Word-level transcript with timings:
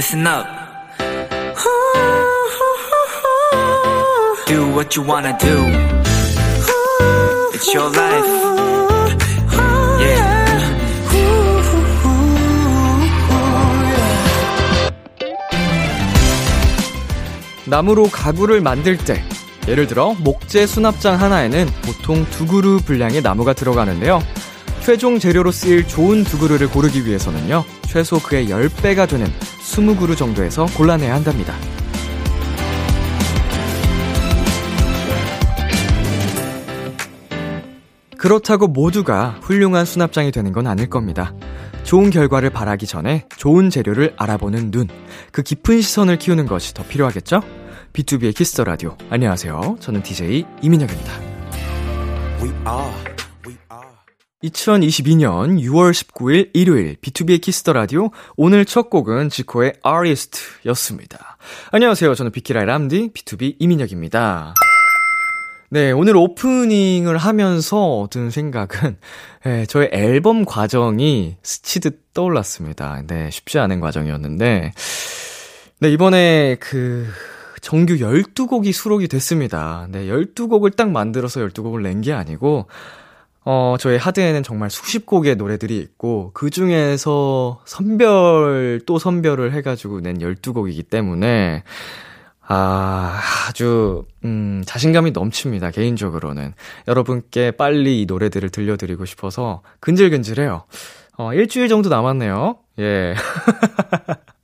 listen 0.00 0.26
up. 0.26 0.46
Do 4.46 4.72
what 4.72 4.96
you 4.96 5.02
wanna 5.06 5.36
do. 5.36 5.56
It's 7.52 7.74
your 7.74 7.90
life. 7.94 8.26
Yeah. 10.00 10.40
나무로 17.66 18.04
가구를 18.04 18.62
만들 18.62 18.96
때 18.96 19.22
예를 19.68 19.86
들어 19.86 20.14
목재 20.18 20.66
수납장 20.66 21.20
하나에는 21.20 21.66
보통 21.82 22.24
두 22.30 22.46
그루 22.46 22.78
분량의 22.78 23.20
나무가 23.20 23.52
들어가는데요. 23.52 24.22
최종 24.82 25.18
재료로 25.18 25.52
쓰일 25.52 25.86
좋은 25.86 26.24
두 26.24 26.38
그루를 26.38 26.70
고르기 26.70 27.04
위해서는요. 27.04 27.64
최소 27.86 28.18
그의 28.18 28.48
10배가 28.48 29.06
되는 29.06 29.30
20그루 29.70 30.16
정도에서 30.16 30.66
골라내야 30.76 31.14
한답니다. 31.14 31.54
그렇다고 38.16 38.66
모두가 38.66 39.38
훌륭한 39.40 39.86
수납장이 39.86 40.30
되는 40.30 40.52
건 40.52 40.66
아닐 40.66 40.90
겁니다. 40.90 41.32
좋은 41.84 42.10
결과를 42.10 42.50
바라기 42.50 42.86
전에 42.86 43.26
좋은 43.36 43.70
재료를 43.70 44.14
알아보는 44.18 44.70
눈, 44.70 44.88
그 45.32 45.42
깊은 45.42 45.80
시선을 45.80 46.18
키우는 46.18 46.46
것이 46.46 46.74
더 46.74 46.84
필요하겠죠? 46.84 47.40
비투비의 47.94 48.36
Kiss 48.36 48.52
the 48.52 48.64
Radio. 48.64 48.96
안녕하세요. 49.08 49.78
저는 49.80 50.02
DJ 50.02 50.44
이민혁입니다. 50.60 51.12
2022년 54.44 55.60
6월 55.60 55.92
19일 55.92 56.50
일요일 56.54 56.96
비투비의 56.96 57.40
Kiss 57.40 57.58
the 57.58 57.72
Radio 57.74 58.10
오늘 58.36 58.64
첫 58.64 58.88
곡은 58.88 59.28
지코의 59.28 59.74
Artist였습니다. 59.86 61.36
안녕하세요. 61.72 62.14
저는 62.14 62.32
비키라의 62.32 62.66
람디 62.66 63.10
B2B 63.12 63.56
이민혁입니다. 63.58 64.54
네, 65.72 65.92
오늘 65.92 66.16
오프닝을 66.16 67.16
하면서 67.16 68.08
든 68.10 68.30
생각은, 68.30 68.96
예, 69.46 69.66
저의 69.66 69.90
앨범 69.92 70.44
과정이 70.44 71.36
스치듯 71.42 72.12
떠올랐습니다. 72.12 73.02
네, 73.06 73.30
쉽지 73.30 73.60
않은 73.60 73.78
과정이었는데, 73.78 74.72
네, 75.78 75.92
이번에 75.92 76.56
그, 76.58 77.06
정규 77.60 77.98
12곡이 77.98 78.72
수록이 78.72 79.06
됐습니다. 79.06 79.86
네, 79.90 80.06
12곡을 80.06 80.74
딱 80.74 80.90
만들어서 80.90 81.38
12곡을 81.40 81.82
낸 81.82 82.00
게 82.00 82.12
아니고, 82.14 82.66
어, 83.44 83.76
저의 83.78 83.98
하드에는 83.98 84.42
정말 84.42 84.70
수십 84.70 85.06
곡의 85.06 85.36
노래들이 85.36 85.78
있고, 85.78 86.30
그 86.34 86.50
중에서 86.50 87.60
선별, 87.64 88.80
또 88.86 88.98
선별을 88.98 89.52
해가지고 89.52 90.00
낸 90.00 90.18
12곡이기 90.18 90.90
때문에, 90.90 91.62
아, 92.52 93.20
아주, 93.48 94.04
음, 94.24 94.62
자신감이 94.66 95.12
넘칩니다, 95.12 95.70
개인적으로는. 95.70 96.52
여러분께 96.88 97.52
빨리 97.52 98.02
이 98.02 98.06
노래들을 98.06 98.50
들려드리고 98.50 99.04
싶어서 99.04 99.62
근질근질해요. 99.78 100.64
어, 101.16 101.34
일주일 101.34 101.68
정도 101.68 101.88
남았네요. 101.88 102.58
예. 102.80 103.14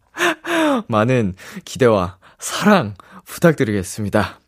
많은 0.89 1.35
기대와 1.65 2.19
사랑 2.39 2.95
부탁드리겠습니다. 3.25 4.39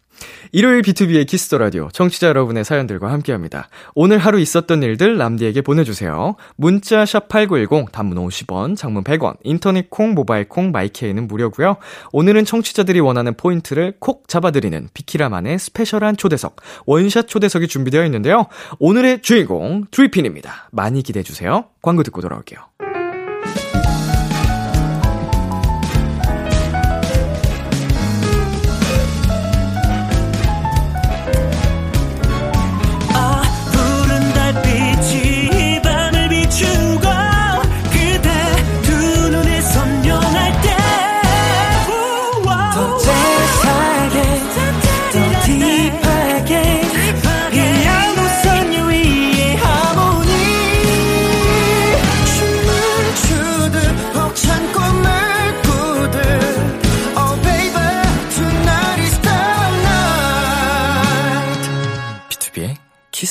일요일 0.53 0.83
비투비의 0.83 1.27
Kiss 1.27 1.45
the 1.45 1.59
Radio 1.59 1.89
청취자 1.93 2.29
여러분의 2.29 2.65
사연들과 2.65 3.11
함께합니다. 3.13 3.69
오늘 3.95 4.19
하루 4.19 4.39
있었던 4.41 4.83
일들 4.83 5.17
람디에게 5.19 5.63
보내주세요. 5.63 6.37
문자 6.57 7.05
샵 7.05 7.29
#8910 7.29 7.93
단문 7.93 8.19
50원, 8.19 8.77
장문 8.77 9.05
100원, 9.05 9.37
인터넷 9.43 9.91
콩, 9.91 10.15
모바일 10.15 10.49
콩, 10.49 10.71
마이 10.71 10.92
K는 10.92 11.29
무료고요. 11.29 11.77
오늘은 12.13 12.45
청취자들이 12.45 13.01
원하는 13.01 13.35
포인트를 13.35 13.95
콕 13.99 14.29
잡아드리는 14.29 14.89
비키라만의 14.95 15.59
special한 15.59 16.17
초대석 16.17 16.57
one 16.87 17.05
shot 17.05 17.29
초대석이 17.29 17.69
준비되어 17.69 18.05
있는데요. 18.07 18.47
오늘의 18.79 19.23
주인공 19.23 19.85
트리핀입니다. 19.91 20.69
많이 20.73 21.03
기대해 21.03 21.23
주세요. 21.23 21.67
광고 21.83 22.03
듣고 22.03 22.21
돌아올게요. 22.21 22.61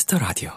키스 0.08 0.14
더 0.14 0.18
라디오. 0.20 0.52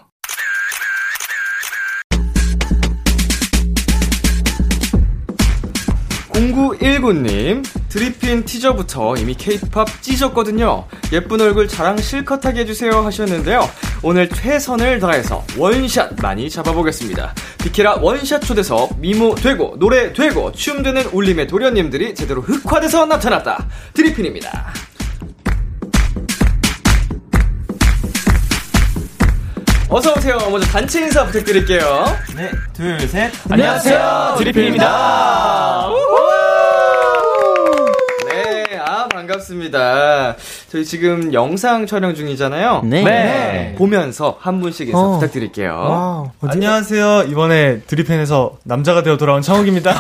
0919님, 6.31 7.65
드리핀 7.89 8.45
티저부터 8.45 9.17
이미 9.17 9.35
케이팝 9.35 10.01
찢었거든요. 10.01 10.87
예쁜 11.13 11.41
얼굴 11.41 11.69
자랑 11.69 11.99
실컷 11.99 12.47
하게 12.47 12.61
해주세요 12.61 12.93
하셨는데요. 12.93 13.69
오늘 14.03 14.29
최선을 14.29 15.01
다해서 15.01 15.45
원샷 15.59 16.21
많이 16.23 16.49
잡아보겠습니다. 16.49 17.35
비키라 17.63 17.97
원샷 17.97 18.43
초대석, 18.43 19.01
미모 19.01 19.35
되고, 19.35 19.77
노래 19.79 20.13
되고, 20.13 20.53
춤 20.53 20.83
되는 20.83 21.05
울림의 21.07 21.49
도련님들이 21.49 22.15
제대로 22.15 22.41
흑화돼서 22.41 23.05
나타났다. 23.05 23.67
드리핀입니다. 23.93 24.73
어서 29.93 30.13
오세요. 30.17 30.39
먼저 30.51 30.67
단체 30.69 31.01
인사 31.01 31.25
부탁드릴게요. 31.27 32.05
네, 32.37 32.51
둘, 32.73 33.01
셋. 33.09 33.33
안녕하세요. 33.51 34.37
드리핀입니다. 34.39 35.89
네, 38.29 38.79
아 38.87 39.09
반갑습니다. 39.09 40.37
저희 40.71 40.85
지금 40.85 41.33
영상 41.33 41.87
촬영 41.87 42.15
중이잖아요. 42.15 42.83
네. 42.85 43.03
네. 43.03 43.75
보면서 43.77 44.37
한 44.41 44.61
분씩 44.61 44.89
인사 44.89 44.99
어. 45.01 45.11
부탁드릴게요. 45.19 45.73
와, 45.75 46.25
안녕하세요. 46.49 47.25
이번에 47.29 47.81
드리팬에서 47.81 48.59
남자가 48.63 49.03
되어 49.03 49.17
돌아온 49.17 49.43
창욱입니다. 49.43 49.93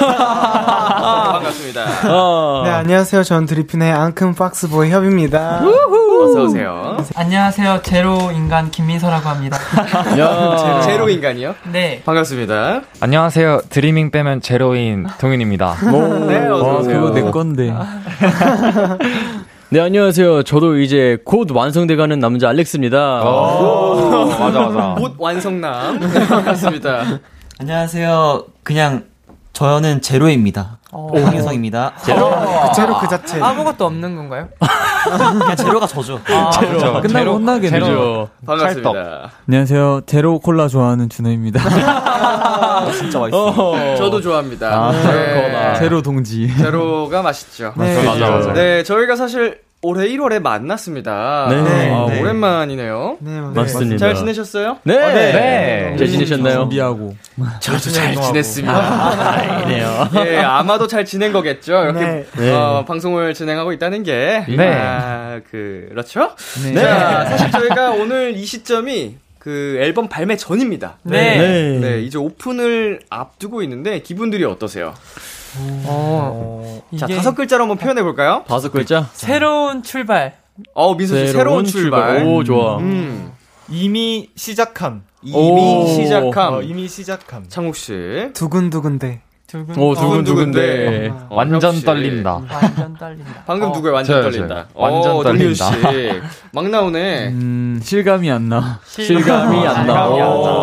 반갑습니다. 1.33 1.84
어. 2.15 2.62
네, 2.65 2.71
안녕하세요. 2.71 3.25
전 3.25 3.45
드리핀의 3.45 3.91
앙큼 3.91 4.34
박스보이 4.34 4.91
협입니다. 4.91 5.62
어서 6.20 6.42
오세요. 6.44 6.97
안녕하세요. 7.14 7.81
제로 7.82 8.31
인간 8.32 8.70
김민서라고 8.70 9.28
합니다. 9.28 9.56
야, 10.19 10.81
제로 10.82 11.08
인간이요? 11.08 11.54
네. 11.72 12.03
반갑습니다. 12.04 12.82
안녕하세요. 13.00 13.62
드리밍 13.70 14.10
빼면 14.10 14.41
제로인 14.42 15.06
동윤입니다. 15.19 15.76
네, 16.28 16.47
어서 16.48 16.78
오세요. 16.78 17.00
그거 17.00 17.14
내 17.14 17.22
건데. 17.30 17.72
네, 19.70 19.80
안녕하세요. 19.80 20.42
저도 20.42 20.78
이제 20.78 21.19
곧 21.25 21.50
완성돼가는 21.53 22.19
남자 22.19 22.48
알렉스입니다. 22.50 22.98
맞아, 24.38 24.60
맞아. 24.69 24.94
곧 24.98 25.14
완성남. 25.19 26.00
반갑습니다. 26.00 27.20
안녕하세요. 27.60 28.45
그냥 28.62 29.04
저는 29.53 30.03
제로입니다. 30.03 30.79
홍유성입니다. 30.92 31.92
제로. 32.04 32.31
그 32.31 32.75
제로 32.75 32.98
그 32.98 33.09
자체. 33.09 33.41
아무것도 33.41 33.87
없는 33.87 34.16
건가요? 34.16 34.48
그냥 35.39 35.57
제로가 35.57 35.87
저죠. 35.87 36.21
아, 36.28 36.51
제로. 36.59 36.78
그렇죠. 36.78 37.01
끝나고 37.03 37.31
혼나겠네요. 37.34 37.84
제로. 37.84 38.28
반갑습니다. 38.47 38.92
찰떡. 38.92 39.31
안녕하세요. 39.48 40.01
제로 40.07 40.39
콜라 40.41 40.69
좋아하는 40.69 41.09
준호입니다. 41.09 41.60
진짜 42.98 43.19
맛있어. 43.21 43.97
저도 43.97 44.21
좋아합니다. 44.21 44.69
아, 44.69 44.92
네. 44.92 45.75
제로 45.78 46.03
동지. 46.03 46.54
제로가 46.57 47.22
맛있죠. 47.22 47.72
네. 47.77 48.04
맞아, 48.04 48.31
맞아. 48.31 48.53
네, 48.53 48.83
저희가 48.83 49.16
사실 49.16 49.60
올해 49.82 50.09
1월에 50.09 50.41
만났습니다. 50.41 51.47
네. 51.48 51.56
아, 51.91 52.06
네. 52.06 52.21
오랜만이네요. 52.21 53.16
네, 53.21 53.41
맞습니다. 53.41 53.97
잘 53.97 54.15
지내셨어요? 54.15 54.78
네. 54.84 54.94
네. 54.94 55.32
네. 55.32 55.97
잘 55.97 56.06
지내셨나요? 56.06 56.60
준비하고. 56.60 57.16
저도 57.60 57.78
잘 57.91 58.15
지냈습니다. 58.15 58.74
아, 58.74 59.65
네요. 59.66 60.09
예, 60.27 60.36
아마도 60.38 60.86
잘 60.86 61.06
지낸 61.06 61.32
거겠죠. 61.32 61.72
이렇게 61.84 62.27
네. 62.36 62.53
어, 62.53 62.84
방송을 62.86 63.32
진행하고 63.32 63.72
있다는 63.72 64.03
게. 64.03 64.44
네. 64.48 64.74
아, 64.74 65.41
그, 65.50 65.86
그렇죠? 65.88 66.33
네. 66.62 66.74
자, 66.74 67.24
사실 67.24 67.50
저희가 67.50 67.92
오늘 67.92 68.36
이 68.36 68.44
시점이 68.44 69.16
그 69.38 69.78
앨범 69.80 70.09
발매 70.09 70.36
전입니다. 70.36 70.98
네. 71.03 71.38
네. 71.38 71.78
네, 71.80 72.03
이제 72.03 72.18
오픈을 72.18 73.00
앞두고 73.09 73.62
있는데 73.62 74.00
기분들이 74.00 74.44
어떠세요? 74.44 74.92
어, 75.58 76.82
자, 76.98 77.06
이게 77.06 77.16
다섯 77.16 77.34
글자로 77.34 77.62
한번 77.62 77.78
표현해 77.78 78.02
볼까요? 78.02 78.44
다섯 78.47 78.70
글자. 78.70 79.08
새로운 79.12 79.82
출발. 79.82 80.34
어, 80.74 80.94
민수 80.94 81.16
씨 81.26 81.32
새로운 81.32 81.64
출발. 81.64 82.24
오, 82.26 82.44
좋아. 82.44 82.78
음. 82.78 83.32
이미 83.68 84.28
시작함. 84.36 85.02
이미 85.22 85.86
시작함. 85.94 86.54
어, 86.54 86.62
이미 86.62 86.88
시작함. 86.88 87.44
창욱 87.48 87.76
씨. 87.76 88.30
두근두근대. 88.34 89.20
두근. 89.47 89.76
오, 89.78 89.94
두근두근데. 89.97 91.08
어, 91.12 91.26
완전 91.30 91.60
역시. 91.72 91.84
떨린다. 91.84 92.41
완전 92.52 92.97
떨린다. 92.97 93.42
방금 93.47 93.70
어, 93.70 93.72
누구야? 93.74 93.92
완전 93.92 94.22
저요, 94.22 94.30
떨린다. 94.30 94.54
저요. 94.54 94.64
완전 94.74 95.12
어, 95.12 95.18
씨. 95.18 95.24
떨린다. 95.24 95.70
막 96.52 96.68
나오네. 96.68 97.28
음, 97.30 97.80
실감이 97.82 98.30
안 98.30 98.48
나. 98.48 98.78
실감이 98.86 99.30
안 99.30 99.41
나. 99.41 99.42
실감이 99.44 99.66
안 99.66 99.86
나. 99.88 100.08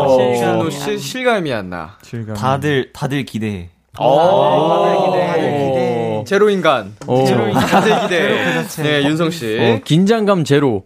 오. 0.05 0.17
실감이 0.17 0.61
안씨 0.63 0.97
실감이 0.99 1.53
안 1.53 1.69
나. 1.69 1.97
실감. 2.01 2.35
다들 2.37 2.91
다들 2.93 3.25
기대해. 3.25 3.69
오. 3.99 5.15
다들 5.27 5.45
기대. 5.45 6.23
제로 6.27 6.49
인간. 6.49 6.95
오. 7.07 7.25
다들 7.25 8.01
기대. 8.01 8.63
네, 8.83 9.03
윤성 9.03 9.31
씨. 9.31 9.57
어, 9.59 9.79
긴장감 9.83 10.43
제로. 10.43 10.83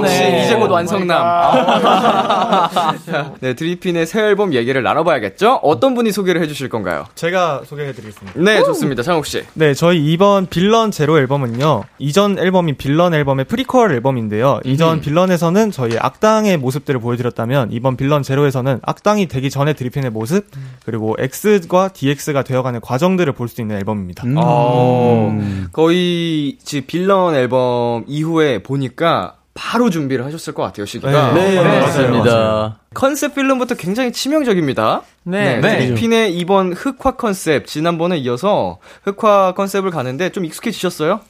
역시 0.00 0.44
이제 0.44 0.56
곧 0.56 0.70
완성남. 0.70 1.22
네, 3.40 3.54
드리핀의 3.54 4.06
새 4.06 4.20
앨범 4.22 4.54
얘기를 4.54 4.82
나눠봐야겠죠? 4.82 5.60
어떤 5.62 5.94
분이 5.94 6.12
소개를 6.12 6.40
해주실 6.42 6.68
건가요? 6.68 7.04
제가 7.14 7.62
소개해드리겠습니다. 7.66 8.40
네, 8.40 8.62
좋습니다. 8.64 9.02
창욱 9.02 9.26
씨. 9.26 9.42
네, 9.54 9.74
저희 9.74 10.12
이번 10.12 10.46
빌런 10.46 10.90
제로 10.90 11.18
앨범은요. 11.18 11.84
이전 11.98 12.38
앨범인 12.38 12.76
빌런 12.76 13.14
앨범의 13.14 13.46
프리퀄 13.46 13.90
앨범인데요. 13.90 14.60
이전 14.64 15.00
빌런에서는 15.00 15.70
저희 15.70 15.96
악당의 15.98 16.58
모습들을 16.58 17.00
보여드렸다면 17.00 17.68
이번 17.72 17.96
빌런 17.96 18.22
제로에서는 18.22 18.80
악당이 18.82 19.26
되기 19.28 19.50
전에 19.50 19.72
드리핀의 19.72 20.10
모습 20.10 20.46
그리고 20.84 21.16
X과 21.18 21.88
DX가 21.88 22.42
되어가는 22.44 22.80
과정들을 22.80 23.32
볼 23.34 23.52
수 23.52 23.60
있는 23.60 23.76
앨범입니다. 23.76 24.22
어, 24.36 25.36
거의 25.72 26.56
지 26.64 26.80
빌런 26.82 27.34
앨범 27.34 28.04
이후에 28.06 28.62
보니까 28.62 29.34
바로 29.54 29.90
준비를 29.90 30.24
하셨을 30.24 30.54
것 30.54 30.62
같아요, 30.62 30.86
시기가. 30.86 31.32
네, 31.34 31.54
네, 31.56 31.62
네, 31.62 31.80
맞습니다. 31.80 32.78
컨셉 32.94 33.34
필름부터 33.34 33.74
굉장히 33.74 34.10
치명적입니다. 34.12 35.02
네. 35.24 35.58
네, 35.60 35.78
드리핀의 35.78 36.34
이번 36.36 36.72
흑화 36.72 37.16
컨셉 37.16 37.66
지난번에 37.66 38.16
이어서 38.18 38.78
흑화 39.04 39.52
컨셉을 39.54 39.90
가는데 39.90 40.30
좀 40.30 40.44
익숙해지셨어요? 40.46 41.20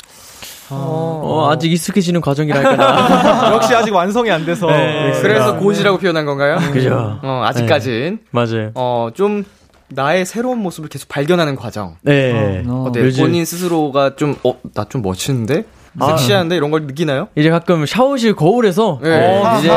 어, 0.70 1.48
아직 1.50 1.70
익숙해지는 1.72 2.20
과정이랄까나. 2.20 3.52
역시 3.54 3.74
아직 3.74 3.92
완성이 3.92 4.30
안 4.30 4.46
돼서 4.46 4.66
네. 4.68 5.12
그래서 5.20 5.56
고지라고 5.56 5.98
표현한 5.98 6.24
건가요? 6.24 6.58
그죠. 6.72 7.18
어, 7.22 7.42
아직까진 7.44 8.20
맞아요. 8.30 8.70
어, 8.74 9.10
좀 9.14 9.44
나의 9.88 10.24
새로운 10.24 10.58
모습을 10.58 10.88
계속 10.88 11.08
발견하는 11.08 11.56
과정. 11.56 11.96
네. 12.02 12.62
어. 12.66 12.90
요즘- 12.96 13.24
본인 13.24 13.44
스스로가 13.44 14.16
좀, 14.16 14.36
어, 14.44 14.54
나 14.74 14.84
좀 14.88 15.02
멋있는데? 15.02 15.64
섹시한데? 16.00 16.56
이런 16.56 16.70
걸 16.70 16.82
느끼나요? 16.86 17.28
이제 17.34 17.50
가끔 17.50 17.84
샤워실 17.86 18.34
거울에서 18.34 18.98
네. 19.02 19.42
어, 19.44 19.58
이제 19.58 19.68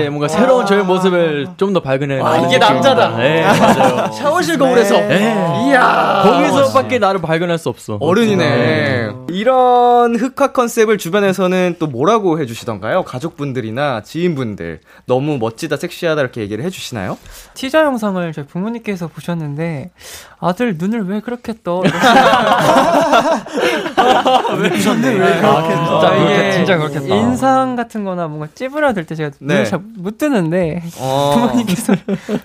이제 0.00 0.08
뭔가 0.08 0.28
새로운 0.28 0.64
저의 0.66 0.84
모습을 0.84 1.48
좀 1.56 1.70
더 1.70 1.78
발견해. 1.80 2.20
아, 2.20 2.36
이게 2.38 2.58
남자다. 2.58 3.16
네, 3.18 3.42
맞아요. 3.44 4.10
샤워실 4.12 4.58
거울에서. 4.58 4.96
네. 5.00 5.68
이야. 5.68 6.22
거기서밖에 6.24 6.98
나를 6.98 7.20
발견할 7.20 7.58
수 7.58 7.68
없어. 7.68 7.96
어른이네. 8.00 9.10
이런 9.28 10.16
흑화 10.16 10.50
컨셉을 10.52 10.98
주변에서는 10.98 11.76
또 11.78 11.86
뭐라고 11.86 12.40
해주시던가요? 12.40 13.04
가족분들이나 13.04 14.02
지인분들. 14.02 14.80
너무 15.06 15.38
멋지다, 15.38 15.76
섹시하다 15.76 16.20
이렇게 16.20 16.40
얘기를 16.40 16.64
해주시나요? 16.64 17.16
티저 17.54 17.84
영상을 17.84 18.32
저희 18.32 18.46
부모님께서 18.46 19.06
보셨는데 19.08 19.90
아들 20.40 20.74
눈을 20.76 21.06
왜 21.08 21.20
그렇게 21.20 21.54
떠? 21.62 21.82
왜 24.58 24.68
그렇게 24.68 24.80
떠? 25.42 26.00
진짜 26.00 26.10
그렇게- 26.10 26.34
이게 26.34 26.52
진짜 26.52 26.76
그렇겠다. 26.78 27.14
인상 27.14 27.76
같은 27.76 28.04
거나 28.04 28.26
뭔가 28.28 28.48
찌부라들 28.54 29.04
때 29.06 29.14
제가 29.14 29.30
네. 29.40 29.54
눈을 29.54 29.64
잘 29.64 29.80
못 29.98 30.18
뜨는데 30.18 30.82
어. 30.98 31.32
부모님께서 31.34 31.94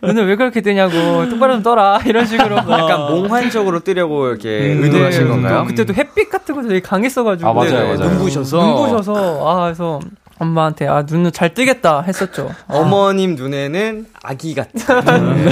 눈을 0.01 0.27
왜 0.27 0.35
그렇게 0.35 0.61
뜨냐고 0.61 1.27
똑바로 1.29 1.53
좀 1.53 1.63
떠라 1.63 1.99
이런 2.05 2.25
식으로 2.25 2.55
약간 2.57 3.11
몽환적으로 3.11 3.79
뜨려고 3.81 4.27
이렇게 4.27 4.73
음, 4.73 4.83
의도하신 4.83 5.23
네. 5.23 5.29
건가요? 5.29 5.59
또 5.61 5.65
그때도 5.67 5.93
햇빛 5.93 6.29
같은 6.29 6.55
거 6.55 6.61
되게 6.63 6.79
강했어가지고 6.81 7.49
아, 7.49 7.53
맞아요, 7.53 7.69
네네, 7.71 7.95
맞아요. 7.97 8.09
눈부셔서. 8.11 8.57
눈부셔서 8.57 9.49
아 9.49 9.63
그래서 9.63 9.99
엄마한테 10.37 10.85
아 10.87 11.03
눈을 11.03 11.31
잘 11.31 11.53
뜨겠다 11.53 12.01
했었죠. 12.01 12.51
어머님 12.67 13.35
눈에는 13.35 14.05
아기 14.21 14.53
같은. 14.53 14.81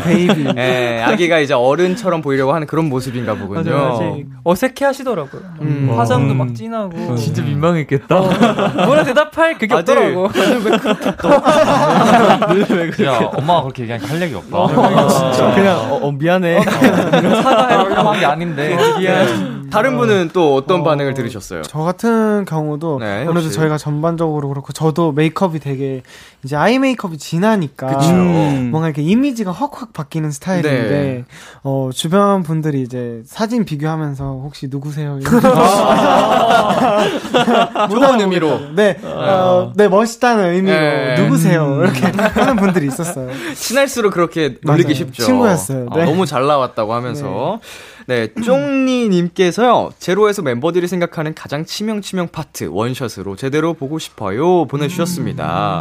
베이비. 0.03 0.53
예, 0.57 1.01
아기가 1.05 1.39
이제 1.39 1.53
어른처럼 1.53 2.21
보이려고 2.21 2.53
하는 2.53 2.67
그런 2.67 2.89
모습인가 2.89 3.35
보군요. 3.35 3.63
맞아요. 3.71 4.17
어색해 4.43 4.83
하시더라고요. 4.85 5.41
음. 5.61 5.93
화장도 5.95 6.33
막 6.33 6.53
진하고. 6.53 7.15
진짜 7.15 7.41
민망했겠다. 7.43 8.15
뭐라 8.85 9.03
대답할 9.03 9.57
그게 9.57 9.73
아들. 9.73 9.97
없더라고. 10.17 10.29
야, 13.05 13.19
엄마가 13.37 13.61
그렇게 13.63 13.83
얘기하니까 13.83 14.09
할 14.13 14.21
얘기 14.21 14.35
없다. 14.35 14.67
그냥 15.55 15.79
어, 15.91 15.99
어, 16.01 16.11
미안해. 16.11 16.61
사과하려고 16.61 18.09
한 18.09 18.19
게 18.19 18.25
아닌데. 18.25 18.77
다른 19.71 19.97
분은 19.97 20.29
또 20.33 20.55
어떤 20.55 20.83
반응을 20.83 21.13
들으셨어요? 21.15 21.63
저 21.63 21.79
같은 21.79 22.45
경우도 22.45 22.99
네, 22.99 23.23
아무래도. 23.27 23.49
저희가 23.49 23.77
전반적으로 23.77 24.49
그렇고 24.49 24.71
저도 24.73 25.11
메이크업이 25.11 25.59
되게 25.59 26.01
이제 26.43 26.55
아이 26.55 26.79
메이크업이 26.79 27.17
진하니까 27.17 27.87
그쵸. 27.87 28.09
음. 28.11 28.69
뭔가 28.71 28.87
이렇게 28.89 29.01
이미지가 29.01 29.51
확확 29.51 29.93
바뀌는 29.93 30.31
스타일인데 30.31 30.89
네. 30.89 31.25
어 31.63 31.89
주변 31.93 32.43
분들이 32.43 32.81
이제 32.81 33.21
사진 33.25 33.65
비교하면서 33.65 34.23
혹시 34.43 34.67
누구세요? 34.69 35.19
좋은 37.89 38.19
의미로. 38.19 38.59
네, 38.75 38.97
어, 39.03 39.71
네 39.75 39.87
멋있다는 39.87 40.53
의미로 40.53 40.75
네. 40.75 41.15
누구세요? 41.21 41.81
이렇게 41.83 42.07
하는 42.07 42.55
분들이 42.57 42.87
있었어요. 42.87 43.29
친할수록 43.55 44.13
그렇게 44.13 44.57
놀리기 44.63 44.89
맞아요. 44.89 44.93
쉽죠. 44.95 45.23
친구였어요. 45.23 45.87
아, 45.91 45.95
네. 45.97 46.05
너무 46.05 46.25
잘 46.25 46.45
나왔다고 46.45 46.93
하면서. 46.93 47.59
네, 47.61 47.67
쫑니님께서요, 48.43 49.91
제로에서 49.99 50.41
멤버들이 50.41 50.87
생각하는 50.87 51.33
가장 51.33 51.65
치명치명 51.65 52.29
파트, 52.29 52.65
원샷으로 52.71 53.35
제대로 53.35 53.73
보고 53.73 53.99
싶어요. 53.99 54.65
보내주셨습니다. 54.67 55.79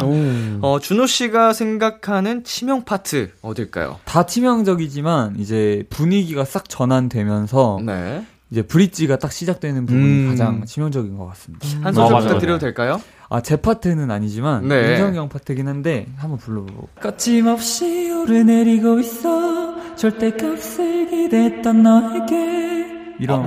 어, 0.61 0.79
준호씨가 0.81 1.53
생각하는 1.53 2.43
치명 2.43 2.83
파트, 2.83 3.31
어딜까요? 3.41 3.99
다 4.05 4.25
치명적이지만 4.25 5.35
이제 5.37 5.83
분위기가 5.89 6.45
싹 6.45 6.69
전환되면서 6.69 7.79
네. 7.85 8.25
이제 8.51 8.61
브릿지가 8.61 9.17
딱 9.17 9.31
시작되는 9.31 9.85
부분이 9.87 10.05
음. 10.25 10.29
가장 10.29 10.63
치명적인 10.65 11.17
것 11.17 11.25
같습니다. 11.29 11.67
한 11.81 11.87
아, 11.87 11.91
소절 11.91 12.21
부탁드려도. 12.21 12.59
될까요? 12.59 13.01
아, 13.29 13.41
제 13.41 13.55
파트는 13.55 14.11
아니지만 14.11 14.67
네. 14.67 14.89
윤성이 14.89 15.17
형 15.17 15.27
파트긴 15.27 15.67
한데 15.67 16.05
한번 16.17 16.37
불러보고 16.37 16.87
거침없이 17.01 18.11
오르내리고 18.11 18.99
있어 18.99 19.72
절대 19.95 20.31
값을 20.31 21.09
기댔던 21.09 21.83
너에게 21.83 22.85
이런 23.19 23.43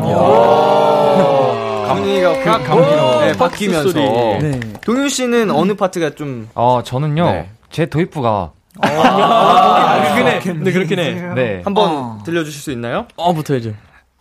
분위기가 1.87 2.33
확 2.45 2.65
감기로. 2.65 3.21
네, 3.21 3.33
바뀌면서. 3.33 3.93
네. 4.41 4.61
동윤 4.83 5.09
씨는 5.09 5.50
어느 5.50 5.75
파트가 5.75 6.11
좀, 6.11 6.49
어, 6.55 6.83
저는요. 6.85 7.25
네. 7.31 7.49
제 7.71 7.87
도입부가 7.87 8.53
그렇긴 8.81 10.26
해. 10.26 10.38
근데 10.41 10.73
그렇긴 10.73 10.99
해. 10.99 11.12
네. 11.35 11.62
한번 11.65 12.23
들려주실 12.25 12.61
수 12.61 12.71
있나요? 12.73 13.07
어부터 13.17 13.55
해줘. 13.55 13.71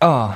Uh, 0.02 0.34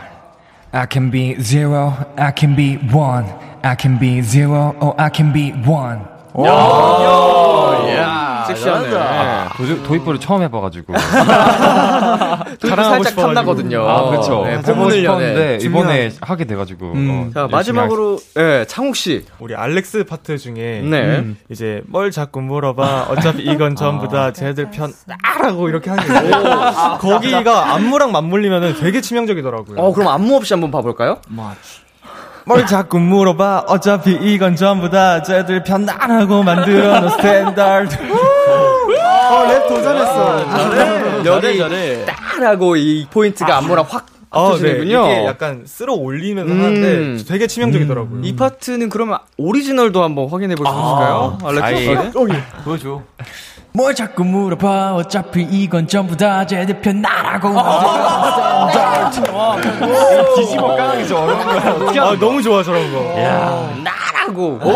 I 0.71 0.85
can 0.89 1.11
be 1.11 1.35
zero, 1.41 1.93
I 2.17 2.31
can 2.37 2.55
be 2.55 2.77
one, 2.93 3.25
I 3.61 3.75
can 3.79 3.99
be 3.99 4.21
zero, 4.21 4.75
or 4.79 4.93
I 4.97 5.09
can 5.13 5.33
be 5.33 5.51
one. 5.67 5.99
야 6.45 7.58
섹시하네. 8.55 8.89
도, 9.57 9.83
도입부를 9.83 10.19
처음 10.19 10.41
해봐가지고. 10.43 10.93
자랑하고 12.59 13.03
살짝. 13.03 13.15
탐나거든요. 13.15 13.87
아, 13.87 14.09
그쵸. 14.11 14.43
네, 14.45 14.53
여네. 14.53 14.91
싶었는데, 15.01 15.57
이번에 15.61 16.11
하게 16.21 16.45
돼가지고. 16.45 16.93
어, 16.95 17.29
자, 17.33 17.47
마지막으로, 17.49 18.19
예, 18.37 18.65
창욱 18.67 18.95
씨. 18.95 19.25
우리 19.39 19.55
알렉스 19.55 20.05
파트 20.05 20.37
중에 20.37 20.81
네. 20.83 21.19
음, 21.19 21.37
이제 21.49 21.81
뭘 21.87 22.11
자꾸 22.11 22.41
물어봐. 22.41 23.07
어차피 23.09 23.43
이건 23.43 23.75
전부 23.75 24.07
다 24.07 24.31
쟤들 24.33 24.71
편 24.71 24.91
따라고 25.23 25.69
이렇게 25.69 25.89
하는 25.89 26.31
거. 26.31 26.97
거기가 26.99 27.73
안무랑 27.73 28.11
맞물리면은 28.11 28.75
되게 28.79 29.01
치명적이더라고요. 29.01 29.77
어, 29.79 29.93
그럼 29.93 30.09
안무 30.09 30.35
없이 30.35 30.53
한번 30.53 30.71
봐볼까요? 30.71 31.19
뭘 32.45 32.65
자꾸 32.65 32.99
물어봐. 32.99 33.65
어차피 33.67 34.11
이건 34.13 34.55
전부 34.55 34.89
다 34.89 35.21
쟤들 35.21 35.63
편 35.63 35.85
나라고 35.85 36.43
만들어 36.43 36.99
놓은 36.99 37.09
스탠다드. 37.11 37.95
어, 39.31 39.45
랩 39.47 39.67
도전했어. 39.67 41.25
여기 41.25 41.57
잘해. 41.57 42.05
따라고 42.05 42.75
이 42.75 43.05
포인트가 43.11 43.57
안무랑 43.57 43.85
확 43.87 44.05
어, 44.31 44.55
네. 44.57 44.81
이게 44.83 45.25
약간 45.25 45.63
쓸어 45.65 45.93
올리면서 45.93 46.53
음. 46.53 46.59
하는데 46.63 47.23
되게 47.23 47.47
치명적이더라고요. 47.47 48.21
이 48.23 48.35
파트는 48.35 48.89
그러면 48.89 49.17
오리지널도 49.37 50.03
한번 50.03 50.29
확인해 50.29 50.55
볼 50.55 50.67
수 50.67 50.71
있을까요? 50.71 51.37
알렉스 51.43 51.83
씨? 51.83 52.11
보여줘. 52.63 53.01
뭘 53.71 53.93
자꾸 53.93 54.23
물어봐 54.23 54.95
어차피 54.95 55.43
이건 55.43 55.87
전부 55.87 56.17
다 56.17 56.45
제대편 56.45 57.01
나라고 57.01 57.49
뒤집어 60.35 60.75
까는 60.75 61.01
게좀 61.01 61.17
어려운 61.17 61.45
거야. 61.45 61.71
어떻게 61.73 61.99
아, 61.99 62.15
너무 62.19 62.41
좋아, 62.41 62.63
저런 62.63 62.91
거. 62.91 62.99
나라고. 63.83 64.59
오. 64.63 64.71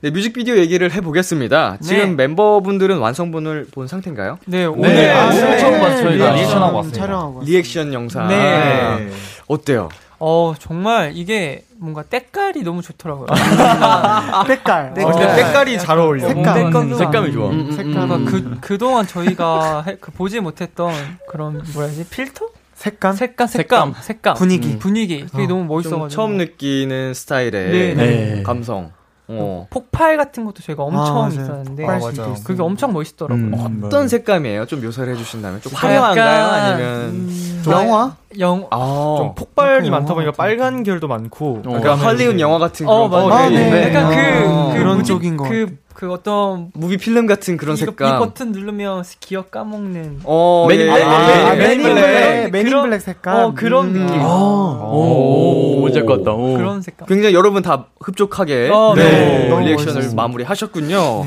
네, 0.00 0.10
뮤직비디오 0.10 0.56
얘기를 0.56 0.92
해보겠습니다. 0.92 1.78
지금 1.82 2.16
멤버분들은 2.16 2.98
완성본을 2.98 3.68
본 3.72 3.86
상태인가요? 3.88 4.38
네, 4.46 4.64
오늘 4.66 4.94
네, 4.94 5.10
아, 5.10 5.30
네. 5.30 5.58
처음 5.58 5.80
봤어요. 5.80 6.10
네. 6.10 6.16
리액션하고 6.16 6.76
왔습니다. 6.76 7.00
촬영하고. 7.06 7.42
리액션 7.44 7.92
영상. 7.94 8.28
네. 8.28 9.08
어때요? 9.46 9.88
어, 10.18 10.54
정말 10.58 11.12
이게 11.14 11.64
뭔가 11.76 12.02
때깔이 12.02 12.62
너무 12.62 12.82
좋더라고요. 12.82 13.26
색깔. 14.46 14.90
어, 14.90 14.94
근데 14.94 15.34
색깔이 15.34 15.78
잘 15.78 15.98
어울려. 15.98 16.28
색깔. 16.28 16.54
색깔도 16.54 16.96
색감이 16.96 17.32
좋아. 17.32 17.50
음, 17.50 17.68
음. 17.70 18.10
음. 18.12 18.24
그, 18.24 18.58
그동안 18.60 19.06
저희가 19.06 19.82
해- 19.86 19.96
그 20.00 20.10
보지 20.12 20.40
못했던 20.40 20.92
그런 21.28 21.62
뭐라 21.74 21.88
해야지? 21.88 22.08
필터? 22.08 22.46
색감. 22.74 23.14
색감, 23.14 23.46
색감, 23.46 23.94
색감. 24.00 24.34
분위기. 24.34 24.78
분위기. 24.78 25.24
그게 25.26 25.46
너무 25.46 25.60
좀 25.60 25.68
멋있어가지고. 25.68 26.08
처음 26.08 26.36
느끼는 26.36 27.14
스타일의 27.14 27.52
네, 27.70 27.94
네. 27.94 28.42
감성. 28.42 28.92
어. 29.26 29.66
폭발 29.70 30.16
같은 30.16 30.44
것도 30.44 30.62
저희가 30.62 30.82
엄청 30.82 31.24
아. 31.24 31.28
있었는데. 31.28 31.86
아. 31.86 31.98
그게 32.44 32.62
엄청 32.62 32.92
멋있더라고요. 32.92 33.46
음, 33.46 33.82
어떤 33.84 34.08
색감이에요? 34.08 34.66
좀 34.66 34.82
묘사를 34.82 35.10
해주신다면 35.12 35.60
좀 35.62 35.72
화려한가요? 35.74 36.46
아니면 36.46 37.00
음, 37.10 37.62
영화? 37.68 38.16
영, 38.38 38.66
아, 38.70 39.14
좀 39.18 39.34
폭발이 39.34 39.88
많다 39.90 40.12
보니까 40.12 40.32
빨간 40.32 40.82
결도 40.82 41.08
많고. 41.08 41.62
그러니까 41.62 41.94
할리우드 41.94 42.38
영화 42.40 42.58
같은 42.58 42.86
어, 42.88 43.08
그런 43.08 43.28
맞아요. 43.28 43.44
아, 43.44 43.48
네. 43.48 43.70
네. 43.70 43.88
약간 43.88 44.10
그, 44.10 44.48
어. 44.48 44.68
그, 44.72 44.78
그런 44.78 44.94
뭐지? 44.94 45.08
쪽인 45.08 45.36
것 45.36 45.48
그, 45.48 45.76
그 45.94 46.10
어떤. 46.12 46.70
무비 46.74 46.96
필름 46.96 47.26
같은 47.26 47.56
그런 47.56 47.76
이거- 47.76 47.86
색감. 47.86 48.08
이 48.16 48.18
버튼 48.18 48.52
누르면 48.52 49.04
기억 49.20 49.50
까먹는. 49.50 50.20
어, 50.24 50.66
맨- 50.68 50.80
예, 50.80 50.90
아, 50.90 50.98
예, 50.98 51.02
아, 51.04 51.30
예, 51.30 51.42
아, 51.44 51.54
예. 51.54 51.58
맨인 51.58 51.82
블랙. 51.82 52.50
블랙. 52.50 52.64
그런- 52.64 52.82
블랙 52.90 52.98
색깔. 53.00 53.36
어, 53.44 53.52
그런 53.54 53.86
음. 53.86 53.92
느낌. 54.06 54.20
오, 54.22 55.76
뭔지 55.80 55.98
알것 56.00 56.18
같다. 56.18 56.32
오. 56.32 56.56
그런 56.56 56.82
색감. 56.82 57.06
굉장히 57.08 57.34
여러분 57.34 57.62
다 57.62 57.86
흡족하게 58.00 58.70
어, 58.72 58.94
네, 58.96 59.02
네. 59.04 59.48
너무 59.48 59.64
리액션을. 59.66 60.14
마무리하셨군요. 60.14 61.26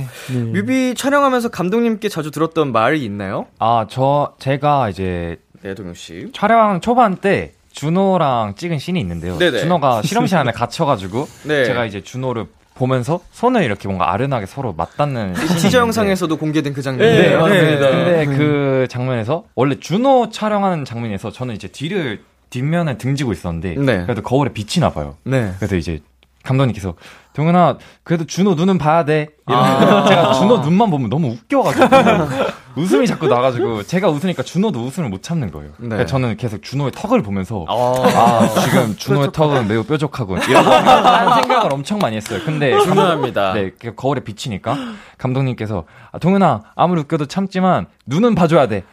뮤비 0.54 0.94
촬영하면서 0.96 1.50
감독님께 1.50 2.10
자주 2.10 2.32
들었던 2.32 2.72
말이 2.72 3.04
있나요? 3.04 3.48
아, 3.60 3.86
저, 3.90 4.34
제가 4.40 4.90
이제 4.90 5.38
네, 5.64 5.74
동영 5.74 5.94
씨. 5.94 6.30
촬영 6.34 6.82
초반 6.82 7.16
때 7.18 7.54
준호랑 7.72 8.56
찍은 8.56 8.80
씬이 8.80 9.00
있는데요. 9.00 9.38
네네. 9.38 9.60
준호가 9.60 10.02
실험실 10.02 10.38
안에 10.38 10.52
갇혀가지고 10.54 11.28
네. 11.46 11.66
제가 11.66 11.86
이제 11.86 12.02
준호를 12.02 12.46
보면서 12.78 13.20
손을 13.32 13.64
이렇게 13.64 13.88
뭔가 13.88 14.14
아른하게 14.14 14.46
서로 14.46 14.74
맞닿는 14.74 15.34
티저 15.34 15.50
있는데 15.58 15.78
영상에서도 15.80 16.38
공개된 16.38 16.74
그 16.74 16.82
장면. 16.82 17.08
네, 17.08 17.36
맞습니다. 17.36 17.90
근데 17.90 18.26
그 18.26 18.88
장면에서 18.90 19.46
원래 19.56 19.80
준호 19.80 20.30
촬영하는 20.30 20.86
장면에서 20.86 21.32
저는 21.32 21.56
이제 21.56 21.68
뒤를 21.68 22.22
뒷면에 22.50 22.98
등지고 22.98 23.34
있었는데 23.34 23.76
네. 23.76 24.04
그래도 24.04 24.22
거울에 24.22 24.54
비치 24.54 24.80
나 24.80 24.92
봐요. 24.92 25.18
네. 25.24 25.52
그래서 25.58 25.76
이제 25.76 26.00
감독님께서 26.44 26.94
동현아 27.34 27.78
그래도 28.04 28.26
준호 28.26 28.56
눈은 28.56 28.78
봐야 28.78 29.04
돼. 29.06 29.28
아. 29.48 30.06
제가 30.08 30.34
준호 30.34 30.58
눈만 30.60 30.90
보면 30.90 31.10
너무 31.10 31.30
웃겨가지고 31.30 31.88
웃음이 32.78 33.08
자꾸 33.08 33.28
나가지고 33.28 33.82
제가 33.84 34.08
웃으니까 34.10 34.44
준호도 34.44 34.80
웃음을 34.80 35.10
못 35.10 35.24
참는 35.24 35.52
거예요. 35.52 35.72
네. 35.78 35.90
그래서 35.90 36.06
저는 36.06 36.38
계속 36.38 36.62
준호의 36.62 36.92
턱을 36.94 37.24
보면서 37.24 37.66
아, 37.68 37.74
아 37.74 38.48
지금 38.62 38.96
준호의 38.96 39.32
턱은 39.34 39.68
매우 39.68 39.84
뾰족하군 39.84 40.42
이런 40.48 40.64
딴 40.64 41.42
생각을 41.42 41.74
엄청 41.74 41.98
많이 41.98 42.18
했어요. 42.18 42.40
근데 42.46 42.80
중요합니다. 42.80 43.54
네, 43.54 43.72
그 43.80 43.96
거울에 43.96 44.22
비치니까 44.22 44.78
감독님께서 45.18 45.86
아, 46.12 46.20
동현아 46.20 46.62
아무리 46.76 47.02
웃겨도 47.02 47.26
참지만 47.26 47.88
눈은 48.06 48.36
봐줘야 48.36 48.68
돼. 48.68 48.84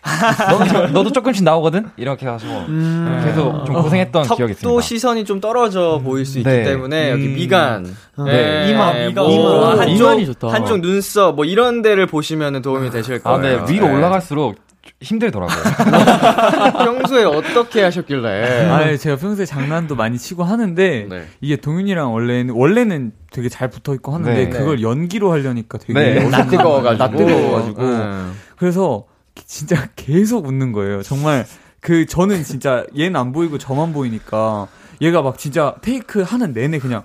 너도, 0.50 0.64
저- 0.66 0.86
너도 0.88 1.12
조금씩 1.12 1.44
나오거든. 1.44 1.90
이렇게 1.96 2.26
해가지고 2.26 2.52
음. 2.68 3.22
계속 3.24 3.66
좀 3.66 3.74
고생했던 3.82 4.22
기억이 4.34 4.52
있습니다. 4.52 4.80
시선이 4.80 5.24
좀 5.26 5.40
떨어져 5.40 6.00
보일 6.02 6.24
수 6.24 6.38
있기 6.38 6.48
네. 6.48 6.64
때문에 6.64 7.10
여기 7.10 7.26
음. 7.26 7.34
미간, 7.34 7.94
네. 8.24 8.70
이마, 8.70 8.92
뭐 8.92 9.30
이마. 9.30 9.70
한쪽 9.80 9.88
이마 9.88 10.14
이 10.48 10.50
좋다. 10.50 10.54
한쪽 10.54 10.80
눈썹 10.80 11.34
뭐 11.34 11.44
이런 11.44 11.82
데를 11.82 12.06
보시면 12.06 12.62
도움이 12.62 12.90
되실 12.90 13.20
아, 13.24 13.38
거예요. 13.38 13.64
네, 13.64 13.72
위로 13.72 13.88
네. 13.88 13.94
올라갈수록 13.94 14.56
힘들더라고요. 15.00 15.56
평소에 16.84 17.24
어떻게 17.24 17.82
하셨길래? 17.82 18.68
아, 18.68 18.96
제가 18.96 19.16
평소에 19.16 19.46
장난도 19.46 19.96
많이 19.96 20.18
치고 20.18 20.44
하는데 20.44 21.06
네. 21.08 21.26
이게 21.40 21.56
동윤이랑 21.56 22.12
원래는 22.12 22.54
원래는 22.54 23.12
되게 23.30 23.48
잘 23.48 23.70
붙어 23.70 23.94
있고 23.94 24.12
하는데 24.12 24.32
네. 24.32 24.48
그걸 24.48 24.82
연기로 24.82 25.32
하려니까 25.32 25.78
되게 25.78 25.92
네. 25.94 26.10
어색한 26.18 26.30
낯 26.30 26.50
뜨거워가지고. 26.50 26.98
낯 26.98 27.16
뜨거워가지고 27.16 27.82
음. 27.82 28.32
그래서 28.56 29.04
진짜 29.46 29.88
계속 29.96 30.46
웃는 30.46 30.72
거예요. 30.72 31.02
정말 31.02 31.44
그 31.80 32.06
저는 32.06 32.44
진짜 32.44 32.84
얘는 32.96 33.16
안 33.16 33.32
보이고 33.32 33.58
저만 33.58 33.92
보이니까 33.92 34.68
얘가 35.00 35.22
막 35.22 35.38
진짜 35.38 35.74
테이크 35.82 36.22
하는 36.22 36.52
내내 36.52 36.78
그냥 36.78 37.02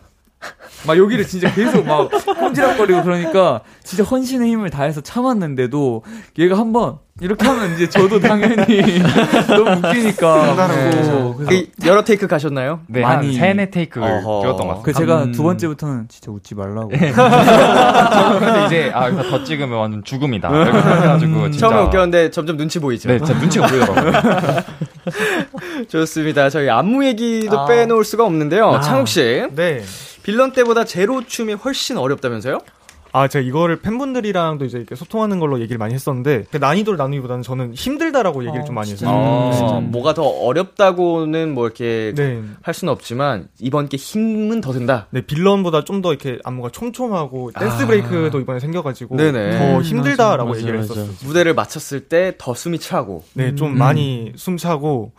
막 0.87 0.97
여기를 0.97 1.27
진짜 1.27 1.53
계속 1.53 1.85
막 1.85 2.09
꼼지락거리고 2.39 3.03
그러니까 3.03 3.61
진짜 3.83 4.03
헌신의 4.03 4.49
힘을 4.49 4.69
다해서 4.69 5.01
참았는데도 5.01 6.03
얘가 6.37 6.57
한번 6.57 6.99
이렇게 7.21 7.45
하면 7.45 7.73
이제 7.75 7.89
저도 7.89 8.21
당연히 8.21 8.55
너무 9.49 9.71
웃기니까 9.85 10.67
네. 10.69 10.89
그래서 10.91 11.35
그 11.35 11.67
여러 11.85 12.01
테이크 12.05 12.27
가셨나요? 12.27 12.79
네, 12.87 13.01
많이- 13.01 13.37
한 13.37 13.47
세네 13.47 13.71
테이크를 13.71 14.07
어허. 14.07 14.41
찍었던 14.41 14.55
것 14.55 14.67
같아요. 14.67 14.83
그 14.83 14.93
제가 14.93 15.23
음. 15.23 15.31
두 15.33 15.43
번째부터는 15.43 16.05
진짜 16.07 16.31
웃지 16.31 16.55
말라고. 16.55 16.87
근데 18.39 18.65
이제 18.67 18.91
아 18.93 19.07
여기서 19.09 19.29
더 19.29 19.43
찍으면 19.43 19.77
완전 19.77 20.01
죽음이다. 20.05 20.49
이렇게 20.49 20.71
생각해가지고 20.81 21.51
진짜 21.51 21.67
처음에 21.69 21.81
웃겼는데 21.87 22.31
점점 22.31 22.55
눈치 22.55 22.79
보이죠. 22.79 23.09
네, 23.09 23.17
진짜 23.17 23.33
눈치가 23.37 23.67
보이더라고요. 23.67 24.13
좋습니다. 25.89 26.49
저희 26.49 26.69
안무 26.69 27.03
얘기도 27.05 27.59
아. 27.59 27.65
빼놓을 27.65 28.05
수가 28.05 28.23
없는데요. 28.23 28.79
창욱 28.81 29.09
씨, 29.09 29.45
네. 29.55 29.83
빌런 30.23 30.51
때보다 30.53 30.85
제로 30.85 31.25
춤이 31.25 31.53
훨씬 31.53 31.97
어렵다면서요? 31.97 32.59
아, 33.11 33.27
제가 33.27 33.43
이거를 33.43 33.77
팬분들이랑도 33.81 34.65
이제 34.65 34.77
이렇게 34.77 34.93
소통하는 34.93 35.39
걸로 35.39 35.59
얘기를 35.61 35.79
많이 35.79 35.95
했었는데, 35.95 36.43
그 36.51 36.57
난이도를 36.57 36.95
나누기보다는 36.99 37.41
저는 37.41 37.73
힘들다라고 37.73 38.43
얘기를 38.43 38.61
어, 38.61 38.65
좀 38.65 38.75
많이. 38.75 38.91
했어요. 38.91 39.09
어, 39.09 39.81
뭐가 39.81 40.13
더 40.13 40.21
어렵다고는 40.21 41.55
뭐 41.55 41.65
이렇게 41.65 42.13
네. 42.15 42.43
할 42.61 42.75
수는 42.75 42.93
없지만 42.93 43.47
이번 43.59 43.89
게 43.89 43.97
힘은 43.97 44.61
더 44.61 44.73
든다. 44.73 45.07
네, 45.09 45.21
빌런보다 45.21 45.85
좀 45.85 46.03
더 46.03 46.09
이렇게 46.13 46.37
안무가 46.43 46.69
촘촘하고, 46.69 47.51
댄스 47.57 47.81
아. 47.81 47.87
브레이크도 47.87 48.41
이번에 48.41 48.59
생겨가지고, 48.59 49.17
네네. 49.17 49.57
더 49.57 49.77
음, 49.77 49.81
힘들다라고 49.81 50.49
맞아, 50.49 50.59
얘기를 50.61 50.77
맞아. 50.77 50.93
했었어요. 50.93 51.15
무대를 51.25 51.55
마쳤을 51.55 52.01
때 52.09 52.35
더 52.37 52.53
숨이 52.53 52.77
차고. 52.77 53.23
네, 53.33 53.55
좀 53.55 53.69
음. 53.73 53.77
많이 53.79 54.33
숨 54.35 54.55
차고, 54.57 55.13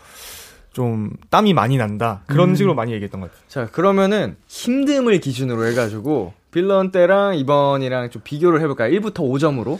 좀 0.73 1.11
땀이 1.31 1.53
많이 1.55 1.77
난다. 1.77 2.21
그런 2.27 2.55
식으로 2.55 2.75
많이 2.75 2.93
얘기했던 2.93 3.21
것 3.21 3.31
같아요. 3.31 3.45
자, 3.49 3.67
그러면은 3.73 4.37
힘듦을 4.49 5.21
기준으로 5.21 5.67
해가지고 5.67 6.33
빌런 6.53 6.91
때랑 6.93 7.35
이번이랑 7.37 8.11
좀 8.11 8.23
비교를 8.25 8.61
해볼까요? 8.61 8.91
1부터 8.99 9.17
5점으로. 9.19 9.79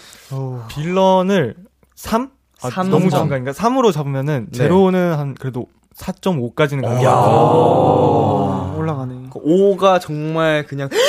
빌런을 0.69 1.55
3? 1.95 2.31
아, 2.63 2.71
삼 2.71 2.91
너무 2.91 3.09
점. 3.09 3.21
장가니까 3.21 3.53
3으로 3.53 3.93
잡으면은 3.93 4.47
네. 4.51 4.59
제로는 4.59 5.15
한 5.15 5.35
그래도 5.35 5.67
4.5까지는 5.97 6.83
가는. 6.83 7.03
어, 7.07 8.75
올라가네. 8.79 9.31
5가 9.35 10.01
정말 10.01 10.65
그냥 10.67 10.89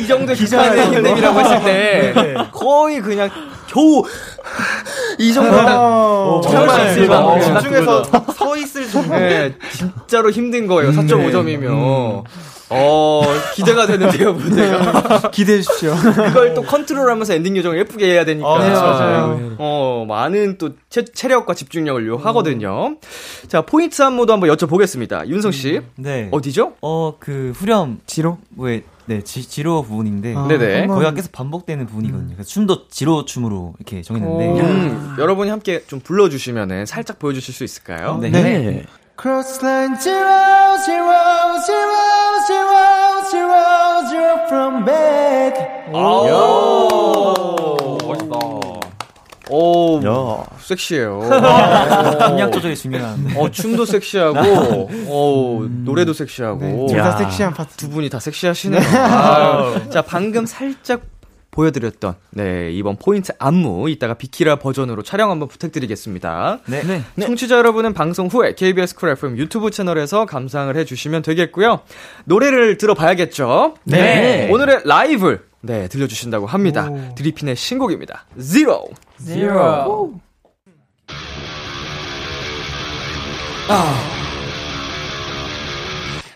이 0.00 0.06
정도 0.06 0.32
기간의 0.34 0.84
힘듦이라고 0.86 1.38
했을 1.40 1.64
때 1.64 2.14
거의 2.52 3.00
그냥 3.00 3.28
겨우 3.68 4.04
이 5.18 5.32
정도면 5.32 5.66
어, 5.68 6.40
정말. 6.42 7.10
어, 7.10 7.34
어, 7.34 7.40
집중해서 7.40 8.04
서 8.04 8.56
있을 8.56 8.88
정도. 8.90 9.16
네, 9.16 9.54
진짜로 9.72 10.30
힘든 10.30 10.66
거예요. 10.66 10.90
4.5점이면. 10.92 12.24
어, 12.68 13.22
기대가 13.54 13.86
되는데요, 13.86 14.32
무대가. 14.32 15.30
기대해 15.30 15.60
주십시오. 15.60 15.94
그걸 15.94 16.52
또 16.54 16.62
컨트롤 16.62 17.08
하면서 17.10 17.32
엔딩 17.32 17.56
요정을 17.56 17.78
예쁘게 17.78 18.06
해야 18.06 18.24
되니까. 18.24 18.48
아, 18.48 18.58
네, 18.58 18.70
맞아요. 18.70 19.56
어, 19.58 20.04
많은 20.08 20.58
또 20.58 20.70
체, 20.90 21.04
체력과 21.04 21.54
집중력을 21.54 22.04
요하거든요. 22.08 22.96
자, 23.46 23.62
포인트 23.62 24.02
안무도 24.02 24.32
한번 24.32 24.50
여쭤보겠습니다. 24.50 25.28
윤성 25.28 25.52
씨. 25.52 25.80
네. 25.96 26.28
어디죠? 26.32 26.72
어, 26.82 27.14
그 27.20 27.52
후렴 27.54 28.00
지로? 28.06 28.38
왜 28.56 28.82
네, 29.06 29.22
Ze, 29.22 29.48
Zero 29.48 29.82
부분인데 29.82 30.34
아, 30.36 30.46
네네. 30.48 30.86
거기가 30.88 31.12
계속 31.12 31.32
반복되는 31.32 31.86
부분이거든요. 31.86 32.34
그래서 32.34 32.48
춤도 32.48 32.88
지로 32.88 33.24
춤으로 33.24 33.74
이렇게 33.78 34.02
정했는데 34.02 34.60
음, 34.60 35.16
여러분이 35.18 35.50
함께 35.50 35.84
좀 35.86 36.00
불러주시면은 36.00 36.86
살짝 36.86 37.18
보여주실 37.18 37.54
수 37.54 37.64
있을까요? 37.64 38.18
네. 38.18 38.30
네. 38.30 38.84
Crossline 39.18 39.96
zero 39.98 40.76
zero 40.84 41.58
zero 41.64 41.94
zero 42.46 43.22
zero 43.30 44.08
zero 44.10 44.46
from 44.46 44.84
back. 44.84 45.56
멋있다. 45.90 47.35
오, 49.50 50.00
야. 50.04 50.44
섹시해요. 50.58 51.20
음량 52.30 52.50
조절이 52.52 52.76
중요한. 52.76 53.32
어, 53.36 53.50
춤도 53.50 53.84
섹시하고, 53.84 54.88
어, 55.08 55.66
노래도 55.84 56.12
섹시하고. 56.12 56.60
네, 56.60 56.86
둘다 56.88 57.06
야. 57.08 57.16
섹시한 57.16 57.54
파트. 57.54 57.76
두 57.76 57.88
분이 57.90 58.10
다 58.10 58.18
섹시하시네요. 58.18 58.80
아유. 58.80 59.80
자, 59.90 60.02
방금 60.02 60.46
살짝 60.46 61.02
보여드렸던, 61.52 62.16
네, 62.32 62.70
이번 62.72 62.96
포인트 62.96 63.32
안무, 63.38 63.88
이따가 63.88 64.12
비키라 64.14 64.56
버전으로 64.56 65.02
촬영 65.02 65.30
한번 65.30 65.48
부탁드리겠습니다. 65.48 66.58
네. 66.66 67.02
청취자 67.18 67.56
여러분은 67.56 67.94
방송 67.94 68.26
후에 68.26 68.54
KBS 68.54 68.94
쿨 68.96 69.08
FM 69.10 69.38
유튜브 69.38 69.70
채널에서 69.70 70.26
감상을 70.26 70.76
해주시면 70.76 71.22
되겠고요. 71.22 71.80
노래를 72.26 72.76
들어봐야겠죠? 72.76 73.74
네. 73.84 74.50
오늘의 74.50 74.82
라이브, 74.84 75.38
네, 75.66 75.88
들려주신다고 75.88 76.46
합니다. 76.46 76.88
드리핀의 77.16 77.56
신곡입니다. 77.56 78.24
Zero. 78.40 78.84
Zero. 79.20 80.12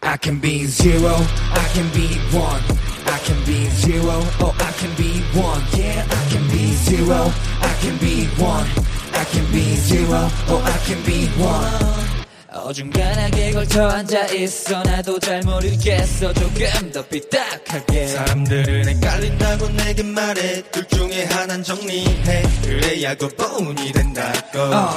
I 0.03 0.17
can 0.21 0.41
be 0.41 0.67
zero, 0.67 1.15
I 1.15 1.69
can 1.73 1.89
be 1.93 2.19
one. 2.37 2.61
I 3.07 3.19
can 3.25 3.39
be 3.47 3.71
zero, 3.71 4.21
oh 4.41 4.55
I 4.59 4.73
can 4.73 4.93
be 4.97 5.23
one. 5.39 5.63
Yeah, 5.79 6.05
I 6.11 6.29
can 6.29 6.49
be 6.49 6.73
zero, 6.73 7.31
I 7.61 7.75
can 7.81 7.97
be 7.99 8.27
one. 8.43 8.67
I 9.13 9.25
can 9.25 9.47
be 9.53 9.77
zero, 9.77 10.29
oh 10.49 10.63
I 10.65 10.79
can 10.87 11.01
be 11.05 11.29
one. 11.41 12.20
어중간하게 12.53 13.53
걸터 13.53 13.89
앉아 13.89 14.27
있어 14.29 14.83
나도 14.83 15.19
잘 15.21 15.41
모르겠어 15.43 16.33
조금 16.33 16.91
더 16.93 17.03
삐딱하게 17.07 18.09
사람들은 18.09 18.89
헷갈린다고 18.89 19.69
내게 19.69 20.03
말해 20.03 20.63
둘 20.73 20.87
중에 20.89 21.25
하나는 21.27 21.63
정리해 21.63 22.43
그래야 22.63 23.15
고본이 23.15 23.93
된다고 23.93 24.59
어, 24.59 24.97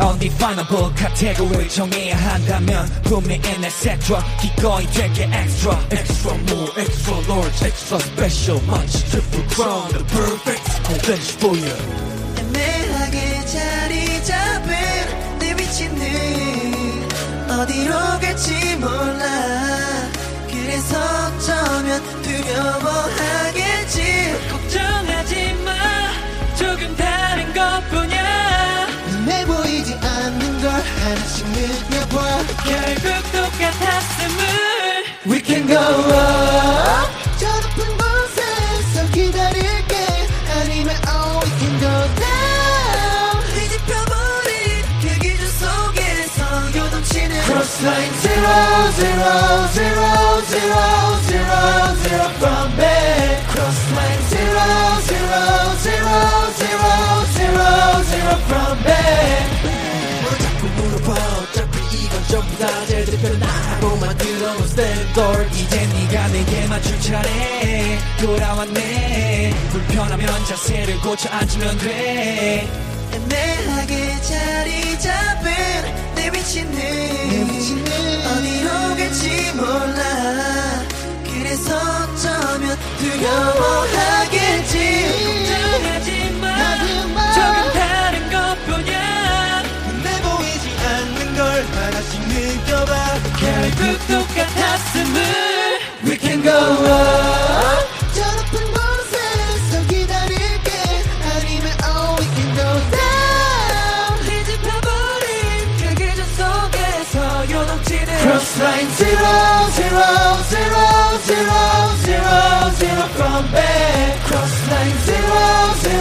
undefinable 0.00 0.90
category 0.96 1.68
정해야 1.68 2.16
한다면 2.16 2.86
분명히 3.04 3.42
etc 3.50 4.18
기꺼이 4.40 4.86
되게 4.86 5.24
extra 5.24 5.78
extra 5.92 6.34
more 6.34 6.72
extra 6.78 7.14
large 7.28 7.64
extra 7.64 7.98
special 8.00 8.60
much 8.64 9.04
triple 9.10 9.44
crown 9.50 9.88
the 9.92 10.02
perfect 10.04 10.64
revenge 10.88 11.36
for 11.36 11.54
you 11.54 12.13
어디로 17.64 17.94
갈지 18.20 18.76
몰라. 18.76 19.24
그래서 20.50 20.98
어쩌면 20.98 22.02
두려워하겠지. 22.22 24.02
걱정하지 24.50 25.54
마. 25.64 25.72
조금 26.56 26.94
다른 26.94 27.54
것뿐이야. 27.54 28.86
눈에 29.08 29.46
보이지 29.46 29.94
않는 29.94 30.60
걸 30.60 30.70
하나씩 30.72 31.46
느껴봐. 31.48 32.44
결국 32.64 33.06
똑같았음을 33.32 34.44
We 35.26 35.40
can 35.42 35.66
go 35.66 35.74
up 35.74 36.43
Crossline 47.84 48.16
zero 48.24 48.56
zero 48.96 49.32
zero 49.76 50.08
zero 50.48 50.84
zero 51.28 51.60
zero 52.00 52.26
from 52.40 52.76
back 52.78 53.44
Crossline 53.52 54.22
zero 54.32 54.64
zero 55.04 55.40
zero 55.84 56.16
zero 56.56 56.88
zero 57.36 57.68
zero 58.08 58.32
from 58.48 58.82
back 58.84 59.44
뭘 60.22 60.32
자꾸 60.38 60.66
물어봐 60.66 61.08
어차피 61.42 61.76
이건 62.04 62.14
전부 62.28 62.56
다 62.56 62.86
제대로 62.86 63.36
나하고 63.36 63.96
만들어놓은 63.96 64.66
스탠더드 64.66 65.48
이제 65.54 65.86
네가 65.86 66.28
내게 66.28 66.66
맞출 66.66 66.98
차례 67.02 67.98
돌아왔네 68.18 69.52
불편하면 69.72 70.26
자세를 70.46 71.00
고쳐 71.02 71.28
앉으면 71.28 71.76
돼 71.76 72.66
애매하게 73.12 74.20
자리 74.22 74.98
잡은 74.98 76.04
내 76.14 76.30
위치는, 76.32 77.44
어디로 77.44 77.83
갈지 79.24 79.52
몰라. 79.54 80.84
그래서 81.24 81.74
어쩌면 81.76 82.76
두려워하겠지. 82.98 84.74
걱정하지 85.16 86.23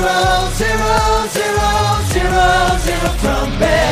zero 0.04 0.50
zero 0.60 0.94
zero 1.36 1.70
zero 2.12 2.78
zero 2.86 3.10
from 3.22 3.60
back 3.60 3.83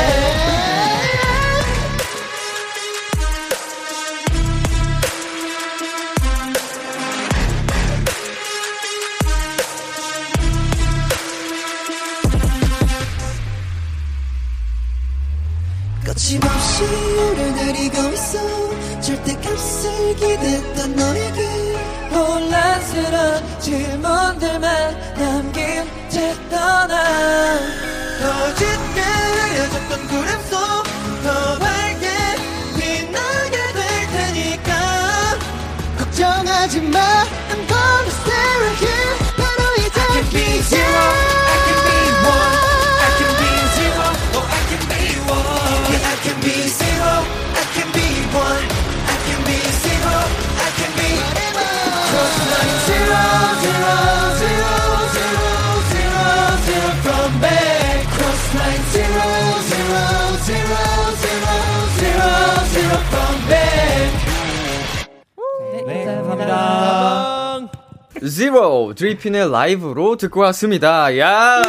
Zero 68.24 68.94
드리핀의 68.94 69.52
라이브로 69.52 70.16
듣고 70.16 70.42
왔습니다. 70.42 71.18
야! 71.18 71.62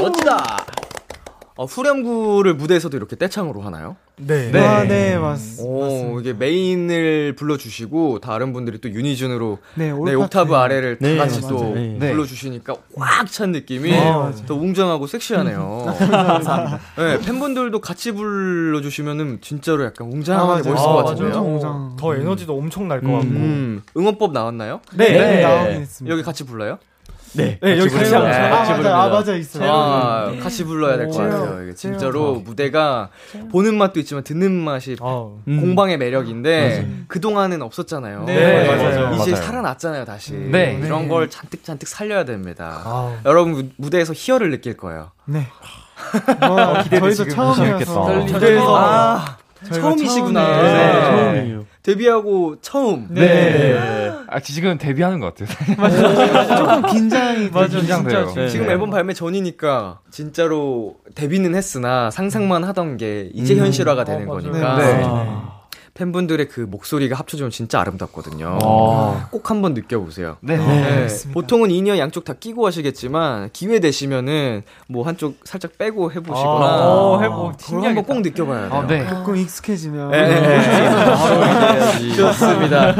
멋지다. 0.00 0.61
어, 1.54 1.64
후렴구를 1.66 2.54
무대에서도 2.54 2.96
이렇게 2.96 3.14
떼창으로 3.14 3.60
하나요? 3.60 3.96
네. 4.16 4.50
네. 4.50 4.58
아, 4.60 4.84
네, 4.84 5.18
맞, 5.18 5.38
오, 5.60 6.18
이게 6.20 6.32
메인을 6.32 7.34
불러주시고 7.36 8.20
다른 8.20 8.52
분들이 8.52 8.78
또 8.80 8.88
유니준으로 8.90 9.58
네, 9.74 9.90
올 9.90 10.08
네. 10.08 10.14
옥타브 10.14 10.54
아래를 10.54 10.98
다 10.98 11.06
네, 11.06 11.16
같이 11.16 11.40
맞아요. 11.42 11.56
또 11.56 11.74
네. 11.74 11.98
불러주시니까 11.98 12.74
꽉 12.96 13.26
찬 13.30 13.52
느낌이 13.52 13.90
네, 13.90 14.00
맞아요. 14.10 14.34
더 14.46 14.54
웅장하고 14.54 15.06
섹시하네요. 15.06 15.94
감사합니다. 15.98 16.80
네, 16.96 17.18
팬분들도 17.20 17.80
같이 17.80 18.12
불러주시면은 18.12 19.38
진짜로 19.42 19.84
약간 19.84 20.06
아, 20.06 20.10
웅장하게 20.10 20.46
맞아요. 20.46 20.74
멋있을 20.74 20.88
아, 20.88 20.92
것 20.92 21.02
맞아요. 21.02 21.04
같은데요. 21.16 21.60
어, 21.64 21.96
더 21.98 22.14
에너지도 22.16 22.56
엄청 22.56 22.88
날 22.88 23.00
것 23.02 23.08
같고. 23.12 23.26
음, 23.26 23.82
응원법 23.96 24.32
나왔나요? 24.32 24.80
네. 24.94 25.10
네, 25.12 25.42
나오긴 25.42 25.80
했습니다. 25.82 26.12
여기 26.12 26.22
같이 26.22 26.44
불러요? 26.44 26.78
네. 27.34 27.58
네, 27.62 27.78
여기 27.78 27.88
같이. 27.88 28.10
네, 28.10 28.16
아. 28.16 28.64
부릅니다. 28.64 29.02
아, 29.02 29.08
맞아요. 29.08 29.36
있어요. 29.36 29.70
아, 29.72 30.30
네. 30.30 30.38
같이 30.38 30.64
불러야 30.64 30.96
될 30.96 31.08
것. 31.08 31.16
같아요. 31.16 31.62
이게. 31.62 31.74
진짜로 31.74 32.34
무대가 32.36 33.08
보는 33.50 33.76
맛도 33.76 34.00
있지만 34.00 34.22
듣는 34.22 34.52
맛이 34.52 34.96
음. 35.00 35.60
공방의 35.60 35.98
매력인데 35.98 36.88
그동안은 37.08 37.62
없었잖아요. 37.62 38.24
네, 38.24 38.66
맞아요. 38.66 39.14
이제 39.14 39.30
맞아요. 39.32 39.44
살아났잖아요, 39.44 40.04
다시. 40.04 40.32
네. 40.34 40.78
이런 40.82 41.02
네. 41.02 41.08
걸 41.08 41.30
잔뜩 41.30 41.64
잔뜩 41.64 41.88
살려야 41.88 42.24
됩니다. 42.24 42.82
아우. 42.84 43.12
여러분 43.24 43.52
무- 43.52 43.68
무대에서 43.76 44.12
희열을 44.14 44.50
느낄 44.50 44.76
거예요. 44.76 45.10
네. 45.24 45.46
어, 46.42 46.82
저희도 46.84 47.28
처음이어서. 47.28 48.00
무대에서 48.24 48.76
아, 48.76 49.36
처음이시구나. 49.72 50.44
처음이에요. 50.44 50.72
네. 50.72 51.00
처음이에요. 51.02 51.64
데뷔하고 51.82 52.56
처음. 52.60 53.06
네. 53.10 54.01
아, 54.32 54.40
지금 54.40 54.78
데뷔하는 54.78 55.20
것 55.20 55.34
같아요. 55.34 55.48
조금 56.56 56.82
긴장이 56.90 57.50
맞아, 57.50 57.78
긴장돼요. 57.78 58.26
진짜 58.28 58.48
지금 58.48 58.66
네. 58.66 58.72
앨범 58.72 58.90
발매 58.90 59.12
전이니까 59.14 60.00
진짜로 60.10 60.96
데뷔는 61.14 61.54
했으나 61.54 62.10
상상만 62.10 62.64
하던 62.64 62.96
게 62.96 63.30
이제 63.34 63.56
현실화가 63.56 64.04
되는 64.04 64.26
거니까 64.26 64.76
네. 64.78 65.02
팬분들의 65.94 66.48
그 66.48 66.60
목소리가 66.60 67.16
합쳐지면 67.16 67.50
진짜 67.50 67.78
아름답거든요. 67.78 68.58
아. 68.62 69.28
꼭 69.30 69.50
한번 69.50 69.74
느껴보세요. 69.74 70.38
네. 70.40 70.56
네. 70.56 71.00
맞습니다. 71.02 71.34
보통은 71.38 71.70
in-ear 71.70 71.98
양쪽 71.98 72.24
다 72.24 72.32
끼고 72.32 72.66
하시겠지만 72.66 73.50
기회 73.52 73.78
되시면은 73.78 74.62
뭐 74.88 75.04
한쪽 75.06 75.36
살짝 75.44 75.76
빼고 75.76 76.10
해보시거나 76.12 76.64
아, 76.66 76.86
어, 76.88 77.20
해보- 77.20 77.52
그걸 77.62 77.84
한번 77.88 78.04
꼭 78.04 78.22
느껴봐야 78.22 78.70
돼요. 78.70 78.80
아, 78.80 78.86
네. 78.86 79.06
조금 79.06 79.36
익숙해지면. 79.36 80.10
네. 80.12 80.62
좋습니다. 82.16 82.94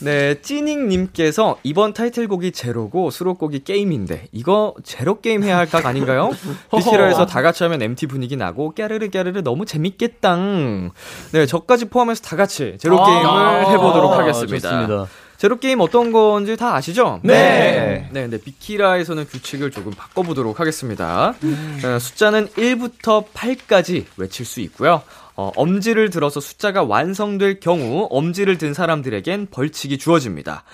네, 0.00 0.40
찌닝님께서 0.42 1.58
이번 1.62 1.94
타이틀곡이 1.94 2.52
제로고 2.52 3.10
수록곡이 3.10 3.64
게임인데 3.64 4.26
이거 4.32 4.74
제로 4.84 5.20
게임 5.20 5.42
해야 5.42 5.56
할 5.58 5.66
각 5.66 5.84
아닌가요? 5.86 6.30
비키라에서 6.76 7.26
다 7.26 7.42
같이 7.42 7.62
하면 7.64 7.82
MT 7.82 8.06
분위기 8.06 8.36
나고 8.36 8.72
깨르르 8.74 9.08
깨르르 9.08 9.42
너무 9.42 9.64
재밌겠당. 9.66 10.90
네, 11.32 11.46
저까지 11.46 11.86
포함해서 11.86 12.22
다 12.22 12.36
같이 12.36 12.76
제로 12.78 13.02
게임을 13.04 13.26
아, 13.26 13.70
해보도록 13.70 14.12
아, 14.12 14.18
하겠습니다. 14.18 14.58
좋습니다. 14.70 15.06
제로 15.38 15.58
게임 15.58 15.80
어떤 15.80 16.12
건지 16.12 16.56
다 16.56 16.74
아시죠? 16.74 17.20
네. 17.22 18.08
네, 18.12 18.22
근데 18.22 18.38
비키라에서는 18.38 19.26
규칙을 19.26 19.70
조금 19.70 19.92
바꿔보도록 19.92 20.60
하겠습니다. 20.60 21.34
어, 21.84 21.98
숫자는 21.98 22.48
1부터 22.48 23.26
8까지 23.32 24.04
외칠 24.16 24.46
수 24.46 24.60
있고요. 24.60 25.02
어, 25.34 25.52
엄지를 25.54 26.10
들어서 26.10 26.40
숫자가 26.40 26.82
완성될 26.82 27.60
경우 27.60 28.08
엄지를 28.10 28.56
든 28.58 28.72
사람들에겐 28.72 29.48
벌칙이 29.50 29.98
주어집니다. 29.98 30.64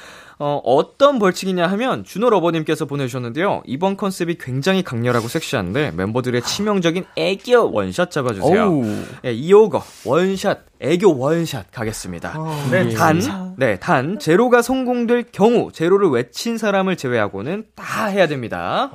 어, 0.44 0.60
어떤 0.64 1.20
벌칙이냐 1.20 1.68
하면 1.68 2.02
준호 2.02 2.28
러버님께서 2.30 2.86
보내주셨는데요. 2.86 3.62
이번 3.64 3.96
컨셉이 3.96 4.38
굉장히 4.40 4.82
강렬하고 4.82 5.28
섹시한데 5.28 5.92
멤버들의 5.94 6.42
치명적인 6.42 7.04
애교 7.16 7.70
원샷 7.72 8.10
잡아주세요. 8.10 8.64
오우. 8.68 8.84
네, 9.22 9.32
이거 9.32 9.84
원샷 10.04 10.58
애교 10.80 11.16
원샷 11.16 11.70
가겠습니다. 11.70 12.34
네, 12.72 12.88
단, 12.88 13.54
네, 13.56 13.78
단 13.78 14.18
제로가 14.18 14.62
성공될 14.62 15.26
경우 15.30 15.70
제로를 15.70 16.08
외친 16.08 16.58
사람을 16.58 16.96
제외하고는 16.96 17.66
다 17.76 18.06
해야 18.06 18.26
됩니다. 18.26 18.90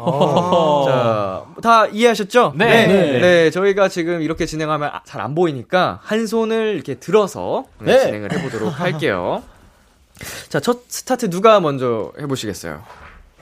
자, 0.85 1.45
다 1.63 1.87
이해하셨죠? 1.87 2.55
네. 2.57 2.87
네, 2.87 3.19
네. 3.21 3.49
저희가 3.51 3.87
지금 3.87 4.21
이렇게 4.21 4.45
진행하면 4.45 4.91
잘 5.05 5.17
안 5.17 5.33
보이니까 5.33 5.99
한 6.03 6.27
손을 6.27 6.75
이렇게 6.75 6.95
들어서 6.95 7.63
네, 7.79 7.93
네. 7.93 8.03
진행을 8.05 8.31
해보도록 8.33 8.79
할게요. 8.79 9.41
자, 10.49 10.59
첫 10.59 10.81
스타트 10.87 11.29
누가 11.29 11.59
먼저 11.59 12.11
해보시겠어요? 12.19 12.81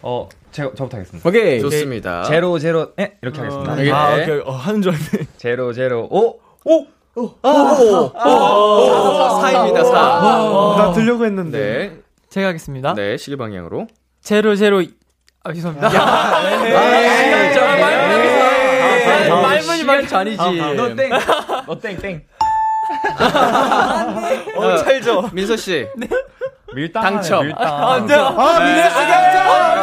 어, 0.02 0.28
제가, 0.52 0.72
저부터 0.76 0.98
하겠습니다. 0.98 1.28
오케이. 1.28 1.60
좋습니다. 1.62 2.24
제로, 2.24 2.60
제로, 2.60 2.92
에? 3.00 3.14
이렇게 3.22 3.40
하겠습니다. 3.40 3.76
네. 3.76 3.92
아, 3.92 4.14
오케이. 4.16 4.40
어, 4.46 4.52
하는 4.52 4.82
줄 4.82 4.92
알았네. 4.94 5.28
제로, 5.38 5.74
제로, 5.74 6.08
오! 6.12 6.40
오, 6.66 6.88
사입니다, 9.42 9.84
사. 9.86 9.94
나 10.78 10.92
들려고 10.94 11.26
했는데. 11.26 11.58
네, 11.60 11.98
제가 12.30 12.50
하겠습니다. 12.50 12.94
네, 12.94 13.16
시계 13.18 13.38
방향으로. 13.38 13.88
제로 14.22 14.56
제로 14.56 14.82
이- 14.82 14.94
아 15.44 15.54
죄송합니다. 15.54 15.90
말문이 19.42 19.84
말 19.84 20.08
잔이지. 20.08 20.38
너 20.76 20.96
땡! 20.96 21.10
너 21.68 21.80
땡, 21.80 21.98
땡. 22.00 22.26
어, 24.56 24.78
찰죠. 24.78 25.30
민서 25.32 25.56
씨. 25.56 25.88
밀당 26.74 27.04
당첨. 27.04 27.40
하네, 27.40 27.48
밀당. 27.48 27.68
아, 27.68 27.94
안 27.94 28.08
돼. 28.08 28.14
아, 28.16 28.60
밀당 28.60 28.76
네. 28.76 28.82
당첨. 28.92 29.48
아, 29.48 29.76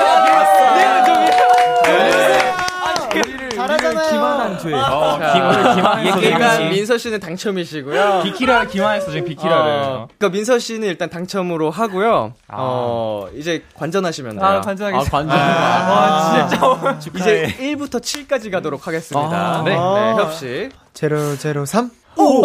네. 1.84 2.08
네. 2.08 2.52
아, 2.82 3.52
잘하잖아요. 3.54 4.10
기만한 4.10 4.58
죄. 4.58 4.72
어, 4.74 5.18
기만, 5.32 5.76
기만. 5.76 6.22
일단 6.22 6.68
민서 6.70 6.98
씨는 6.98 7.20
당첨이시고요. 7.20 8.22
비키라를 8.24 8.68
기만했어 8.68 9.10
지금 9.10 9.26
비키라를. 9.28 9.70
어, 9.70 10.08
그러니까 10.18 10.28
민서 10.30 10.58
씨는 10.58 10.88
일단 10.88 11.08
당첨으로 11.10 11.70
하고요. 11.70 12.34
아. 12.48 12.56
어 12.58 13.28
이제 13.34 13.62
관전하시면 13.74 14.38
아, 14.42 14.48
돼요. 14.48 14.58
아, 14.58 14.60
관전하겠습니다. 14.62 15.16
아, 15.16 15.20
관전. 15.20 15.38
아, 15.38 15.90
와, 15.90 16.98
진짜 16.98 17.18
아, 17.20 17.20
이제 17.20 17.54
1부터 17.60 18.00
7까지 18.00 18.50
가도록 18.50 18.86
하겠습니다. 18.86 19.62
네, 19.64 19.70
네, 19.70 19.76
협씨. 19.76 20.68
003 20.94 22.01
어, 22.16 22.42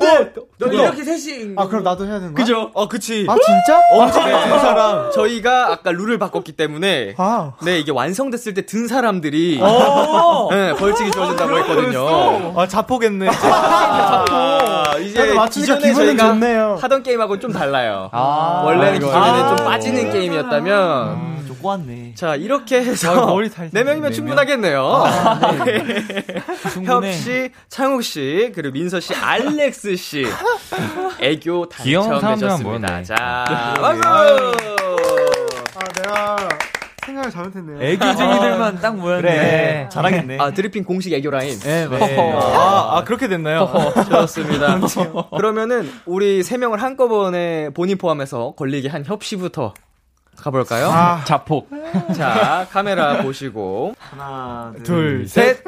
네. 0.00 0.32
너 0.58 0.66
이렇게 0.68 1.02
셋이. 1.02 1.54
아, 1.56 1.66
그럼 1.66 1.82
나도 1.82 2.04
해야 2.06 2.14
되는 2.20 2.34
거야? 2.34 2.44
그죠? 2.44 2.70
어, 2.72 2.86
그치. 2.88 3.26
아, 3.28 3.34
진짜? 3.44 3.78
어, 3.90 4.02
아. 4.02 4.06
네, 4.06 4.12
엄청난 4.12 4.48
든 4.48 4.58
사람. 4.60 5.10
저희가 5.12 5.72
아까 5.72 5.90
룰을 5.90 6.18
바꿨기 6.18 6.52
때문에. 6.52 7.14
아. 7.18 7.52
네, 7.64 7.80
이게 7.80 7.90
완성됐을 7.90 8.54
때 8.54 8.62
든 8.66 8.86
사람들이. 8.86 9.58
아. 9.62 10.48
네, 10.50 10.72
벌칙이 10.74 11.10
주어진다고 11.10 11.54
아, 11.54 11.58
했거든요. 11.58 12.54
아, 12.56 12.66
자포겠네. 12.68 13.28
자포. 13.30 15.00
이제. 15.00 15.34
맞추니까 15.34 15.78
기분은 15.78 16.16
좋네요. 16.16 16.78
하던 16.80 17.02
게임하고는 17.02 17.40
좀 17.40 17.52
달라요. 17.52 18.08
원래는 18.12 19.00
기존에는 19.00 19.56
좀 19.56 19.66
빠지는 19.66 20.10
게임이었다면. 20.12 21.08
음. 21.08 21.51
좀 21.52 21.58
꼬았네. 21.60 22.12
자, 22.14 22.34
이렇게 22.36 22.76
해서. 22.82 23.26
머리 23.26 23.50
잘네 23.50 23.84
명이면 23.84 24.12
충분하겠네요. 24.12 25.04
충분해. 26.72 27.08
협 27.10 27.12
씨, 27.12 27.50
창욱 27.68 28.02
씨, 28.02 28.50
그리고 28.54 28.72
민서 28.72 29.00
씨, 29.00 29.14
알렉스 29.14 29.96
씨. 29.96 30.24
애교 31.20 31.68
당첨되셨습니다. 31.68 32.20
사람들만 32.20 32.62
모였네. 32.62 33.02
자, 33.04 33.74
박수! 33.78 34.08
아 35.74 35.84
내가 35.96 36.48
생각을 37.04 37.30
잘못했네요. 37.30 37.82
애교쟁이들만 37.82 38.80
딱 38.80 38.96
모였네. 38.96 39.20
그래. 39.22 39.88
잘하겠네. 39.90 40.38
아, 40.38 40.52
드리핑 40.52 40.84
공식 40.84 41.12
애교 41.12 41.30
라인. 41.30 41.58
네, 41.58 41.88
네. 41.88 42.18
아, 42.34 42.98
아, 42.98 43.04
그렇게 43.04 43.26
됐나요? 43.28 43.68
좋습니다. 44.08 44.78
그러면은 45.36 45.90
우리 46.06 46.42
세 46.44 46.56
명을 46.58 46.80
한꺼번에 46.80 47.70
본인 47.74 47.98
포함해서 47.98 48.54
걸리게 48.56 48.88
한협 48.88 49.24
씨부터 49.24 49.74
가볼까요? 50.42 50.88
아, 50.90 51.22
자폭. 51.24 51.68
자, 52.16 52.66
카메라 52.72 53.22
보시고. 53.22 53.94
하나, 53.98 54.72
둘, 54.82 55.26
셋. 55.28 55.62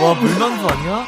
와, 0.00 0.14
물만두 0.14 0.66
아니야? 0.68 1.06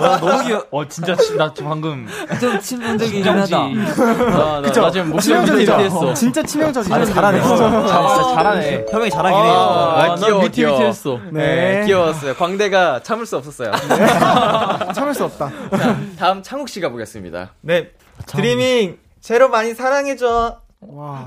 와, 0.00 0.18
너무 0.18 0.42
귀여 0.44 0.64
어, 0.72 0.88
진짜, 0.88 1.14
치- 1.14 1.36
나 1.36 1.54
지금 1.54 1.68
방금. 1.70 2.08
좀 2.40 2.58
진정지. 2.60 3.22
하다. 3.22 4.60
그쵸. 4.62 4.80
나 4.82 4.90
지금 4.90 5.10
목소리 5.10 5.34
치명적이죠. 5.34 5.72
했어. 5.80 6.14
진짜 6.14 6.42
치명적이죠. 6.42 6.92
아, 6.92 7.04
잘하네. 7.04 7.40
진짜. 7.40 7.56
진짜 7.56 8.34
잘하네. 8.34 8.86
형이 8.90 9.10
잘하긴 9.10 9.38
해요. 9.44 9.52
아, 9.52 10.02
아, 10.02 10.14
귀여워, 10.16 10.42
난 10.42 10.50
귀여워. 10.50 10.74
위태위태했어. 10.78 11.20
네, 11.30 11.40
네. 11.80 11.86
귀여웠어요. 11.86 12.34
광대가 12.34 13.00
참을 13.04 13.26
수 13.26 13.36
없었어요. 13.36 13.70
참을 14.92 15.14
수 15.14 15.24
없다. 15.26 15.48
자, 15.78 15.96
다음 16.18 16.42
창욱 16.42 16.68
씨가 16.68 16.88
보겠습니다. 16.88 17.50
네. 17.60 17.90
드리밍, 18.26 18.98
제로 19.20 19.48
많이 19.48 19.74
사랑해줘. 19.74 20.56
와. 20.80 21.22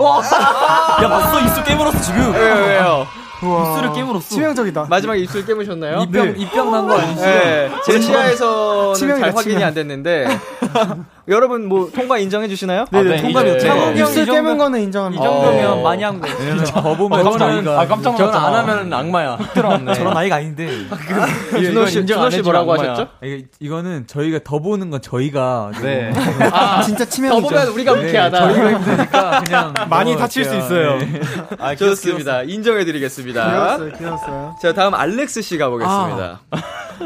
야, 1.04 1.10
봤어? 1.10 1.40
입술 1.42 1.64
깨물었어, 1.64 2.00
지금. 2.02 2.34
왜요, 2.34 2.56
왜요? 2.56 3.08
입술을 3.44 3.94
깨물었어. 3.94 4.30
치명적이다. 4.30 4.86
마지막에 4.90 5.20
입술 5.20 5.44
깨무셨나요? 5.46 6.02
입병 6.04 6.36
입병 6.40 6.72
난 6.72 6.88
거 6.88 6.98
아니지? 7.00 7.22
네, 7.22 7.72
제 7.84 8.00
시야에서는 8.00 8.94
치명이다, 8.96 9.26
잘 9.28 9.36
확인이 9.36 9.54
치명. 9.56 9.68
안 9.68 9.74
됐는데 9.74 10.28
여러분 11.32 11.68
뭐 11.68 11.90
통과 11.94 12.18
인정해 12.18 12.48
주시나요? 12.48 12.86
네, 12.92 13.04
네, 13.04 13.22
네. 13.22 13.58
창욱이 13.60 13.68
형 13.68 13.98
입술 13.98 14.24
이 14.24 14.26
깨문 14.26 14.58
거는 14.58 14.80
이 14.80 14.84
인정합니다. 14.84 15.24
정도면 15.24 15.72
어. 15.72 15.82
많이 15.82 16.04
한 16.04 16.20
거. 16.20 16.28
저 16.66 16.82
보면 16.82 17.38
저는 17.38 17.68
아, 17.68 17.88
깜짝 17.88 18.18
저는 18.18 18.32
놀랐잖아. 18.32 18.48
안 18.48 18.54
하면 18.70 18.94
악마야. 18.94 19.38
들어왔네. 19.54 19.94
저런 19.96 20.18
아이가 20.18 20.36
아닌데. 20.36 20.70
준호 21.52 21.86
씨, 21.88 22.00
인정 22.00 22.16
준호 22.18 22.26
안씨 22.26 22.42
뭐라고. 22.42 22.74
하셨죠? 22.74 23.08
이거, 23.24 23.44
이거는 23.60 24.08
저희가 24.08 24.40
더 24.44 24.60
보는 24.60 24.90
건 24.90 25.02
저희가 25.02 25.72
네. 25.82 26.12
아, 26.52 26.82
진짜 26.84 27.06
더 27.06 27.10
치명이죠. 27.10 27.48
보면 27.48 27.68
우리가 27.70 27.94
불쾌하다. 27.96 28.40
저희가 28.54 28.72
힘드니까 28.80 29.42
그냥 29.44 29.74
많이. 29.90 30.16
다칠 30.18 30.46
수 30.46 30.56
있어요. 30.56 30.98
네. 31.00 31.76
좋습니다. 31.78 32.44
인정해 32.44 32.84
드리겠습니다. 32.86 33.46
귀여웠어요, 33.50 33.92
귀여웠어요. 33.98 34.56
자, 34.62 34.74
다음 34.74 34.94
알렉스 34.94 35.42
씨 35.42 35.58
가 35.58 35.70
보겠습니다. 35.70 36.42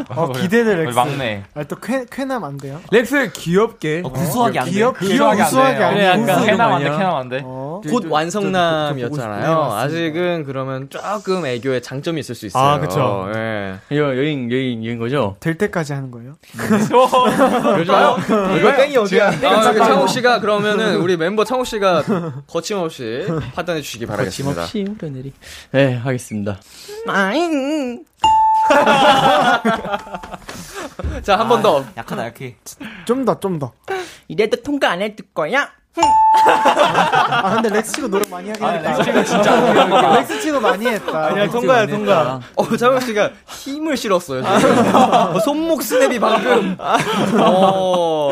어, 0.10 0.32
기대돼 0.32 0.76
렉스. 0.76 0.96
막내. 0.96 1.44
아, 1.54 1.64
또 1.64 1.76
쾌, 1.80 2.06
쾌남 2.12 2.44
안 2.44 2.58
돼요? 2.58 2.82
렉스 2.92 3.32
귀엽게. 3.34 4.02
어, 4.06 4.12
구수하게 4.12 4.60
안 4.60 4.66
돼. 4.66 4.72
귀엽, 4.72 5.00
귀엽, 5.00 5.32
구수하게 5.36 5.84
안. 5.84 5.90
안 5.90 5.94
그래, 5.94 6.02
돼. 6.02 6.06
약간 6.32 6.46
캐남 6.46 6.74
안 6.74 6.80
돼. 6.84 6.90
캐남 6.90 7.16
안 7.16 7.30
돼. 7.30 7.42
어. 7.44 7.82
곧 7.90 8.06
완성남이었잖아요. 8.10 9.46
저- 9.46 9.76
아직은 9.78 10.44
그러면 10.46 10.90
조금 10.90 11.46
애교에 11.46 11.82
장점이 11.82 12.20
있을 12.20 12.36
수 12.36 12.46
있어요. 12.46 12.64
아, 12.64 12.80
그쵸. 12.80 13.30
예. 13.36 13.76
여, 13.92 14.18
여행, 14.18 14.52
여행, 14.52 14.84
여행 14.86 14.98
거죠? 15.00 15.36
될 15.40 15.58
때까지 15.58 15.94
하는 15.94 16.12
거예요? 16.12 16.36
이거 18.58 18.76
땡이 18.76 18.98
어디야? 18.98 19.28
아, 19.44 19.72
그 19.72 19.80
창호 19.80 20.08
씨가 20.08 20.40
그러면은 20.40 20.98
우리 20.98 21.18
멤버 21.18 21.44
창호 21.44 21.64
씨가 21.64 22.04
거침없이 22.48 23.26
판단해 23.54 23.82
주시기 23.82 24.06
바라겠습니다. 24.06 24.62
거침없이 24.62 24.96
오르내리. 25.06 25.34
네, 25.72 25.94
하겠습니다. 25.96 26.60
자, 31.24 31.40
한 31.40 31.48
번 31.48 31.62
더. 31.62 31.84
약하다 31.98 32.26
약해. 32.26 32.56
좀 33.06 33.26
더, 33.26 33.40
좀 33.40 33.60
더. 33.60 33.72
이래도 34.28 34.62
통과 34.62 34.92
안 34.92 35.02
해줄 35.02 35.26
거야? 35.34 35.70
아, 36.48 37.54
근데 37.56 37.70
렉스 37.70 37.94
치고 37.94 38.08
노력 38.10 38.30
많이 38.30 38.50
하긴 38.50 38.66
했다. 38.68 38.92
렉스 38.98 39.04
치고 39.04 39.24
진짜. 39.24 40.16
렉스 40.18 40.42
치고 40.42 40.60
많이 40.60 40.86
했다. 40.88 41.26
아니야, 41.28 41.48
통과야, 41.50 41.88
통과. 41.88 42.40
어, 42.56 42.76
창호 42.78 43.00
씨가 43.00 43.32
힘을 43.48 43.96
실었어요. 43.98 44.44
지금. 44.60 44.96
어, 44.96 45.40
손목 45.40 45.82
스냅이 45.82 46.20
방금. 46.20 46.76
어, 47.40 48.32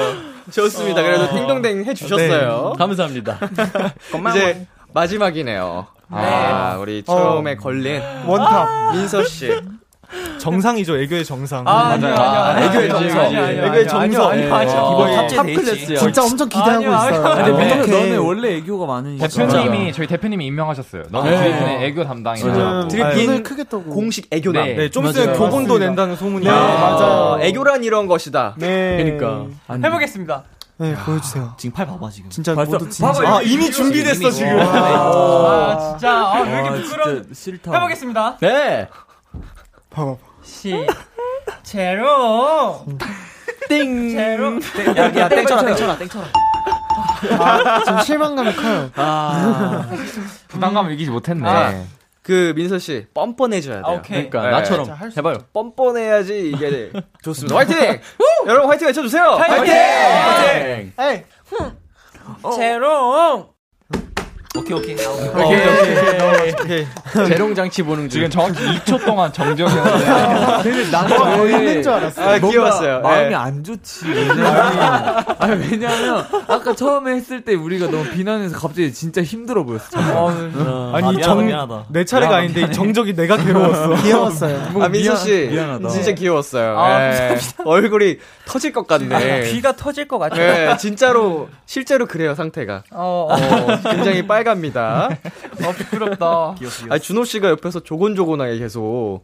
좋습니다. 0.51 1.01
그래도 1.01 1.29
띵동댕 1.33 1.85
해주셨어요. 1.85 2.73
감사합니다. 2.77 3.39
이제 4.31 4.67
마지막이네요. 4.93 5.87
아, 6.11 6.77
우리 6.79 7.03
처음에 7.03 7.55
걸린 7.55 8.01
원탑. 8.27 8.93
민서 8.95 9.23
씨. 9.23 9.49
정상이죠, 10.39 10.97
애교의 10.97 11.23
정상. 11.25 11.63
아, 11.67 11.95
맞아요. 11.97 12.15
아, 12.15 12.61
애교의. 12.61 12.85
애교의. 12.89 13.87
아니요, 13.89 14.23
아니요. 14.23 14.53
어, 14.53 15.07
이번 15.07 15.15
탑 15.15 15.27
탑재 15.27 15.53
클래스야. 15.53 15.99
진짜 15.99 16.23
엄청 16.23 16.49
기대하고 16.49 16.71
아니요, 16.71 16.91
있어요. 16.91 17.21
근데 17.23 17.41
아니요. 17.41 17.57
민혁. 17.57 17.89
너네 17.89 18.15
원래 18.17 18.55
애교가 18.57 18.85
많으니까. 18.85 19.27
대표님이 19.27 19.93
저희 19.93 20.07
대표님이 20.07 20.45
임명하셨어요. 20.47 21.03
너는 21.09 21.31
네. 21.31 21.37
드리핀의 21.37 21.85
애교 21.85 22.03
담당이라고. 22.05 22.87
지금 22.89 23.05
아니, 23.05 23.25
눈을 23.25 23.43
크게 23.43 23.63
떠고. 23.69 23.91
공식 23.91 24.27
애교남. 24.31 24.65
네. 24.65 24.73
네, 24.75 24.89
좀 24.89 25.05
있으면. 25.07 25.35
교본도. 25.37 25.77
낸다는 25.79 26.15
소문이. 26.17 26.45
네, 26.45 26.51
맞아요. 26.51 26.77
맞아요. 26.97 27.37
애교란 27.41 27.83
이런 27.83 28.07
것이다. 28.07 28.55
네. 28.57 28.97
그러니까. 29.17 29.45
해보겠습니다. 29.87 30.43
네, 30.77 30.95
보여주세요. 30.95 31.53
지금 31.57 31.73
팔 31.73 31.85
봐봐 31.85 32.09
지금. 32.09 32.29
진짜 32.29 32.53
벌써- 32.55 32.71
모두 32.73 32.89
진짜. 32.89 33.11
봐봐, 33.11 33.37
아, 33.37 33.41
이미 33.43 33.71
준비됐어, 33.71 34.29
지금. 34.31 34.59
아, 34.59 35.89
진짜. 35.91 36.11
아, 36.11 36.41
왜 36.41 36.51
이렇게 36.51 36.69
아, 36.69 36.73
부끄러운. 36.73 37.15
진짜 37.23 37.29
싫다. 37.33 37.73
해보겠습니다. 37.73 38.37
네. 38.41 38.87
봐봐. 39.93 40.15
시, 40.43 40.73
제로. 41.63 42.85
띵. 43.69 44.09
제로. 44.11 44.55
야, 44.97 45.15
야 45.15 45.29
땡쳐라 45.29 45.65
땡쳐라 45.65 45.97
땡쳐라. 45.97 46.27
아, 47.39 47.83
지금 47.85 47.99
실망감이 48.01 48.53
커요. 48.55 48.89
아, 48.95 49.89
부담감을 50.49 50.91
이기지 50.93 51.11
못했네. 51.11 51.47
아. 51.47 51.83
그 52.21 52.53
민서 52.55 52.79
씨 52.79 53.05
뻔뻔해져야 53.13 53.75
돼요. 53.75 53.85
아, 53.85 53.91
오케이. 53.91 54.29
그러니까 54.29 54.43
네. 54.43 54.51
나처럼 54.51 54.89
할수 54.91 55.19
해봐요. 55.19 55.39
뻔뻔해야지 55.53 56.51
이게 56.51 56.91
좋습니다. 57.21 57.55
화이팅! 57.55 57.99
여러분 58.47 58.69
화이팅 58.69 58.87
외쳐주세요. 58.87 59.23
화이팅! 59.23 59.73
화이팅! 59.73 60.93
에이, 60.99 61.23
제로. 62.55 63.52
오케이 64.55 64.77
오케이. 64.77 64.95
오케이 64.95 66.53
오케이. 66.61 66.87
재롱 67.27 67.55
장치 67.55 67.81
보는 67.81 68.07
지금 68.07 68.29
정확히 68.29 68.59
2초 68.63 69.03
동안 69.03 69.33
정정이었는데. 69.33 70.61
근데 70.63 70.91
나는 70.91 71.21
어, 71.21 71.41
왜 71.41 71.51
있는 71.57 71.83
줄 71.83 71.91
알았어. 71.91 72.21
아 72.21 72.37
귀여웠어요. 72.37 73.01
마음이 73.01 73.31
예. 73.31 73.35
안 73.35 73.63
좋지. 73.63 74.07
왜냐면, 74.09 74.45
아니, 75.39 75.69
왜냐면, 75.71 76.25
아까 76.47 76.75
처음에 76.75 77.13
했을 77.15 77.41
때 77.41 77.55
우리가 77.55 77.87
너무 77.89 78.03
비난해서 78.11 78.55
갑자기 78.59 78.93
진짜 78.93 79.23
힘들어 79.23 79.63
보였어. 79.63 79.97
아니, 80.93 81.07
아, 81.07 81.21
정, 81.21 81.39
미안하다, 81.39 81.41
미안하다. 81.43 81.85
내 81.89 82.05
차례가 82.05 82.35
아닌데, 82.37 82.61
이 82.61 82.71
정적이 82.71 83.15
내가 83.15 83.37
괴로웠어. 83.37 83.95
귀여웠어요. 84.03 84.71
아 84.81 84.87
민서 84.87 85.15
씨 85.15 85.49
미안하다. 85.51 85.89
진짜 85.89 86.11
귀여웠어요. 86.11 86.77
아, 86.77 87.01
예. 87.01 87.37
얼굴이 87.65 88.17
터질 88.45 88.71
것 88.71 88.85
같네. 88.85 89.51
귀가 89.51 89.75
터질 89.75 90.07
것 90.07 90.19
같아요. 90.19 90.69
네, 90.69 90.77
진짜로 90.77 91.49
실제로 91.65 92.05
그래요 92.05 92.35
상태가. 92.35 92.83
어, 92.91 93.29
어, 93.31 93.89
굉장히 93.89 94.27
빨 94.27 94.42
갑니다. 94.43 95.09
어, 95.65 95.71
부끄럽다. 95.71 96.55
아 96.89 96.99
준호 96.99 97.23
씨가 97.25 97.49
옆에서 97.49 97.79
조곤조곤하게 97.81 98.57
계속 98.59 99.21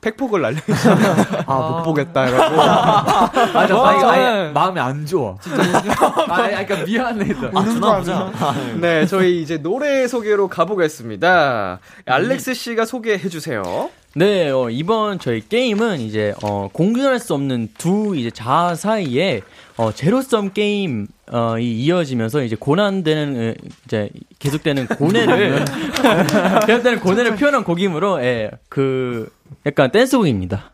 팩폭을 0.00 0.40
날리잖아요. 0.42 1.26
아못 1.46 1.84
보겠다 1.84 2.28
이러고. 2.28 2.56
맞아, 2.56 3.58
아니, 3.58 3.68
저는- 4.00 4.04
아니, 4.08 4.52
마음이 4.52 4.80
안 4.80 5.06
좋아. 5.06 5.36
진짜. 5.42 5.62
아니, 6.28 6.66
그러니까 6.66 6.76
미안해. 6.84 7.24
너. 7.40 7.60
우는 7.60 7.80
거 7.80 7.90
아니야? 7.92 8.32
네, 8.80 9.06
저희 9.06 9.42
이제 9.42 9.58
노래 9.58 10.06
소개로 10.08 10.48
가보겠습니다. 10.48 11.78
알렉스 12.06 12.54
씨가 12.54 12.84
소개해 12.84 13.28
주세요. 13.28 13.90
네, 14.14 14.50
어, 14.50 14.68
이번 14.68 15.18
저희 15.18 15.40
게임은 15.48 16.00
이제 16.00 16.34
어, 16.42 16.68
공존할 16.72 17.18
수 17.18 17.32
없는 17.34 17.70
두 17.78 18.14
이제 18.14 18.30
자아 18.30 18.74
사이에 18.74 19.40
어, 19.78 19.90
제로섬 19.90 20.52
게임 20.52 21.06
어, 21.32 21.58
이 21.58 21.84
이어지면서 21.84 22.42
이제 22.42 22.56
고난되는 22.56 23.36
으, 23.36 23.54
이제 23.86 24.10
계속되는 24.38 24.86
고뇌를 24.86 25.64
계속되는 26.66 27.00
고뇌를 27.00 27.36
표현한 27.36 27.64
곡이므로 27.64 28.22
예, 28.22 28.50
그 28.68 29.30
약간 29.66 29.90
댄스곡입니다. 29.90 30.72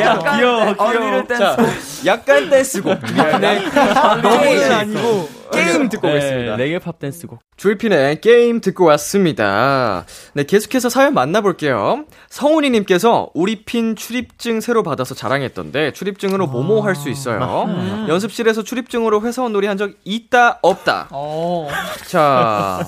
약간 0.00 0.36
귀여워, 0.38 0.74
귀여워. 0.74 1.26
자, 1.26 1.56
약간 2.06 2.50
댄스곡. 2.50 2.98
네. 3.14 3.58
너무는 4.22 4.72
아니고. 4.72 5.28
게임 5.52 5.88
듣고 5.88 6.08
예, 6.08 6.12
오겠습니다. 6.16 6.56
레게 6.56 6.78
팝 6.80 6.98
댄스곡. 6.98 7.38
줄핀의 7.56 8.20
게임 8.20 8.60
듣고 8.60 8.86
왔습니다. 8.86 10.04
네, 10.32 10.42
계속해서 10.42 10.88
사연 10.88 11.14
만나볼게요. 11.14 12.06
성훈이님께서 12.28 13.30
우리 13.34 13.62
핀 13.64 13.94
출입증 13.94 14.60
새로 14.60 14.82
받아서 14.82 15.14
자랑했던데 15.14 15.92
출입증으로 15.92 16.48
뭐뭐 16.48 16.80
할 16.84 16.96
수 16.96 17.08
있어요. 17.08 17.68
연습실에서 18.08 18.62
출입증으로 18.64 19.22
회사원 19.22 19.52
놀이 19.52 19.68
한 19.68 19.78
적 19.78 19.92
있다 20.04 20.58
없다. 20.62 21.08
어. 21.10 21.68
자, 22.08 22.84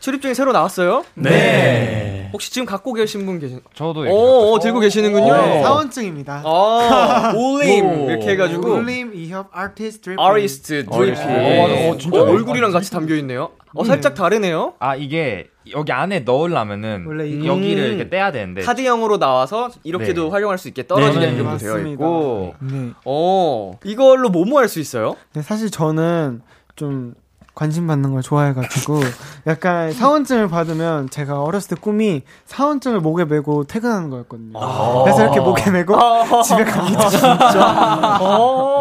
출입증이 0.00 0.34
새로 0.34 0.52
나왔어요? 0.52 1.04
네. 1.14 2.23
혹시 2.34 2.50
지금 2.50 2.66
갖고 2.66 2.92
계신 2.92 3.24
분 3.26 3.38
계신? 3.38 3.60
저도 3.74 4.00
오, 4.00 4.52
오 4.54 4.58
들고 4.58 4.80
계시는군요. 4.80 5.32
네, 5.32 5.62
사원증입니다. 5.62 6.42
아, 6.44 7.32
올림 7.36 7.86
오. 7.86 8.10
이렇게 8.10 8.30
해가지고 8.30 8.72
울림, 8.72 9.12
이협, 9.14 9.48
아티스트, 9.52 10.00
드립. 10.02 10.18
아리스트 10.20 10.84
드리피. 10.84 11.20
어, 11.20 11.26
맞아. 11.68 11.88
어, 11.90 11.96
진짜 11.96 12.20
얼굴이랑 12.22 12.72
같이 12.72 12.90
담겨 12.90 13.14
있네요. 13.16 13.50
어, 13.72 13.84
살짝 13.84 14.14
다르네요. 14.14 14.74
아, 14.80 14.96
이게 14.96 15.46
여기 15.72 15.92
안에 15.92 16.20
넣으려면은 16.20 17.04
원래 17.06 17.28
이게- 17.28 17.46
여기를 17.46 17.84
음. 17.84 17.88
이렇게 17.94 18.10
떼야 18.10 18.32
되는데. 18.32 18.62
카드형으로 18.62 19.18
나와서 19.18 19.70
이렇게도 19.84 20.24
네. 20.24 20.30
활용할 20.30 20.58
수 20.58 20.66
있게 20.66 20.88
떨어지게 20.88 21.20
네, 21.26 21.32
이렇게 21.34 21.42
되어 21.42 21.52
맞습니다. 21.52 21.88
있고. 21.90 22.54
네. 22.60 22.90
어, 23.04 23.78
이걸로 23.84 24.28
뭐뭐 24.28 24.58
할 24.58 24.68
수 24.68 24.80
있어요? 24.80 25.14
네, 25.34 25.42
사실 25.42 25.70
저는 25.70 26.42
좀 26.74 27.14
관심 27.54 27.86
받는 27.86 28.12
걸 28.12 28.22
좋아해가지고 28.22 29.00
약간 29.46 29.92
사원증을 29.92 30.48
받으면 30.48 31.08
제가 31.10 31.42
어렸을 31.42 31.76
때 31.76 31.80
꿈이 31.80 32.22
사원증을 32.46 33.00
목에 33.00 33.24
메고 33.24 33.64
퇴근하는 33.64 34.10
거였거든요. 34.10 34.58
그래서 35.04 35.22
이렇게 35.22 35.40
목에 35.40 35.70
메고 35.70 35.96
집에 36.42 36.64
갑니다. 36.64 37.08
진짜. 37.08 38.18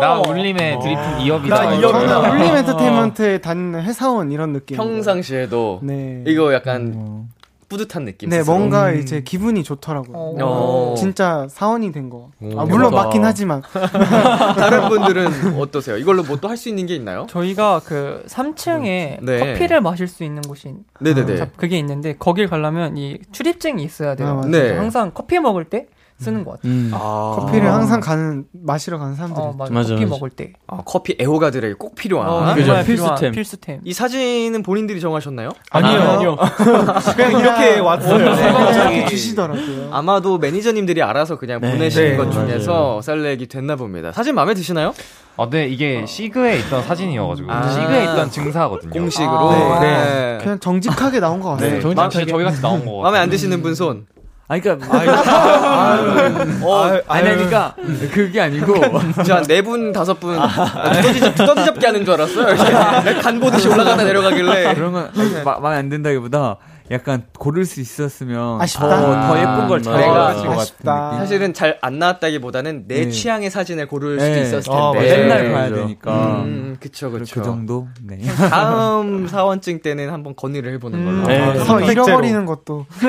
나 0.02 0.22
울림의 0.28 0.80
이업이다. 1.22 1.56
나 1.56 1.74
이러면서. 1.76 1.80
이업이다. 1.80 2.22
저는 2.22 2.32
울림 2.32 2.56
엔터테인먼트에 2.56 3.38
다니는 3.40 3.84
회사원 3.84 4.32
이런 4.32 4.54
느낌. 4.54 4.76
평상시에도 4.78 5.80
네. 5.84 6.24
이거 6.26 6.52
약간 6.54 7.28
뿌듯한 7.74 8.06
느낌. 8.06 8.30
네, 8.30 8.40
스스로. 8.40 8.56
뭔가 8.58 8.92
이제 8.92 9.22
기분이 9.22 9.64
좋더라고요. 9.64 10.16
어. 10.42 10.96
진짜 10.98 11.48
사원이 11.50 11.92
된 11.92 12.10
거. 12.10 12.30
오, 12.42 12.60
아, 12.60 12.66
물론. 12.66 12.94
맞긴 12.94 13.26
하지만. 13.26 13.62
다른 13.74 14.90
분들은 14.90 15.60
어떠세요? 15.60 15.98
이걸로 15.98 16.24
뭐 16.24 16.38
또 16.38 16.48
할 16.50 16.58
수 16.58 16.70
있는 16.70 16.86
게 16.86 16.96
있나요? 16.96 17.26
저희가 17.30 17.82
그 17.86 18.24
3층에 18.28 19.18
네. 19.24 19.40
커피를 19.40 19.82
마실 19.82 20.08
수 20.08 20.24
있는 20.24 20.42
곳이 20.44 20.74
네네네. 21.00 21.38
자, 21.38 21.48
그게 21.56 21.78
있는데 21.80 22.16
거길 22.18 22.48
가려면 22.48 22.98
이 22.98 23.18
출입증이 23.32 23.84
있어야 23.84 24.16
돼요. 24.16 24.42
아. 24.44 24.48
네. 24.48 24.76
항상 24.78 25.12
커피 25.14 25.40
먹을 25.40 25.66
때 25.66 25.88
쓰는 26.20 26.44
것 26.44 26.52
같아요. 26.52 26.72
음. 26.72 26.92
아. 26.94 27.36
커피를 27.40 27.72
항상 27.72 28.00
가는 28.00 28.46
마시러 28.52 28.98
가는 28.98 29.16
사람들이 29.16 29.42
어, 29.44 29.54
맞아. 29.58 29.74
맞아, 29.74 29.90
커피 29.94 30.06
맞아. 30.06 30.16
먹을 30.16 30.30
때. 30.30 30.54
아, 30.68 30.78
커피 30.86 31.16
애호가들에게 31.20 31.76
꼭 31.76 31.96
필요한. 31.96 32.30
어, 32.30 32.54
그죠. 32.54 32.68
정말 32.68 32.86
필수템. 32.86 33.32
필수템. 33.32 33.80
이 33.84 33.94
사진은 33.94 34.64
본인들이 34.64 35.00
정하셨나요? 35.02 35.50
아니요. 35.72 36.02
아니요. 36.02 36.38
그냥 37.16 37.40
이렇게 37.40 37.80
왔어요. 37.80 38.36
네, 38.36 38.96
이렇게 38.98 39.06
주시더라고요. 39.08 39.90
아마도 39.92 40.38
매니저님들이 40.38 41.02
알아서 41.02 41.38
그냥 41.38 41.62
네. 41.62 41.72
보내신 41.72 42.04
네, 42.04 42.18
것 42.18 42.32
중에서 42.32 43.02
셀렉이 43.02 43.48
됐나 43.48 43.76
봅니다. 43.76 44.12
사진 44.12 44.36
마음에 44.36 44.54
드시나요? 44.54 44.94
어, 45.36 45.50
네, 45.50 45.68
이게 45.68 46.06
시그에 46.06 46.60
있던 46.60 46.84
사진이어가지고. 46.84 47.52
아. 47.52 47.68
시그에 47.70 48.04
있던 48.04 48.30
증사거든요. 48.30 48.92
공식으로. 48.92 49.52
네. 49.52 49.80
네. 49.80 50.38
그냥 50.42 50.60
정직하게 50.60 51.20
나온 51.20 51.40
것 51.40 51.52
같아요. 51.52 51.74
네, 51.74 51.82
진짜 51.82 52.10
저희 52.10 52.44
같이 52.44 52.62
나온 52.62 52.86
거. 52.86 53.02
마음에 53.02 53.18
안 53.20 53.30
드시는 53.30 53.62
분 53.62 53.74
손. 53.74 54.06
아, 54.54 54.60
그니까, 54.60 55.24
아, 55.26 56.46
어, 56.62 57.00
아니, 57.08 57.30
그러니까, 57.30 57.76
그게 58.12 58.42
아니고. 58.42 58.76
저한네 59.24 59.62
분, 59.62 59.92
다섯 59.92 60.20
분, 60.20 60.38
두더지, 60.38 61.34
두더지 61.36 61.66
잡기 61.66 61.86
하는 61.86 62.06
줄 62.06 62.14
알았어요. 62.14 62.56
간 63.22 63.40
보듯이 63.40 63.68
올라가다 63.68 64.04
내려가길래. 64.04 64.74
그런 64.76 64.92
건 64.92 65.10
아니, 65.18 65.44
마, 65.44 65.58
마음에 65.60 65.78
안 65.78 65.90
든다기보다, 65.90 66.58
약간 66.92 67.24
고를 67.40 67.66
수 67.66 67.80
있었으면 67.80 68.62
아쉽다. 68.62 68.88
더, 68.90 69.28
더 69.28 69.40
예쁜 69.40 69.68
걸잘 69.68 69.98
내가 69.98 70.14
나왔을 70.14 70.48
것. 70.48 70.78
느낌. 70.78 70.86
사실은 71.20 71.54
잘 71.54 71.78
안 71.82 72.00
나왔다기보다는 72.00 72.86
내 72.88 73.06
네. 73.06 73.10
취향의 73.10 73.50
사진을 73.50 73.88
고를 73.88 74.20
수도 74.20 74.32
네. 74.34 74.42
있었을 74.44 74.72
아, 74.72 74.92
텐데. 74.94 75.08
맞아요. 75.10 75.22
맨날 75.24 75.44
네, 75.44 75.52
봐야 75.54 75.70
그죠. 75.70 75.82
되니까. 75.82 76.42
음, 76.44 76.78
그쵸, 76.80 77.12
그 77.12 77.20
그쵸. 77.20 77.42
정도? 77.42 77.88
네. 78.02 78.18
다음 78.50 79.28
사원증 79.32 79.82
때는 79.82 80.12
한번 80.12 80.36
건의를 80.36 80.74
해보는 80.74 81.06
걸로. 81.06 81.28
네. 81.28 81.58
선택제로. 81.66 82.04
잃어버리는 82.06 82.46
것도 82.46 82.86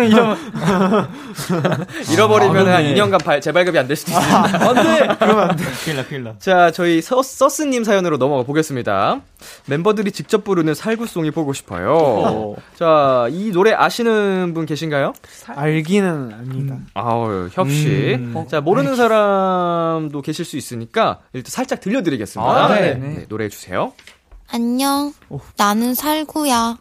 잃어버리면 2.13 2.69
아, 2.69 2.75
한 2.77 2.83
네. 2.85 2.95
2년간 2.95 3.25
발, 3.25 3.41
재발급이 3.41 3.79
안 3.79 3.85
될 3.87 3.97
수도 3.97 4.13
있습니다. 4.13 4.67
안 4.67 4.75
돼! 4.75 5.09
그러면 5.19 5.51
안 5.51 5.57
돼. 5.57 5.65
큰일 5.85 5.97
나, 5.99 6.05
큰일 6.05 6.25
나. 6.25 6.35
자, 6.39 6.71
저희 6.71 7.03
서, 7.03 7.23
서스님 7.23 7.85
사연으로 7.85 8.17
넘어가 8.17 8.45
보겠습니다. 8.45 9.21
멤버들이 9.67 10.11
직접 10.11 10.43
부르는 10.45 10.73
살구송이 10.75 11.31
보고 11.33 11.53
싶어요. 11.53 12.57
자, 12.77 13.27
이 13.31 13.51
노래 13.53 13.64
아시는 13.73 14.53
분 14.53 14.67
계신가요? 14.67 15.13
알기는 15.47 16.33
압니다. 16.33 16.79
아우, 16.95 17.49
협씨. 17.53 18.17
음. 18.19 18.45
자, 18.49 18.61
모르는 18.61 18.97
사람도 18.97 20.21
계실 20.23 20.45
수 20.45 20.57
있으니까 20.57 21.21
일단 21.33 21.51
살짝 21.51 21.81
들려드리겠습니다. 21.81 22.51
아, 22.51 22.69
네. 22.75 22.95
네, 22.95 23.27
노래해 23.29 23.49
주세요. 23.49 23.93
안녕. 24.51 25.13
나는 25.57 25.95
살구야. 25.95 26.77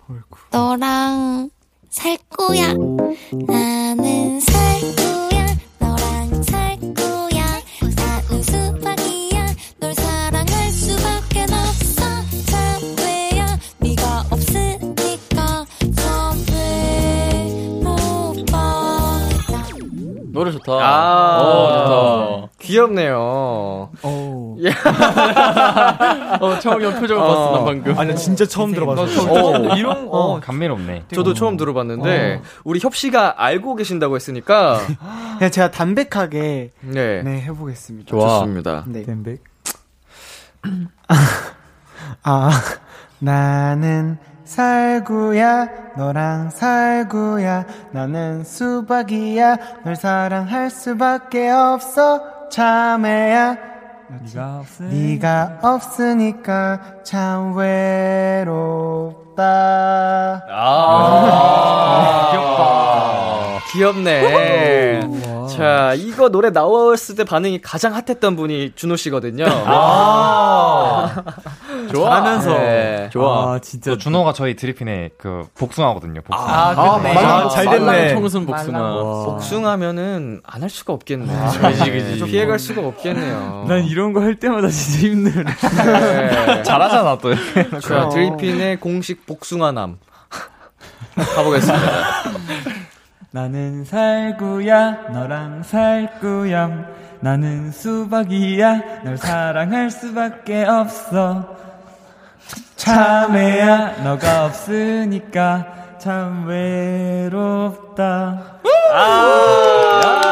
너랑 0.51 1.49
살 1.89 2.17
거야. 2.29 2.73
나는 3.47 4.39
살거 4.39 5.12
노래 20.43 20.51
좋다. 20.51 20.73
아, 20.73 21.39
어, 21.41 22.49
귀엽네요. 22.59 23.89
오. 24.03 24.57
예. 24.59 24.69
어, 26.41 26.59
처음이랑 26.59 26.99
표정을 26.99 27.23
어. 27.23 27.27
봤어, 27.27 27.51
난 27.55 27.65
방금. 27.65 27.97
아니, 27.97 28.15
진짜 28.15 28.45
처음 28.45 28.73
들어봤어. 28.73 29.23
어. 29.23 29.75
이런 29.75 30.09
거 30.09 30.41
감미롭네. 30.43 31.05
저도 31.13 31.33
처음 31.33 31.55
들어봤는데 31.55 32.41
우리 32.65 32.79
협 32.81 32.95
씨가 32.95 33.35
알고 33.37 33.75
계신다고 33.75 34.15
했으니까 34.15 34.79
그냥 35.39 35.51
제가 35.51 35.71
담백하게 35.71 36.71
네, 36.81 37.23
네 37.23 37.41
해보겠습니다. 37.41 38.09
좋습니다. 38.09 38.83
네. 38.87 39.03
댐백. 39.03 39.41
아, 42.23 42.51
나는 43.19 44.17
살구야, 44.53 45.67
너랑 45.97 46.51
살구야, 46.51 47.65
나는 47.91 48.43
수박이야, 48.43 49.57
널 49.83 49.95
사랑할 49.95 50.69
수밖에 50.69 51.49
없어, 51.49 52.21
참외야. 52.51 53.57
네가 54.21 54.59
없으 54.59 54.83
네가 54.83 55.57
없으니까 55.63 56.79
참 57.03 57.57
외롭다. 57.57 59.41
아, 60.51 62.29
귀엽다. 62.31 63.63
귀엽네. 63.71 65.01
자, 65.47 65.95
이거 65.95 66.29
노래 66.29 66.51
나왔을 66.51 67.15
때 67.15 67.23
반응이 67.23 67.61
가장 67.61 67.95
핫했던 67.95 68.35
분이 68.35 68.73
준호 68.75 68.97
씨거든요. 68.97 69.45
아. 69.47 71.09
좋아. 71.93 72.09
잘하면서. 72.09 72.53
네. 72.59 73.09
아, 73.15 73.59
진짜. 73.61 73.91
또 73.91 73.97
준호가 73.97 74.33
저희 74.33 74.55
드리핀의 74.55 75.11
그 75.17 75.43
복숭아거든요. 75.57 76.21
복숭아. 76.21 76.47
아. 76.51 76.99
아, 76.99 77.49
잘 77.49 77.65
됐네. 77.69 78.13
청순 78.15 78.45
복숭아. 78.45 78.93
복숭하면은 79.25 80.41
안 80.45 80.63
할 80.63 80.69
수가 80.69 80.93
없겠네. 80.93 81.25
그지, 81.61 81.91
그지. 81.91 82.23
피해갈 82.25 82.57
수가 82.59 82.81
없겠네요. 82.87 83.65
난 83.67 83.83
이런 83.83 84.11
거 84.13 84.21
할 84.21 84.35
때마다 84.35 84.69
진짜 84.69 85.07
힘들어. 85.07 85.43
네. 85.43 86.63
잘하잖아, 86.63 87.17
또. 87.17 87.33
자, 87.81 88.07
드리핀의 88.09 88.77
공식 88.79 89.25
복숭아남. 89.25 89.97
가보겠습니다. 91.35 91.85
나는 93.31 93.83
살구야, 93.83 94.91
너랑 95.11 95.63
살구야. 95.63 96.69
나는 97.19 97.71
수박이야, 97.71 99.03
널 99.03 99.17
사랑할 99.17 99.89
수밖에 99.91 100.63
없어. 100.65 101.55
참외야, 102.75 104.03
너가 104.03 104.45
없으니까 104.45 105.65
참 105.99 106.45
외롭다. 106.47 108.59
아, 108.93 110.23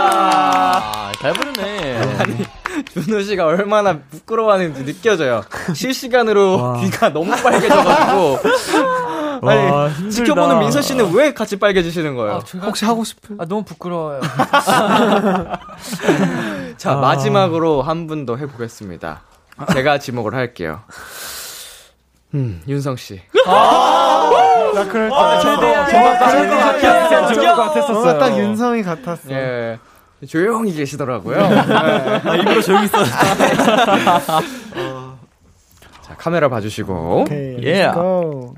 잘 1.21 1.33
부르네. 1.33 1.97
아니, 2.19 2.45
준호 2.93 3.21
씨가 3.21 3.45
얼마나 3.45 3.97
부끄러워하는지 3.99 4.83
느껴져요. 4.85 5.43
실시간으로 5.73 6.77
귀가 6.81 7.09
너무 7.09 7.31
빨개져가지고. 7.41 8.39
아니, 9.47 9.71
와, 9.71 9.89
힘들다. 9.89 10.09
지켜보는 10.11 10.59
민서 10.59 10.81
씨는 10.81 11.13
왜 11.15 11.33
같이 11.33 11.57
빨개지시는 11.57 12.15
거예요? 12.15 12.41
혹시 12.61 12.85
하고 12.85 13.03
싶은? 13.03 13.37
아, 13.39 13.45
너무 13.45 13.63
부끄러워요. 13.63 14.21
자, 16.77 16.95
마지막으로 16.95 17.81
한 17.81 18.07
분 18.07 18.25
더 18.25 18.35
해보겠습니다. 18.35 19.21
제가 19.73 19.97
지목을 19.99 20.33
할게요. 20.35 20.81
음, 22.33 22.61
윤성 22.67 22.95
씨. 22.95 23.21
나 23.45 24.85
그럴 24.89 25.09
줄 25.09 25.17
알았어. 25.49 27.27
그럴 27.33 27.55
것 27.55 27.63
같았었어요. 27.73 28.15
어, 28.15 28.19
딱 28.19 28.37
윤성이 28.37 28.83
같았어. 28.83 29.31
예. 29.31 29.79
조용히 30.27 30.73
계시더라고요. 30.73 31.35
네. 31.35 31.59
아, 32.23 32.35
일부러 32.35 32.61
조용히 32.61 32.87
써. 32.87 33.03
자, 36.01 36.15
카메라 36.17 36.47
봐주시고. 36.47 37.21
오케이, 37.21 37.57
예. 37.63 37.87
let's 37.87 37.93
go. 37.95 38.53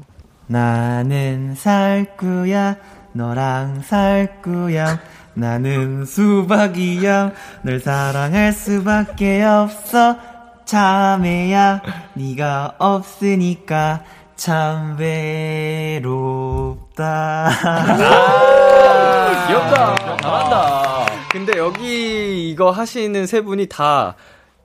나는 0.48 1.56
살구야, 1.56 2.76
너랑 3.14 3.82
살구야. 3.82 5.00
나는 5.36 6.06
수박이야, 6.06 7.32
널 7.64 7.80
사랑할 7.80 8.54
수밖에 8.54 9.44
없어. 9.44 10.18
참외야, 10.66 11.82
네가 12.14 12.76
없으니까 12.78 14.04
참 14.36 14.98
외롭다. 16.00 16.04
귀엽다. 19.48 19.96
잘한다. 20.22 21.06
근데 21.32 21.58
여기 21.58 22.50
이거 22.52 22.72
하시는 22.72 23.26
세 23.26 23.42
분이 23.42 23.68
다 23.68 24.16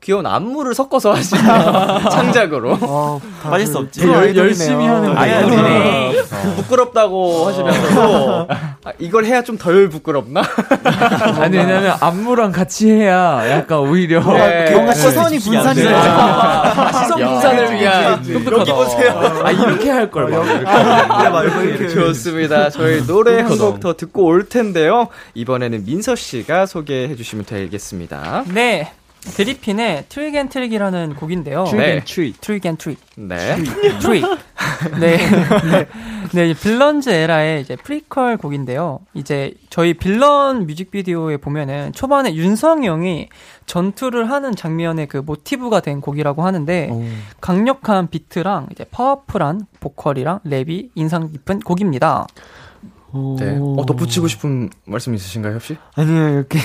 귀여운 0.08 0.24
안무를 0.24 0.72
섞어서 0.72 1.12
하시는 1.12 1.42
창작으로. 2.10 2.78
어, 2.80 3.20
빠질 3.42 3.66
수 3.66 3.76
없지. 3.76 4.08
열-. 4.08 4.34
열심히 4.34 4.86
하는 4.86 5.14
아이돌이네. 5.14 6.12
부끄럽다고 6.56 7.46
하시면서도 7.46 8.46
아, 8.84 8.92
이걸 8.98 9.26
해야 9.26 9.42
좀 9.42 9.58
덜 9.58 9.90
부끄럽나? 9.90 10.40
아니, 11.42 11.58
왜냐면 11.58 11.94
안무랑 12.00 12.52
같이 12.52 12.88
해야 12.90 13.42
약간 13.50 13.80
오히려. 13.80 14.20
네. 14.32 14.70
뭔가 14.70 14.94
시선이 14.94 15.40
분산이 15.40 15.82
되죠. 15.82 15.94
아, 15.94 16.90
시선 17.02 17.18
분산을 17.18 17.74
위한 17.78 18.24
여기 18.50 18.72
보세요. 18.72 19.42
아, 19.44 19.50
이렇게 19.50 19.90
할 19.90 20.10
걸. 20.10 20.30
막 20.30 21.44
이렇게. 21.44 21.86
좋습니다. 21.88 22.70
저희 22.70 23.06
노래 23.06 23.42
한 23.42 23.58
곡 23.58 23.80
더 23.80 23.92
듣고 23.92 24.24
올 24.24 24.48
텐데요. 24.48 25.08
이번에는 25.34 25.84
민서 25.84 26.14
씨가 26.16 26.64
소개해 26.64 27.14
주시면 27.14 27.44
되겠습니다. 27.44 28.44
네. 28.54 28.90
드리핀의 29.20 30.07
Trick 30.08 30.34
and 30.34 30.48
Treat이라는 30.48 31.14
곡인데요. 31.16 31.64
네. 31.72 32.02
Trick 32.04 32.66
and 32.66 32.76
Treat. 32.76 32.98
네. 33.16 33.57
트릭. 34.00 34.24
네. 35.00 35.16
네. 35.16 35.87
네, 36.35 36.50
이 36.50 36.54
Villain 36.54 37.11
ZERO의 37.11 37.62
이제 37.62 37.76
프리퀄 37.76 38.37
곡인데요. 38.37 39.00
이제 39.14 39.54
저희 39.70 39.94
빌런 39.94 40.66
뮤직비디오에 40.66 41.38
보면은 41.38 41.92
초반에 41.92 42.35
윤성이 42.35 42.87
형이 42.87 43.28
전투를 43.66 44.31
하는 44.31 44.54
장면의 44.54 45.07
그 45.09 45.18
모티브가 45.18 45.81
된 45.81 46.00
곡이라고 46.00 46.42
하는데 46.42 46.90
강력한 47.40 48.09
비트랑 48.09 48.68
이제 48.72 48.85
powerful한 48.84 49.66
보컬이랑 49.81 50.40
랩이 50.40 50.90
인상 50.94 51.31
깊은 51.33 51.61
곡입니다. 51.61 52.26
네. 53.38 53.59
어, 53.59 53.85
덧붙이고 53.87 54.28
싶은 54.28 54.68
말씀 54.85 55.14
있으신가요, 55.14 55.54
혹시? 55.54 55.76
아니요, 55.94 56.28
이렇게 56.28 56.59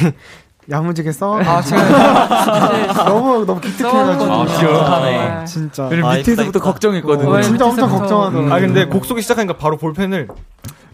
야무지게 0.70 1.12
써. 1.12 1.40
아, 1.40 1.62
제가 1.62 3.06
너무 3.06 3.46
너무 3.46 3.60
기특해가지고. 3.60 4.34
아, 4.34 4.46
기억하네. 4.46 5.46
진짜. 5.46 5.88
왜냐면 5.88 6.18
밑에서부터 6.18 6.60
걱정했거든. 6.60 7.28
어, 7.28 7.42
진짜 7.42 7.66
엄청. 7.66 7.90
걱정하더라고. 7.90 8.54
아, 8.54 8.60
근데 8.60 8.86
곡 8.86 9.06
소개 9.06 9.22
시작하니까 9.22 9.58
바로 9.58 9.78
볼펜을 9.78 10.28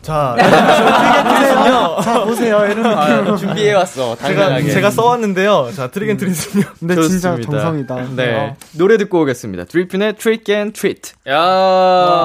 자, 0.01 0.35
보세요. 0.37 1.97
자, 2.03 2.23
보세요. 2.23 2.65
이런 2.65 2.85
아, 2.85 3.35
준비해왔어. 3.35 4.15
제가, 4.15 4.41
당연하게. 4.41 4.71
제가 4.71 4.91
써왔는데요. 4.91 5.71
자, 5.75 5.87
Trick 5.89 6.09
and 6.09 6.17
Treat은요. 6.17 6.63
근데 6.79 6.95
진짜 6.95 7.35
좋습니다. 7.35 7.51
정성이다. 7.59 8.15
네. 8.15 8.55
노래 8.77 8.97
듣고 8.97 9.21
오겠습니다. 9.21 9.65
드리핀의 9.65 10.13
Trick 10.15 10.55
and 10.55 10.73
Treat. 10.79 11.13
야. 11.27 11.37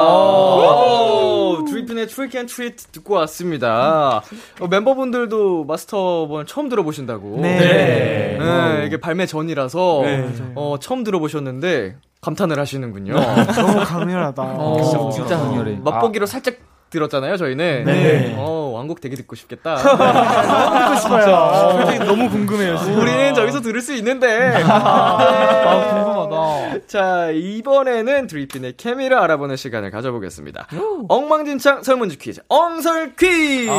오, 0.06 1.64
드리핀의 1.68 2.06
Trick 2.08 2.38
and 2.38 2.52
Treat 2.54 2.86
듣고 2.92 3.14
왔습니다. 3.14 4.22
어, 4.60 4.66
멤버분들도 4.68 5.64
마스터본 5.64 6.46
처음 6.46 6.68
들어보신다고. 6.68 7.40
네. 7.42 8.38
네, 8.38 8.84
이게 8.86 8.98
발매 8.98 9.26
전이라서 9.26 10.00
네. 10.04 10.28
어, 10.54 10.76
처음 10.80 11.02
들어보셨는데 11.04 11.96
감탄을 12.20 12.58
하시는군요. 12.58 13.14
너무 13.14 13.84
강렬하다. 13.84 14.42
어, 14.42 15.10
진짜 15.12 15.36
강렬해. 15.36 15.78
맛보기로 15.82 16.26
살짝 16.26 16.54
들었잖아요, 16.94 17.36
저희는. 17.36 17.84
네. 17.84 18.34
어, 18.38 18.70
왕곡 18.74 19.00
되게 19.00 19.16
듣고 19.16 19.36
싶겠다. 19.36 19.76
듣고 19.82 20.96
싶어요. 21.00 21.72
솔직히 21.84 22.04
너무 22.04 22.30
궁금해요. 22.30 22.78
지금. 22.78 22.98
우리는 23.00 23.34
저기서 23.34 23.60
들을 23.60 23.80
수 23.82 23.92
있는데. 23.96 24.52
아, 24.64 25.90
궁금하다. 25.92 26.86
자, 26.86 27.30
이번에는 27.32 28.26
드리핀의 28.26 28.74
케미를 28.76 29.18
알아보는 29.18 29.56
시간을 29.56 29.90
가져보겠습니다. 29.90 30.68
엉망진창 31.08 31.82
설문지 31.82 32.18
퀴즈, 32.18 32.40
엉설 32.48 33.14
퀴즈! 33.16 33.70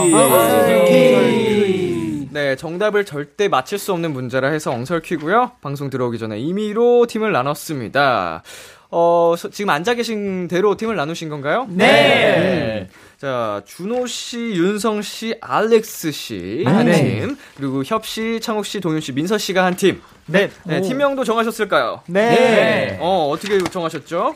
네, 2.32 2.55
정답을 2.57 3.05
절대 3.05 3.47
맞힐 3.47 3.80
수 3.80 3.93
없는 3.93 4.11
문제라 4.11 4.49
해서 4.49 4.72
엉설 4.72 4.99
퀴고요. 5.01 5.51
방송 5.61 5.89
들어오기 5.89 6.20
전에 6.20 6.38
임의로 6.39 7.05
팀을 7.07 7.32
나눴습니다. 7.32 8.43
어, 8.91 9.36
서- 9.38 9.49
지금 9.49 9.70
앉아 9.70 9.93
계신 9.95 10.47
대로 10.47 10.76
팀을 10.76 10.95
나누신 10.95 11.30
건가요? 11.30 11.66
네. 11.70 12.88
음. 12.89 13.04
자, 13.20 13.61
준호 13.66 14.07
씨, 14.07 14.38
윤성 14.38 15.01
씨, 15.01 15.36
알렉스 15.39 16.11
씨, 16.11 16.63
한 16.66 16.86
네. 16.86 17.22
팀. 17.22 17.38
그리고 17.55 17.82
협 17.86 18.05
씨, 18.05 18.39
창욱 18.41 18.66
씨, 18.66 18.82
동윤 18.82 18.99
씨, 18.99 19.13
민서 19.13 19.38
씨가 19.38 19.63
한 19.63 19.76
팀. 19.76 20.01
네. 20.26 20.49
네, 20.66 20.82
팀명도 20.82 21.24
정하셨을까요? 21.24 22.01
네. 22.07 22.97
어, 22.99 23.30
어떻게 23.32 23.57
정하셨죠? 23.59 24.36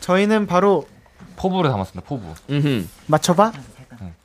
저희는 0.00 0.46
바로 0.46 0.86
포부를 1.36 1.70
담았습니다. 1.70 2.06
포부. 2.08 2.24
음흠. 2.50 2.86
맞춰봐. 3.06 3.52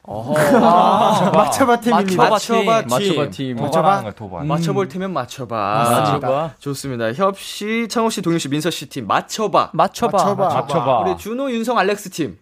어허. 0.07 0.33
맞춰봐 1.31 1.79
팀입니다. 1.81 2.29
맞춰봐 2.29 2.81
팀. 2.85 2.89
맞춰봐 2.89 3.29
팀. 3.29 3.55
도발하는 3.57 4.01
거예요, 4.03 4.11
도발. 4.13 4.45
맞춰볼 4.45 4.87
테면 4.87 5.13
맞춰봐. 5.13 5.89
맞춰봐. 5.91 6.53
좋습니다. 6.59 7.11
협 7.13 7.37
씨, 7.39 7.87
창호 7.89 8.09
씨, 8.09 8.21
동윤 8.21 8.39
씨, 8.39 8.47
민서 8.49 8.69
씨 8.71 8.87
팀 8.87 9.07
맞춰봐. 9.07 9.71
맞춰봐. 9.73 10.17
맞춰봐. 10.17 10.47
맞춰봐. 10.49 10.99
우리 10.99 11.17
준호, 11.17 11.51
윤성, 11.51 11.77
알렉스 11.77 12.09
팀. 12.11 12.37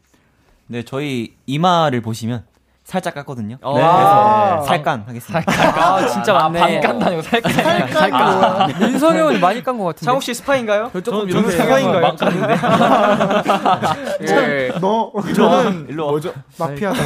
네, 0.73 0.81
저희 0.83 1.35
이마를 1.45 2.01
보시면 2.01 2.45
살짝 2.83 3.13
깠거든요. 3.13 3.59
어. 3.61 3.73
그래서 3.75 4.63
살깐 4.65 5.03
하겠습니다. 5.05 5.43
아, 5.47 6.07
진짜 6.07 6.35
아, 6.35 6.49
많네. 6.49 6.59
반 6.59 6.81
깐 6.81 6.99
아니고 6.99 7.21
살짝. 7.21 8.79
윤성이 8.79 9.19
형은 9.19 9.39
많이 9.39 9.63
깐 9.63 9.77
것 9.77 9.85
같은데. 9.85 10.05
창호 10.05 10.19
씨 10.19 10.33
스파이인가요? 10.33 10.89
저는 11.03 11.29
저는 11.29 11.51
상황인가요? 11.51 12.15
예. 14.27 14.71
너 14.81 15.11
저는 15.35 15.89
일로 15.89 16.05
와. 16.05 16.11
뭐죠? 16.11 16.33
마피아다. 16.57 16.99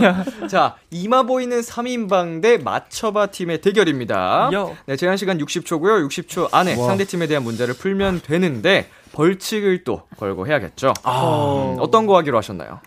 자, 0.48 0.76
이마 0.90 1.24
보이는 1.24 1.60
3인방 1.60 2.40
대 2.40 2.56
맞춰봐 2.56 3.26
팀의 3.26 3.60
대결입니다. 3.60 4.48
요. 4.54 4.74
네, 4.86 4.96
제한 4.96 5.18
시간 5.18 5.36
60초고요. 5.36 6.08
60초 6.08 6.48
안에 6.54 6.74
상대 6.74 7.04
팀에 7.04 7.26
대한 7.26 7.44
문제를 7.44 7.74
풀면 7.74 8.22
되는데 8.24 8.88
벌칙을 9.12 9.84
또 9.84 10.04
걸고 10.18 10.46
해야겠죠. 10.46 10.94
음, 11.04 11.76
어떤 11.80 12.06
거 12.06 12.16
하기로 12.16 12.38
하셨나요? 12.38 12.80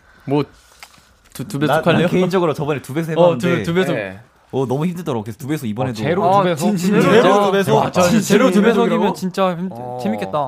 두, 1.33 1.47
두 1.47 1.57
나, 1.59 1.67
배속 1.67 1.85
난 1.85 1.95
할래요? 1.95 2.07
개인적으로 2.09 2.53
저번에 2.53 2.81
두 2.81 2.93
배속 2.93 3.11
어, 3.17 3.21
해봤는데 3.33 3.57
두, 3.57 3.63
두 3.63 3.73
배속. 3.73 3.93
네. 3.95 4.19
어, 4.51 4.67
너무 4.67 4.85
힘들더라고. 4.85 5.23
그래서 5.23 5.37
두 5.39 5.47
배속 5.47 5.65
이번에도 5.65 5.95
제로 5.97 6.23
아, 6.31 6.37
두 6.37 6.43
배속. 6.43 6.77
제로 6.77 7.45
두 7.45 7.51
배속. 7.51 7.75
와, 7.75 7.91
저 7.91 8.19
제로 8.21 8.51
두 8.51 8.61
배속이면? 8.61 9.15
진짜 9.15 9.55
힘- 9.55 9.69
어. 9.71 9.97
재밌겠다. 10.01 10.47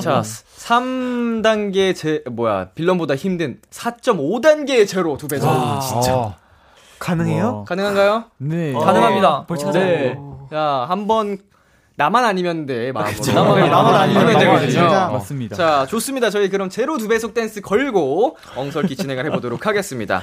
자, 0.00 0.22
3단계 0.22 1.94
제 1.94 2.24
뭐야 2.30 2.70
빌런보다 2.74 3.14
힘든 3.16 3.60
4.5단계의 3.70 4.88
제로 4.88 5.16
두 5.18 5.28
배속 5.28 5.46
진짜. 5.82 6.36
가능해요? 6.98 7.64
가능한가요? 7.68 8.24
네. 8.38 8.72
가능합니다. 8.72 9.46
네. 9.74 10.16
자, 10.50 10.86
한번 10.88 11.38
나만 11.96 12.24
아니면 12.24 12.66
돼 12.66 12.90
마음으로. 12.92 13.22
나만- 13.22 13.70
나만 13.70 13.94
아니면 13.94 14.38
되거든요. 14.38 14.88
맞습니다. 15.12 15.56
자, 15.56 15.86
좋습니다. 15.86 16.30
저희 16.30 16.48
그럼 16.48 16.68
제로 16.68 16.98
두 16.98 17.06
배속 17.08 17.34
댄스 17.34 17.60
걸고 17.60 18.36
엉설기 18.56 18.96
진행을 18.96 19.26
해보도록 19.26 19.66
하겠습니다. 19.66 20.22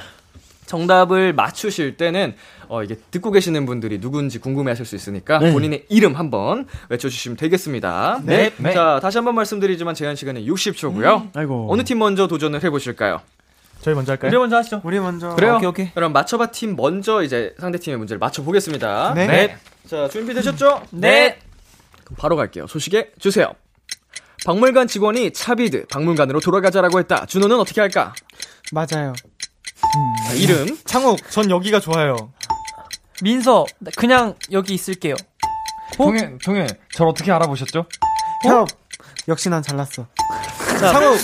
정답을 0.66 1.32
맞추실 1.34 1.96
때는 1.96 2.34
어, 2.68 2.82
이게 2.82 2.96
듣고 3.10 3.30
계시는 3.30 3.66
분들이 3.66 4.00
누군지 4.00 4.38
궁금해하실 4.38 4.86
수 4.86 4.96
있으니까 4.96 5.38
본인의 5.52 5.84
이름 5.88 6.14
한번 6.14 6.66
외쳐주시면 6.88 7.36
되겠습니다. 7.36 8.20
네. 8.24 8.52
네. 8.56 8.72
자, 8.72 8.98
다시 9.02 9.18
한번 9.18 9.34
말씀드리지만 9.34 9.94
제한 9.94 10.14
시간은 10.16 10.44
60초고요. 10.46 11.30
아이고. 11.34 11.68
어느 11.70 11.82
팀 11.84 11.98
먼저 11.98 12.26
도전을 12.26 12.62
해보실까요? 12.64 13.20
저희 13.82 13.94
먼저 13.94 14.12
할까요? 14.12 14.30
우리 14.30 14.38
먼저 14.38 14.56
하시죠. 14.56 14.80
우리 14.84 15.00
먼저. 15.00 15.34
그래요? 15.34 15.56
오케이, 15.56 15.68
오케이. 15.68 15.90
그럼 15.94 16.12
맞춰봐 16.12 16.52
팀 16.52 16.76
먼저 16.76 17.22
이제 17.22 17.54
상대 17.58 17.78
팀의 17.78 17.98
문제를 17.98 18.18
맞춰보겠습니다. 18.18 19.12
네. 19.14 19.56
자, 19.88 20.08
준비 20.08 20.32
되셨죠? 20.32 20.82
네. 20.90 21.38
바로 22.16 22.36
갈게요. 22.36 22.66
소식에 22.66 23.10
주세요. 23.18 23.52
박물관 24.44 24.88
직원이 24.88 25.32
차비드 25.32 25.86
박물관으로 25.86 26.40
돌아가자라고 26.40 26.98
했다. 26.98 27.26
준호는 27.26 27.58
어떻게 27.58 27.80
할까? 27.80 28.12
맞아요. 28.72 29.12
자, 30.26 30.32
이름 30.34 30.76
창욱, 30.84 31.18
전 31.30 31.50
여기가 31.50 31.80
좋아요. 31.80 32.32
민서, 33.22 33.66
나 33.78 33.90
그냥 33.96 34.34
여기 34.50 34.74
있을게요. 34.74 35.14
동현, 35.96 36.38
동현, 36.38 36.68
저를 36.92 37.10
어떻게 37.10 37.30
알아보셨죠? 37.30 37.86
협. 38.44 38.68
역시 39.28 39.48
난 39.48 39.62
잘났어. 39.62 40.06
창욱, 40.80 41.18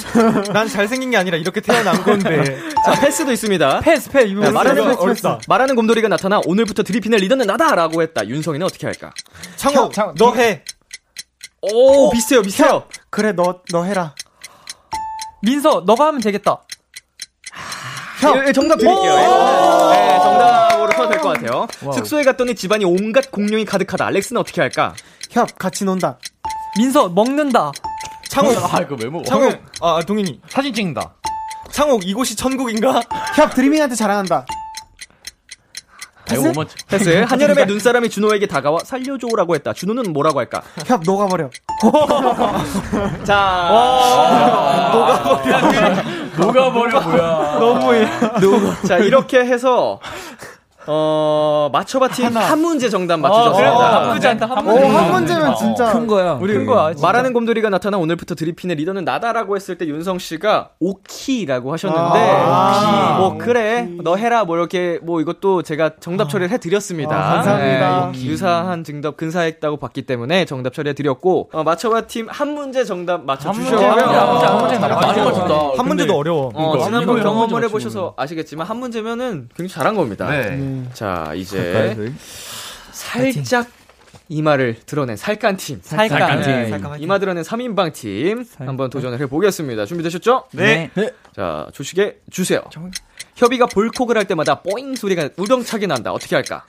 난 0.53 0.69
잘생긴 0.69 1.11
게 1.11 1.17
아니라 1.17 1.37
이렇게 1.37 1.61
태어난 1.61 2.01
건데. 2.05 2.61
자 2.85 2.93
패스도 3.01 3.33
있습니다. 3.33 3.81
패스, 3.81 4.09
패스. 4.11 4.27
이거 4.29 4.45
야, 4.45 4.51
말하는, 4.53 4.85
곰- 4.85 5.01
어렵다. 5.01 5.41
말하는 5.49 5.75
곰돌이가 5.75 6.07
나타나 6.07 6.41
오늘부터 6.47 6.85
드리핀의 6.85 7.19
리더는 7.21 7.47
나다라고 7.47 8.03
했다. 8.03 8.27
윤성이는 8.29 8.65
어떻게 8.65 8.87
할까? 8.87 9.13
창욱, 9.57 9.93
창욱, 9.93 10.15
너 10.17 10.35
해. 10.35 10.63
오 11.63 12.11
비슷해요 12.11 12.43
비슷해요. 12.43 12.85
그래, 13.11 13.33
너, 13.33 13.61
너 13.73 13.85
해라. 13.85 14.15
민서, 15.43 15.83
너가 15.87 16.07
하면 16.07 16.21
되겠다. 16.21 16.63
예, 18.37 18.49
예, 18.49 18.53
정답 18.53 18.77
드릴게요. 18.77 19.15
네, 19.91 20.19
정답으로 20.19 20.91
써도 20.93 21.09
될 21.11 21.21
것 21.21 21.29
같아요. 21.41 21.67
숙소에 21.93 22.25
갔더니 22.25 22.55
집안이 22.55 22.85
온갖 22.85 23.31
공룡이 23.31 23.65
가득하다. 23.65 24.07
알렉스는 24.07 24.41
어떻게 24.41 24.61
할까? 24.61 24.95
협, 25.31 25.57
같이 25.59 25.85
논다. 25.85 26.19
민서, 26.77 27.09
먹는다. 27.09 27.71
창욱, 28.29 28.57
아, 28.75 28.81
이거 28.81 28.97
왜 29.01 29.07
먹어? 29.09 29.25
창욱, 29.25 29.61
아, 29.81 30.01
동인이. 30.07 30.41
사진 30.49 30.75
찍는다. 30.75 31.15
창욱, 31.71 32.07
이곳이 32.07 32.35
천국인가? 32.37 33.01
협, 33.37 33.55
드리밍한테 33.55 33.95
자랑한다. 33.95 34.45
아, 36.31 36.53
맞춰. 36.57 36.75
패스. 36.89 37.09
한여름에 37.29 37.65
눈사람이 37.65 38.09
준호에게 38.11 38.47
다가와 38.47 38.81
살려줘라고 38.85 39.55
했다. 39.55 39.73
준호는 39.73 40.13
뭐라고 40.13 40.39
할까? 40.39 40.63
협, 40.87 41.03
녹아버려. 41.07 41.51
자, 43.25 43.69
녹아버려, 46.37 47.01
뭐야. 47.01 47.57
너무해. 47.61 48.09
자 48.87 48.99
이렇게 48.99 49.39
해서 49.41 50.01
어 50.91 51.69
맞춰봐 51.73 52.09
팀 52.09 52.35
한 52.37 52.61
문제 52.61 52.89
정답 52.89 53.19
맞추셨습니다. 53.21 53.77
어, 53.77 54.07
나쁘지 54.09 54.27
않다. 54.29 54.47
한 54.47 54.59
오, 54.67 54.75
번. 54.75 54.95
한 54.95 55.13
문제면 55.13 55.55
진짜. 55.57 55.93
큰 55.93 56.07
거야. 56.07 56.33
우리 56.41 56.55
큰 56.55 56.67
거야. 56.67 56.93
진짜. 56.95 57.07
말하는 57.07 57.33
곰돌이가 57.33 57.69
나타나 57.69 57.99
오늘부터 57.99 58.35
드리핀의 58.35 58.77
리더는 58.77 59.05
나다라고 59.05 59.55
했을 59.57 59.77
때 59.77 59.87
윤성 59.87 60.19
씨가 60.19 60.71
오키라고 60.81 61.73
하셨는데 61.73 62.19
아, 62.19 63.17
뭐 63.19 63.37
그래 63.39 63.89
너 64.03 64.17
해라 64.17 64.45
뭐 64.45 64.57
이렇게 64.57 64.99
뭐 65.03 65.21
이것도 65.21 65.63
제가 65.63 65.93
정답 66.01 66.29
처리를 66.31 66.51
해드렸습니다. 66.53 67.15
아, 67.15 67.35
감사합니다. 67.35 68.13
네, 68.15 68.23
유사한 68.25 68.85
정답 68.85 69.17
근사했다고 69.17 69.77
봤기 69.79 70.03
때문에 70.03 70.45
정답 70.47 70.73
처리해드렸고 70.75 71.51
어, 71.53 71.63
맞춰봐 71.65 72.03
팀 72.03 72.29
한 72.31 72.53
문제 72.55 72.85
정답 72.85 73.25
맞춰주셨고요. 73.25 73.89
한 73.89 73.97
문제, 73.97 74.15
한 74.47 74.59
문제, 74.59 74.77
한 74.77 75.75
문제 75.77 75.83
문제도 75.83 76.17
어려워. 76.17 76.51
어, 76.55 76.79
지난번 76.85 77.21
경험을 77.23 77.49
문제 77.49 77.67
해보셔서 77.67 78.15
아시겠지만 78.17 78.67
한 78.67 78.77
문제면은 78.77 79.49
굉장히 79.57 79.69
잘한 79.69 79.95
겁니다. 79.97 80.29
네. 80.31 80.57
자 80.93 81.33
이제? 81.35 81.95
살짝 82.93 83.69
이마를 84.29 84.77
드러낸 84.85 85.17
살깐 85.17 85.57
팀. 85.57 85.81
살까. 85.83 86.37
네, 86.37 86.69
살짝 86.69 87.01
이마 87.01 87.19
드러낸 87.19 87.43
3인방 87.43 87.93
팀 87.95 88.45
한번 88.59 88.91
도전을 88.91 89.21
해보겠습니다. 89.21 89.87
준비되셨죠? 89.87 90.45
네. 90.53 90.91
자 91.35 91.67
조식에 91.73 92.19
주세요. 92.31 92.63
협의가 93.37 93.67
볼콕을 93.67 94.17
할 94.17 94.25
때마다 94.27 94.63
뽀잉 94.63 94.95
소리가 94.97 95.31
우렁차게 95.37 95.87
난다. 95.87 96.13
어떻게 96.13 96.35
할까? 96.35 96.65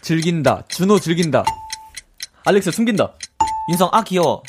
즐긴다. 0.00 0.64
준호 0.68 1.00
즐긴다. 1.00 1.44
알렉스 2.46 2.70
숨긴다. 2.70 3.14
윤성, 3.70 3.88
아, 3.92 4.04
귀여워. 4.04 4.42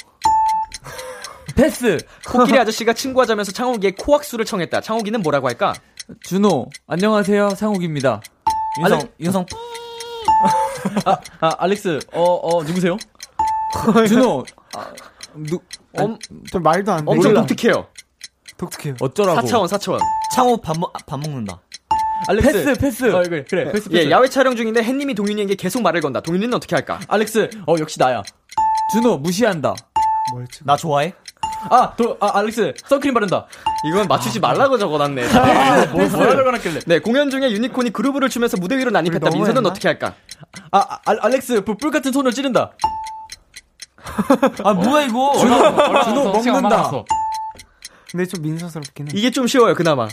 패스. 1.55 1.97
코끼리 2.27 2.59
아저씨가 2.59 2.91
친구하자면서 2.93 3.53
창욱이의 3.53 3.95
코악수를 3.95 4.43
청했다. 4.45 4.81
창욱이는 4.81 5.21
뭐라고 5.21 5.47
할까? 5.47 5.73
준호, 6.21 6.69
안녕하세요. 6.87 7.51
상욱입니다. 7.51 8.21
윤성, 8.81 9.09
윤성. 9.19 9.45
아, 11.05 11.17
아, 11.41 11.55
알렉스, 11.59 11.99
어, 12.13 12.21
어, 12.23 12.63
누구세요? 12.63 12.97
준호, 14.07 14.43
아, 14.75 14.91
누, 15.35 15.59
엄, 15.97 16.17
좀 16.51 16.63
말도 16.63 16.91
안 16.91 17.05
돼. 17.05 17.11
엄청 17.11 17.31
몰라. 17.31 17.45
독특해요. 17.45 17.87
독특해요. 18.57 18.95
어쩌라고. 18.99 19.41
4차원, 19.41 19.67
4차원. 19.67 19.99
창호 20.33 20.57
밥, 20.57 20.77
먹, 20.77 20.91
밥 21.05 21.19
먹는다. 21.19 21.61
알렉스. 22.27 22.51
패스, 22.51 22.79
패스. 22.79 23.03
어, 23.13 23.21
그래, 23.23 23.43
그래, 23.49 23.71
패스, 23.71 23.89
패스. 23.89 24.05
예, 24.05 24.09
야외 24.09 24.29
촬영 24.29 24.55
중인데 24.55 24.83
햇님이 24.83 25.13
동윤이에게 25.15 25.55
계속 25.55 25.81
말을 25.81 26.01
건다. 26.01 26.21
동윤이는 26.21 26.53
어떻게 26.53 26.75
할까? 26.75 26.99
알렉스, 27.07 27.49
어, 27.67 27.75
역시 27.79 27.99
나야. 27.99 28.21
준호, 28.93 29.17
무시한다. 29.17 29.73
뭐였지? 30.33 30.61
나 30.63 30.75
좋아해? 30.77 31.13
아, 31.69 31.93
도, 31.95 32.17
아, 32.19 32.37
알렉스, 32.39 32.73
선크림 32.85 33.13
바른다. 33.13 33.45
이건 33.87 34.07
맞추지 34.07 34.39
말라고 34.39 34.77
적어놨네. 34.77 35.27
뭐, 35.91 36.07
뭐라 36.07 36.35
적어놨길래. 36.35 36.79
네, 36.85 36.99
공연 36.99 37.29
중에 37.29 37.51
유니콘이 37.51 37.91
groove를 37.91 38.29
추면서 38.29 38.57
무대 38.57 38.77
위로 38.77 38.91
난입했다. 38.91 39.29
민서는? 39.31 39.65
어떻게 39.65 39.87
할까? 39.87 40.13
아, 40.71 40.79
아, 40.79 40.99
알- 41.05 41.19
알렉스, 41.21 41.63
불, 41.63 41.77
불 41.77 41.91
같은 41.91 42.11
손을 42.11 42.31
찌른다. 42.31 42.71
아, 44.63 44.73
뭐야, 44.73 45.05
이거? 45.05 45.33
준호, 45.37 46.03
준호 46.03 46.23
먹는다. 46.61 46.91
근데 48.15 48.25
좀 48.29 48.41
민서스럽긴 48.43 49.07
해. 49.07 49.11
이게 49.13 49.29
좀 49.29 49.45
쉬워요, 49.45 49.73
그나마. 49.75 50.07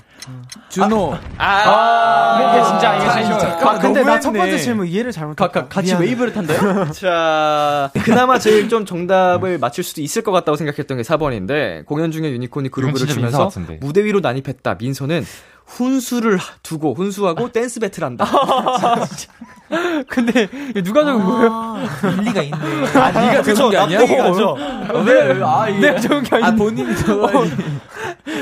준호, 0.70 1.16
아, 1.38 2.50
이게 2.52 2.64
진짜, 2.64 2.96
이게 2.96 3.12
제일 3.12 3.26
쉬워요. 3.26 3.58
아, 3.62 3.78
근데 3.78 4.02
나 4.02 4.18
첫. 4.18 4.32
번째 4.32 4.58
질문 4.58 4.88
이해를 4.88 5.12
잘못했다. 5.12 5.68
같이 5.68 5.88
미안해. 5.90 6.06
웨이브를 6.06 6.32
탄다요? 6.32 6.90
자, 6.90 7.90
그나마 8.04 8.40
제일 8.40 8.68
좀 8.68 8.84
정답을 8.84 9.58
맞출 9.58 9.84
수도 9.84 10.00
있을 10.00 10.22
것 10.22 10.32
같다고 10.32 10.56
생각했던 10.56 10.96
게 10.96 11.02
4번인데, 11.04 11.86
공연 11.86 12.10
중에 12.10 12.30
유니콘이 12.32 12.70
진짜 12.70 13.14
민서 13.20 13.48
추면서. 13.48 13.50
무대 13.80 14.02
위로 14.04 14.18
난입했다. 14.18 14.74
민서는 14.80 15.24
훈수를 15.66 16.40
두고, 16.64 16.94
훈수하고 16.94 17.50
댄스 17.52 17.78
배틀한다. 17.78 18.26
근데 20.08 20.48
이거 20.70 20.82
누가 20.82 21.04
적은 21.04 21.24
거예요? 21.24 21.50
아, 21.52 21.84
일리가 22.20 22.42
있네. 22.42 22.58
아, 22.98 23.10
네가 23.10 23.42
적은 23.42 23.70
게 23.70 23.76
아니야? 23.78 23.98
죠 24.34 24.56
왜, 25.04 25.42
아, 25.42 25.68
이게. 25.68 25.80
내가 25.80 26.00
적은 26.00 26.22
게 26.22 26.36
아, 26.36 26.46
아닌데. 26.46 26.64
본인이 26.64 26.96
적어야지. 26.96 27.56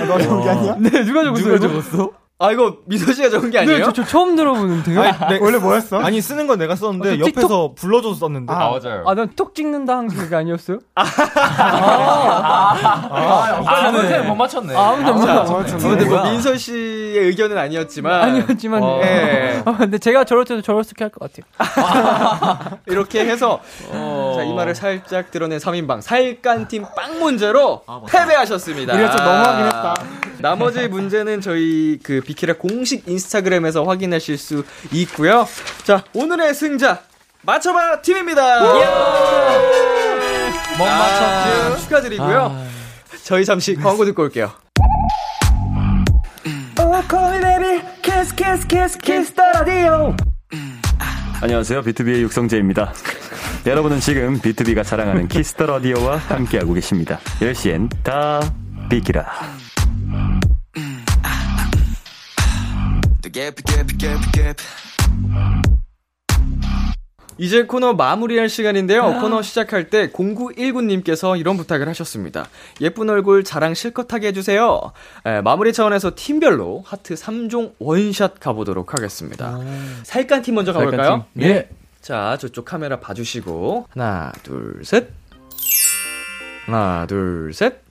너 0.08 0.18
저기 0.18 0.48
아니야? 0.48 0.76
네, 0.78 1.04
누가 1.04 1.24
적었어요? 1.24 1.58
누가? 1.58 1.68
적었어? 1.68 2.10
아, 2.42 2.50
이거 2.52 2.78
민서 2.86 3.12
씨가 3.12 3.28
적은 3.28 3.50
게 3.50 3.58
아니에요? 3.58 3.78
네, 3.78 3.84
저, 3.84 3.92
저 3.92 4.02
처음 4.04 4.34
들어보는데요. 4.34 5.02
네, 5.02 5.38
원래 5.42 5.58
뭐였어? 5.58 5.98
아니 5.98 6.22
쓰는 6.22 6.46
건 6.46 6.58
내가 6.58 6.74
썼는데 6.74 7.08
어, 7.10 7.16
저 7.18 7.24
틱톡- 7.26 7.36
옆에서 7.36 7.72
불러줘서 7.76 8.14
썼는데. 8.14 8.50
아, 8.52 8.70
맞아요. 8.70 9.04
아, 9.06 9.12
난톡 9.14 9.54
찍는다 9.54 9.98
한 9.98 10.08
그게 10.08 10.34
아니었어요? 10.34 10.78
아, 12.64 13.92
네. 13.92 14.20
못 14.22 14.34
맞췄네. 14.34 14.74
아, 14.74 14.90
아무도 14.92 15.14
못 15.14 15.26
자, 15.26 15.34
맞췄네. 15.34 15.84
어, 15.84 15.88
근데 15.90 16.04
뭐 16.06 16.22
민서 16.24 16.56
씨의 16.56 17.18
의견은 17.26 17.58
아니었지만. 17.58 18.22
아니었지만, 18.22 18.82
어, 18.82 19.00
예. 19.02 19.62
아, 19.64 19.76
근데 19.76 19.98
제가 19.98 20.24
저럴 20.24 20.44
때도 20.44 20.62
저렇게 20.62 21.04
할 21.04 21.10
것 21.10 21.30
같아요. 21.32 21.44
이렇게 22.86 23.24
해서 23.26 23.60
자, 24.36 24.42
이 24.44 24.52
말을 24.54 24.74
살짝 24.74 25.30
드러낸 25.30 25.58
3인방 25.58 26.00
살깐팀 26.00 26.84
빵 26.96 27.18
문제로 27.18 27.82
패배하셨습니다. 28.08 28.92
좀 28.96 29.26
너무하긴 29.26 29.64
했다. 29.66 29.94
나머지 30.38 30.88
문제는 30.88 31.40
저희 31.40 31.98
그 32.02 32.20
비키라 32.30 32.54
공식 32.54 33.08
인스타그램에서 33.08 33.82
확인하실 33.82 34.38
수 34.38 34.64
있고요. 34.92 35.48
자, 35.82 36.04
오늘의 36.14 36.54
승자 36.54 37.00
맞춰봐 37.42 38.02
팀입니다. 38.02 38.60
못 40.78 40.84
맞췄죠? 40.84 41.82
축하드리고요. 41.82 42.66
저희 43.24 43.44
잠시 43.44 43.74
광고 43.74 44.04
듣고 44.04 44.22
올게요. 44.22 44.52
안녕하세요. 51.42 51.82
비투비의 51.82 52.22
육성재입니다. 52.22 52.92
여러분은 53.66 53.98
지금 53.98 54.40
비투비가 54.40 54.84
자랑하는 54.84 55.26
Kiss 55.26 55.49
the 55.49 55.66
Radio와 55.66 56.16
함께하고 56.18 56.74
계십니다. 56.74 57.18
10시엔 57.40 57.90
다 58.04 58.40
비키라. 58.88 59.26
이제 67.38 67.64
코너 67.64 67.94
마무리할 67.94 68.50
시간인데요. 68.50 69.02
코너 69.20 69.40
시작할 69.40 69.88
때 69.88 70.10
0919님께서 70.10 71.38
이런 71.40 71.56
부탁을 71.56 71.88
하셨습니다. 71.88 72.46
예쁜 72.82 73.08
얼굴 73.08 73.44
자랑 73.44 73.72
실컷 73.72 74.12
하게 74.12 74.28
해주세요. 74.28 74.92
에, 75.24 75.40
마무리 75.40 75.72
차원에서 75.72 76.12
팀별로 76.16 76.82
하트 76.86 77.14
3종 77.14 77.74
원샷 77.78 78.40
가보도록 78.40 78.92
하겠습니다. 78.94 79.58
살깐 80.02 80.42
팀 80.42 80.56
먼저 80.56 80.72
가볼까요? 80.74 81.24
네. 81.48 81.68
자, 82.02 82.36
저쪽 82.38 82.66
카메라 82.66 83.00
봐주시고. 83.00 83.86
하나, 83.90 84.32
둘, 84.42 84.80
셋. 84.84 85.08
하나, 86.66 87.06
둘, 87.06 87.52
셋. 87.54 87.82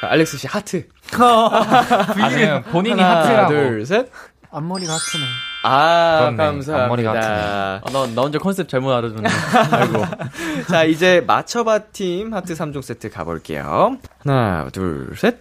자, 0.00 0.08
알렉스 0.10 0.36
씨 0.38 0.46
하트. 0.46 0.86
아니면 1.12 2.62
본인이 2.64 3.00
하나, 3.00 3.20
하트라고. 3.20 3.48
둘, 3.52 3.86
셋. 3.86 4.10
앞머리가 4.50 4.92
하트네. 4.94 5.24
아, 5.64 6.18
그렇네. 6.20 6.36
감사합니다. 6.36 6.84
앞머리가 6.84 7.10
아, 7.12 7.80
나, 7.92 8.06
나 8.06 8.22
혼자 8.22 8.38
컨셉 8.38 8.68
잘못 8.68 8.92
알아줬네. 8.92 9.28
아이고. 9.72 10.04
자, 10.70 10.84
이제 10.84 11.22
맞춰봐 11.26 11.78
팀 11.92 12.32
하트 12.32 12.54
3종 12.54 12.82
세트 12.82 13.10
가볼게요. 13.10 13.98
하나, 14.20 14.68
둘, 14.72 15.14
셋. 15.16 15.38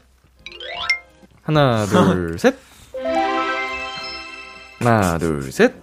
하나, 1.44 1.86
둘, 1.86 2.38
셋. 2.40 2.56
하나, 4.80 5.18
둘, 5.18 5.52
셋. 5.52 5.74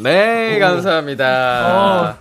네, 0.00 0.58
감사합니다. 0.60 2.16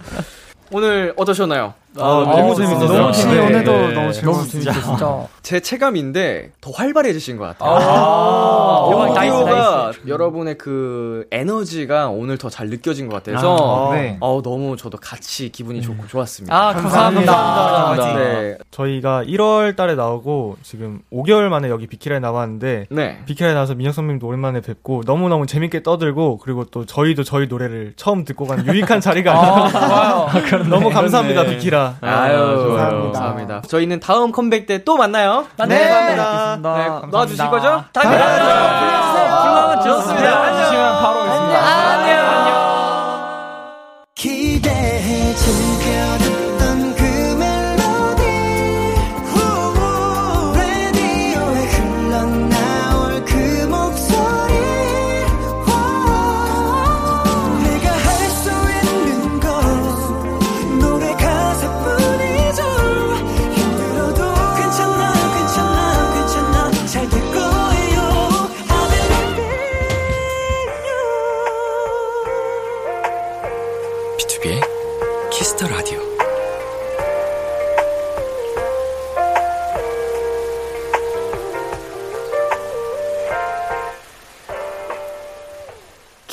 오늘 0.72 1.14
어떠셨나요? 1.16 1.76
아, 2.00 2.36
너무 2.36 2.56
재밌었어요. 2.56 3.00
너무 3.02 3.12
재밌 3.14 3.34
네. 3.36 3.46
오늘도 3.46 3.72
네. 3.72 3.94
너무 3.94 4.12
재밌었어요. 4.14 4.48
진짜. 4.48 5.28
제 5.42 5.60
체감인데 5.60 6.52
더 6.60 6.72
활발해지신 6.72 7.38
것 7.38 7.46
같아요. 7.46 7.72
아, 7.78 8.86
오디오가 8.88 9.14
nice, 9.14 10.02
여러분의 10.08 10.58
그 10.58 11.26
에너지가 11.32 12.10
오늘 12.10 12.38
더 12.38 12.48
잘 12.50 12.70
느껴진 12.70 13.08
것 13.08 13.22
같아서 13.24 13.92
아, 13.92 13.96
네. 13.96 14.18
어, 14.20 14.42
너무 14.42 14.78
저도 14.78 14.98
같이 14.98 15.50
기분이 15.50 15.82
좋고 15.82 16.08
좋았습니다. 16.08 16.56
아, 16.56 16.74
감사합니다. 16.74 18.16
네. 18.16 18.58
저희가 18.72 19.24
1월 19.26 19.76
달에 19.76 19.96
나오고 19.96 20.58
지금 20.64 21.02
5개월 21.14 21.50
만에 21.50 21.70
여기 21.70 21.86
비키라에 21.88 22.20
나왔는데 22.20 22.88
네. 22.90 23.20
비키라에 23.26 23.54
나와서 23.54 23.76
민혁 23.76 23.94
선배님도 23.94 24.26
오랜만에 24.26 24.62
뵙고 24.62 25.04
너무너무 25.06 25.46
재밌게 25.46 25.84
떠들고 25.84 26.38
그리고 26.40 26.66
또 26.66 26.86
저희도 26.86 27.24
저희 27.24 27.48
노래를 27.48 27.94
처음 27.96 28.24
듣고 28.26 28.46
가는 28.48 28.66
유익한 28.66 29.00
자리가 29.02 29.32
아닌가 29.34 30.28
너무 30.70 30.90
감사합니다 30.90 31.44
비키라 31.44 31.87
아유, 32.02 32.38
감사합니다. 32.38 33.04
감사합니다. 33.14 33.62
저희는 33.68 34.00
다음 34.00 34.32
컴백 34.32 34.66
때 34.68 34.84
또 34.84 34.96
만나요. 34.98 35.46
네, 35.68 35.90
감사합니다. 35.90 36.58
네, 36.78 37.08
놔주실 37.12 37.50
거죠? 37.50 37.84
불러주세요. 37.94 39.82
좋습니다. 39.84 40.44
안녕. 40.44 41.00
바로 41.02 41.27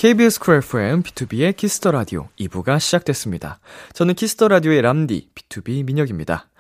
KBS 0.04 0.38
Cool 0.38 0.56
FM 0.56 1.02
비투비의 1.02 1.56
Kiss 1.56 1.76
the 1.76 1.90
Radio 1.90 2.28
2부가 2.38 2.78
시작됐습니다. 2.78 3.58
저는 3.94 4.12
Kiss 4.12 4.33
the 4.33 4.48
Radio의 4.48 4.82
람디 4.82 5.30
비투비 5.34 5.82
민혁입니다. 5.86 6.50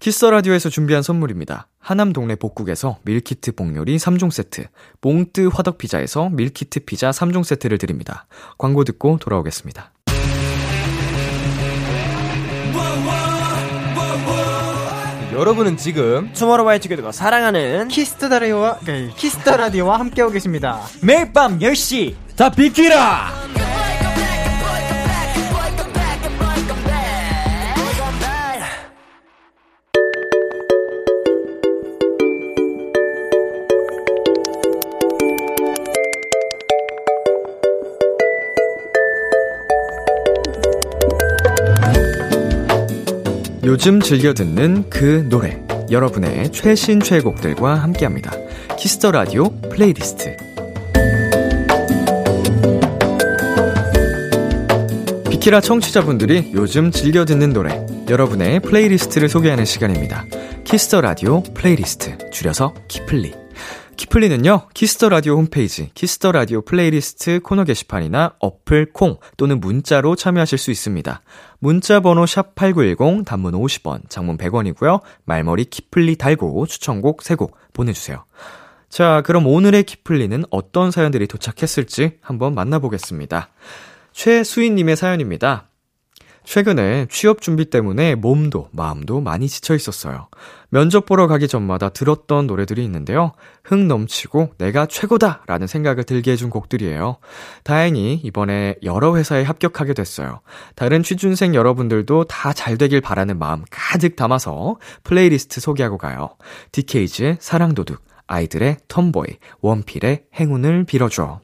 Kiss 0.00 0.17
the 0.17 0.30
Radio에서 0.30 0.70
준비한 0.70 1.02
선물입니다. 1.02 1.68
하남 1.78 2.14
동네 2.14 2.36
복국에서 2.36 2.96
밀키트 3.02 3.54
복요리 3.54 3.98
3종 3.98 4.30
세트, 4.30 4.68
몽뜨 5.02 5.48
화덕 5.52 5.76
피자에서 5.76 6.30
밀키트 6.30 6.86
피자 6.86 7.10
3종 7.10 7.44
세트를 7.44 7.76
드립니다. 7.76 8.26
광고 8.56 8.82
듣고 8.82 9.18
돌아오겠습니다. 9.20 9.92
여러분은 15.34 15.76
지금 15.76 16.32
투모로우바이투게더가 16.32 17.12
사랑하는 17.12 17.88
키스터 17.88 18.30
라디오와 18.30 18.78
네, 18.86 19.10
키스터 19.14 19.58
라디오와 19.58 20.00
함께하고 20.00 20.32
계십니다. 20.32 20.80
매일 21.02 21.34
밤 21.34 21.58
10시 21.58 22.25
자 22.36 22.50
비키라 22.50 23.32
요즘 43.64 44.00
즐겨 44.00 44.34
듣는 44.34 44.90
그 44.90 45.26
노래 45.30 45.58
여러분의 45.90 46.52
최신 46.52 47.00
최애곡들과 47.00 47.76
함께합니다. 47.76 48.32
Kiss 48.76 48.95
the 48.95 49.10
Radio 49.10 49.50
플레이리스트. 49.70 50.55
키라 55.46 55.60
청취자분들이 55.60 56.50
요즘 56.54 56.90
즐겨 56.90 57.24
듣는 57.24 57.52
노래 57.52 57.86
여러분의 58.08 58.58
플레이리스트를 58.58 59.28
소개하는 59.28 59.64
시간입니다. 59.64 60.24
Kiss 60.64 60.85
the 60.85 61.00
Radio 61.00 61.40
플레이리스트 61.40 62.18
줄여서 62.32 62.74
키플리. 62.88 63.32
키플리는요, 63.96 64.70
Kiss 64.74 64.93
the 64.93 65.08
Radio 65.08 65.36
홈페이지, 65.36 65.92
Kiss 65.94 66.16
the 66.16 66.32
Radio 66.32 66.62
플레이리스트 66.62 67.38
코너 67.44 67.62
게시판이나 67.62 68.34
어플 68.40 68.86
콩 68.92 69.18
또는 69.36 69.60
문자로 69.60 70.16
참여하실 70.16 70.58
수 70.58 70.72
있습니다. 70.72 71.20
문자 71.60 72.00
번호 72.00 72.24
샵8910, 72.24 73.24
단문 73.24 73.52
50원, 73.52 74.10
장문 74.10 74.38
100원이고요. 74.38 75.00
말머리 75.26 75.66
키플리 75.66 76.16
달고 76.16 76.66
추천곡 76.66 77.22
3곡 77.22 77.52
보내주세요. 77.72 78.24
자, 78.88 79.22
그럼 79.24 79.46
오늘의 79.46 79.84
키플리는 79.84 80.42
어떤 80.50 80.90
사연들이 80.90 81.28
도착했을지 81.28 82.18
한번 82.20 82.56
만나보겠습니다. 82.56 83.50
최수인님의 84.16 84.96
사연입니다. 84.96 85.68
최근에 86.42 87.06
취업 87.10 87.42
준비 87.42 87.66
때문에 87.66 88.14
몸도 88.14 88.70
마음도 88.72 89.20
많이 89.20 89.46
지쳐 89.46 89.74
있었어요. 89.74 90.28
면접 90.70 91.04
보러 91.04 91.26
가기 91.26 91.48
전마다 91.48 91.90
들었던 91.90 92.46
노래들이 92.46 92.82
있는데요. 92.84 93.32
흥 93.62 93.88
넘치고 93.88 94.54
내가 94.56 94.86
최고다! 94.86 95.42
라는 95.46 95.66
생각을 95.66 96.04
들게 96.04 96.32
해준 96.32 96.48
곡들이에요. 96.48 97.18
다행히 97.62 98.14
이번에 98.14 98.76
여러 98.84 99.16
회사에 99.16 99.42
합격하게 99.42 99.92
됐어요. 99.92 100.40
다른 100.76 101.02
취준생 101.02 101.54
여러분들도 101.54 102.24
다 102.24 102.54
잘 102.54 102.78
되길 102.78 103.02
바라는 103.02 103.38
마음 103.38 103.64
가득 103.70 104.16
담아서 104.16 104.76
플레이리스트 105.04 105.60
소개하고 105.60 105.98
가요. 105.98 106.30
DKZ의 106.72 107.36
사랑도둑, 107.40 108.02
아이들의 108.28 108.78
TOMBOY, 108.88 109.36
원필의 109.60 110.24
행운을 110.40 110.84
빌어줘. 110.84 111.40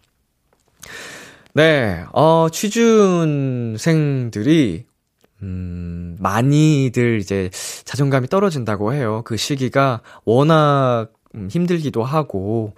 네, 1.55 2.05
어, 2.12 2.48
취준생들이 2.50 3.76
음, 5.42 6.16
많이들 6.18 7.18
이제 7.18 7.50
자존감이 7.84 8.28
떨어진다고 8.28 8.94
해요. 8.94 9.20
그 9.26 9.36
시기가 9.36 10.00
워낙 10.24 11.09
음, 11.34 11.48
힘들기도 11.50 12.05
하고, 12.05 12.74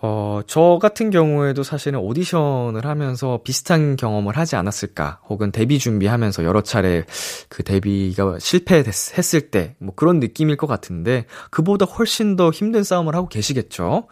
어, 0.00 0.40
저 0.46 0.78
같은 0.80 1.10
경우에도 1.10 1.62
사실은 1.62 1.98
오디션을 1.98 2.86
하면서 2.86 3.40
비슷한 3.44 3.96
경험을 3.96 4.38
하지 4.38 4.56
않았을까, 4.56 5.20
혹은 5.28 5.52
데뷔 5.52 5.78
준비하면서 5.78 6.44
여러 6.44 6.62
차례 6.62 7.04
그 7.48 7.62
데뷔가 7.62 8.38
실패했을 8.38 9.50
때, 9.50 9.74
뭐 9.80 9.94
그런 9.94 10.18
느낌일 10.20 10.56
것 10.56 10.66
같은데, 10.66 11.26
그보다 11.50 11.84
훨씬 11.84 12.36
더 12.36 12.50
힘든 12.50 12.84
싸움을 12.84 13.14
하고 13.14 13.28
계시겠죠? 13.28 14.06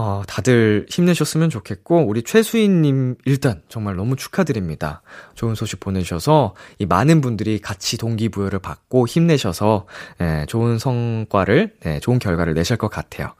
어, 0.00 0.22
다들 0.28 0.86
힘내셨으면 0.88 1.50
좋겠고, 1.50 2.06
우리 2.06 2.22
최수인님, 2.22 3.16
일단 3.24 3.62
정말 3.68 3.96
너무 3.96 4.14
축하드립니다. 4.14 5.02
좋은 5.34 5.56
소식 5.56 5.80
보내주셔서, 5.80 6.54
이 6.78 6.86
많은 6.86 7.20
분들이 7.20 7.58
같이 7.58 7.98
동기부여를 7.98 8.60
받고 8.60 9.08
힘내셔서, 9.08 9.86
예, 10.20 10.46
좋은 10.46 10.78
성과를, 10.78 11.74
예, 11.86 11.98
좋은 11.98 12.20
결과를 12.20 12.54
내실 12.54 12.76
것 12.76 12.92
같아요. 12.92 13.34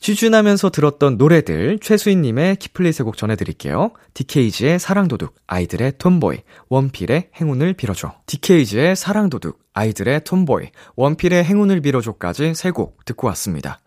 취준하면서 0.00 0.70
들었던 0.70 1.18
노래들, 1.18 1.78
최수인님의 1.78 2.56
키플리 2.56 2.90
세곡 2.92 3.18
전해드릴게요. 3.18 3.92
DKZ의 4.14 4.78
사랑도둑, 4.78 5.34
아이들의 5.46 5.98
TOMBOY, 5.98 6.38
원필의 6.70 7.28
행운을 7.38 7.74
빌어줘. 7.74 8.14
DKZ의 8.24 8.96
사랑도둑, 8.96 9.60
아이들의 9.74 10.24
TOMBOY, 10.24 10.68
원필의 10.96 11.44
행운을 11.44 11.80
빌어줘까지 11.82 12.54
세 12.54 12.70
곡 12.70 13.04
듣고 13.04 13.26
왔습니다. 13.28 13.80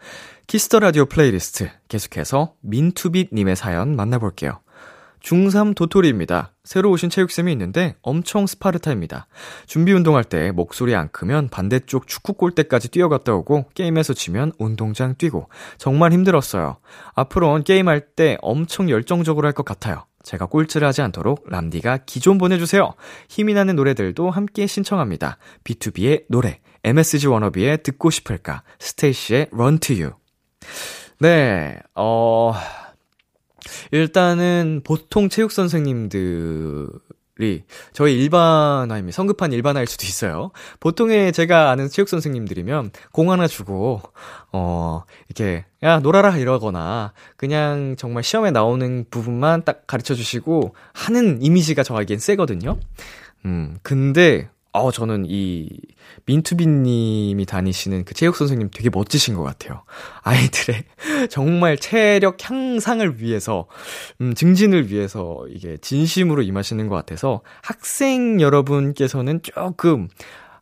Kiss 0.48 0.66
the 0.66 0.80
Radio 0.80 1.06
플레이리스트 1.06 1.70
계속해서 1.88 2.54
민투비님의 2.62 3.56
사연 3.56 3.96
만나볼게요. 3.96 4.60
중3 5.24 5.74
도토리입니다. 5.76 6.54
새로 6.64 6.92
오신 6.92 7.10
체육쌤이 7.10 7.52
있는데 7.54 7.96
엄청 8.02 8.46
스파르타입니다. 8.46 9.28
준비 9.66 9.94
운동할 9.94 10.24
때 10.26 10.52
목소리 10.52 10.94
안 10.96 11.10
크면 11.12 11.50
반대쪽 11.50 12.08
축구 12.08 12.34
골대까지 12.34 12.90
뛰어갔다 12.90 13.34
오고 13.34 13.70
게임에서 13.74 14.14
지면 14.14 14.52
운동장 14.60 15.16
뛰고 15.18 15.50
정말 15.78 16.12
힘들었어요. 16.12 16.78
앞으로는 17.16 17.64
게임할 17.64 18.02
때 18.16 18.38
엄청 18.42 18.90
열정적으로 18.90 19.48
할 19.48 19.54
것 19.54 19.66
같아요. 19.66 20.06
제가 20.24 20.48
꼴찌를 20.48 20.88
하지 20.88 21.02
않도록 21.04 21.46
람디가 21.48 22.00
기좀 22.06 22.38
보내주세요. 22.38 22.94
힘이 23.30 23.54
나는 23.54 23.76
노래들도 23.76 24.32
함께 24.32 24.66
신청합니다. 24.68 25.38
B2B의 25.64 26.24
노래, 26.30 26.60
MSG 26.84 27.28
워너비의 27.28 27.84
듣고 27.84 28.10
싶을까, 28.10 28.64
스테이시의 28.80 29.50
Run 29.54 29.78
to 29.80 29.96
You. 29.96 30.14
네, 31.20 31.78
어, 31.94 32.54
일단은 33.92 34.82
보통 34.84 35.30
체육 35.30 35.52
선생님들이 35.52 36.90
저희 37.94 38.22
일반화입니다. 38.22 39.16
성급한 39.16 39.52
일반화일 39.54 39.88
수도 39.88 40.06
있어요. 40.06 40.52
보통의 40.80 41.34
제가 41.34 41.72
아는 41.72 41.90
체육 41.90 42.10
선생님들이면 42.10 42.92
공 43.12 43.32
하나 43.32 43.48
주고 43.48 44.02
어 44.52 45.04
이렇게 45.28 45.66
야 45.84 46.00
놀아라 46.00 46.38
이러거나 46.38 47.14
그냥 47.38 47.96
정말 47.98 48.24
시험에 48.24 48.52
나오는 48.52 49.06
부분만 49.10 49.66
딱 49.66 49.88
가르쳐 49.88 50.16
주시고 50.16 50.76
하는 50.94 51.42
이미지가 51.42 51.84
저에겐 51.84 52.20
세거든요. 52.20 52.78
음 53.46 53.78
근데 53.82 54.50
어, 54.74 54.92
저는 54.92 55.26
이, 55.28 55.70
민투비님이 56.26 57.46
다니시는 57.46 58.06
그 58.06 58.16
체육 58.16 58.36
선생님 58.36 58.72
되게 58.74 58.90
멋지신 58.92 59.36
것 59.36 59.44
같아요. 59.44 59.84
아이들의 60.24 60.84
정말 61.30 61.78
체력 61.78 62.38
향상을 62.50 63.22
위해서, 63.22 63.68
음, 64.20 64.34
증진을 64.34 64.90
위해서 64.90 65.46
이게 65.48 65.78
진심으로 65.78 66.42
임하시는 66.42 66.88
것 66.88 66.96
같아서 66.96 67.42
학생 67.62 68.42
여러분께서는 68.42 69.42
조금, 69.44 70.08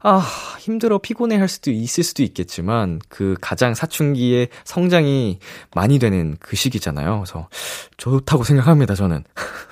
아, 0.03 0.19
힘들어 0.59 0.97
피곤해 0.97 1.37
할 1.37 1.47
수도 1.47 1.71
있을 1.71 2.03
수도 2.03 2.21
있겠지만, 2.23 2.99
그 3.07 3.35
가장 3.39 3.73
사춘기에 3.73 4.49
성장이 4.65 5.39
많이 5.73 5.99
되는 5.99 6.35
그 6.41 6.57
시기잖아요. 6.57 7.19
그래서 7.19 7.47
좋다고 7.95 8.43
생각합니다, 8.43 8.93
저는. 8.93 9.23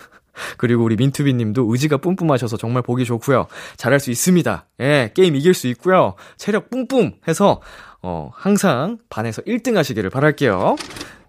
그리고 0.57 0.83
우리 0.83 0.95
민투비 0.95 1.33
님도 1.33 1.71
의지가 1.71 1.97
뿜뿜하셔서 1.97 2.57
정말 2.57 2.83
보기 2.83 3.05
좋고요. 3.05 3.47
잘할 3.77 3.99
수 3.99 4.11
있습니다. 4.11 4.65
예, 4.81 5.11
게임 5.13 5.35
이길 5.35 5.53
수 5.53 5.67
있고요. 5.67 6.15
체력 6.37 6.69
뿜뿜 6.69 7.13
해서 7.27 7.61
어, 8.01 8.31
항상 8.33 8.97
반에서 9.09 9.41
1등 9.41 9.75
하시기를 9.75 10.09
바랄게요. 10.09 10.75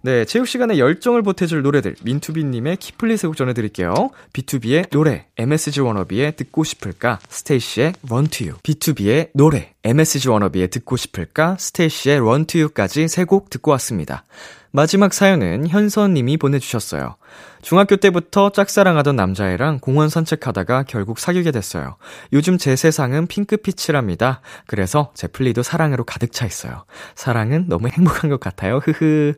네, 0.03 0.25
체육 0.25 0.49
시간에 0.49 0.79
열정을 0.79 1.21
보태줄 1.23 1.61
노래들 1.61 1.95
민투비님의 2.03 2.79
세곡 3.19 3.37
전해드릴게요. 3.37 3.93
비투비의 4.33 4.89
노래, 4.91 5.27
MSG 5.37 5.83
워너비의 5.83 6.37
듣고 6.37 6.65
싶을까, 6.65 7.19
스테이씨의 7.29 7.93
You. 8.41 8.55
비투비의 8.63 9.29
노래, 9.35 9.75
MSG 9.85 10.31
워너비의 10.31 10.69
듣고 10.69 10.97
싶을까, 10.97 11.57
스테이씨의 11.59 12.21
You까지 12.21 13.09
세 13.09 13.25
곡 13.27 13.51
듣고 13.51 13.73
왔습니다. 13.73 14.25
마지막 14.73 15.13
사연은 15.13 15.67
현선님이 15.67 16.37
보내주셨어요. 16.37 17.17
중학교 17.61 17.97
때부터 17.97 18.51
짝사랑하던 18.51 19.17
남자애랑 19.17 19.81
공원 19.81 20.09
산책하다가 20.09 20.85
결국 20.85 21.19
사귀게 21.19 21.51
됐어요. 21.51 21.97
요즘 22.33 22.57
제 22.57 22.77
세상은 22.77 23.27
핑크빛이랍니다. 23.27 24.41
그래서 24.67 25.11
제 25.15 25.27
플리도 25.27 25.63
사랑으로 25.63 26.05
가득 26.05 26.33
차 26.33 26.47
있어요. 26.47 26.85
사랑은 27.17 27.67
너무 27.69 27.89
행복한 27.89 28.31
것 28.31 28.39
같아요. 28.41 28.79
흐흐. 28.79 29.35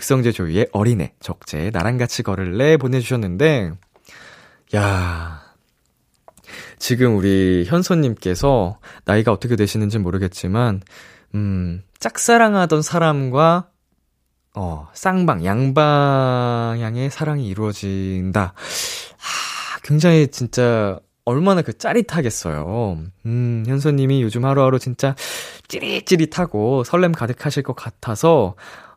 육성재 0.00 0.32
조이의 0.32 0.68
어린애, 0.72 1.12
적재의 1.20 1.70
나랑 1.72 1.98
같이 1.98 2.22
걸을래 2.22 2.78
보내주셨는데, 2.78 3.72
야 4.74 5.42
지금 6.78 7.16
우리 7.16 7.64
현선님께서 7.66 8.78
나이가 9.04 9.30
어떻게 9.30 9.56
되시는지 9.56 9.98
모르겠지만, 9.98 10.80
음, 11.34 11.82
짝사랑하던 11.98 12.80
사람과 12.82 13.68
어, 14.56 14.88
쌍방, 14.94 15.44
양방향의 15.44 17.10
사랑이 17.10 17.46
이루어진다. 17.46 18.42
아, 18.42 19.78
굉장히 19.84 20.26
진짜 20.28 20.98
얼마나 21.24 21.62
그 21.62 21.78
짜릿하겠어요. 21.78 22.98
음, 23.26 23.64
현선님이 23.64 24.22
요즘 24.22 24.44
하루하루 24.44 24.80
진짜 24.80 25.14
찌릿찌릿하고 25.68 26.82
설렘 26.82 27.12
가득하실 27.12 27.62
것 27.62 27.76
같아서, 27.76 28.56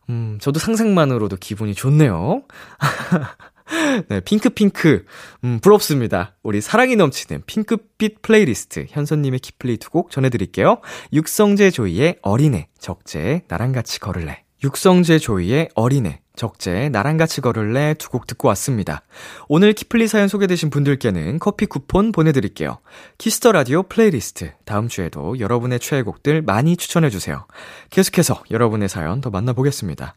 음, 0.10 0.38
저도 0.42 0.60
상상만으로도 0.60 1.38
기분이 1.38 1.74
좋네요. 1.74 2.44
네, 4.10 4.20
핑크핑크. 4.20 5.06
음, 5.44 5.60
부럽습니다. 5.62 6.36
우리 6.44 6.62
사랑이 6.62 6.96
넘치는 6.96 7.44
핑크빛 7.46 8.22
플레이리스트 8.22 8.86
현선님의 8.90 9.40
키플리 9.40 9.78
두곡 9.78 10.12
전해드릴게요. 10.12 10.82
육성재 11.14 11.72
조이의 11.72 12.18
어린애, 12.22 12.68
적재, 12.80 13.44
나랑 13.48 13.72
같이 13.72 14.00
걸을래. 14.00 14.44
육성재 14.64 15.20
조이의 15.20 15.70
어린애, 15.76 16.22
적재, 16.36 16.90
나랑 16.90 17.18
같이 17.18 17.42
걸을래 17.42 17.94
두 17.96 18.10
곡 18.10 18.28
듣고 18.28 18.48
왔습니다. 18.50 19.02
오늘 19.48 19.74
키플리 19.74 20.08
사연 20.08 20.28
소개되신 20.28 20.70
분들께는 20.70 21.40
커피 21.40 21.66
쿠폰 21.66 22.12
보내드릴게요. 22.12 22.80
Kiss 23.18 23.37
the 23.37 23.52
Radio 23.52 23.84
플레이리스트. 23.84 24.52
다음 24.66 24.88
주에도 24.88 25.40
여러분의 25.40 25.80
최애곡들 25.80 26.42
많이 26.42 26.78
추천해주세요. 26.78 27.46
계속해서 27.90 28.44
여러분의 28.52 28.90
사연 28.90 29.22
더 29.22 29.30
만나보겠습니다. 29.30 30.16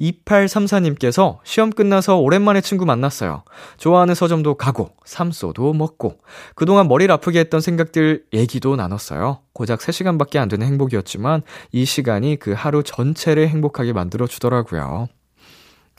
2834님께서 0.00 1.38
시험 1.42 1.70
끝나서 1.70 2.18
오랜만에 2.18 2.60
친구 2.60 2.84
만났어요. 2.86 3.42
좋아하는 3.76 4.14
서점도 4.14 4.54
가고, 4.54 4.90
삼소도 5.04 5.72
먹고, 5.72 6.18
그동안 6.54 6.86
머리를 6.86 7.12
아프게 7.12 7.40
했던 7.40 7.60
생각들 7.60 8.24
얘기도 8.32 8.76
나눴어요. 8.76 9.40
고작 9.52 9.80
3시간밖에 9.80 10.36
안 10.36 10.48
되는 10.48 10.66
행복이었지만, 10.66 11.42
이 11.72 11.84
시간이 11.84 12.36
그 12.38 12.52
하루 12.52 12.82
전체를 12.82 13.48
행복하게 13.48 13.92
만들어 13.92 14.26
주더라고요. 14.26 15.08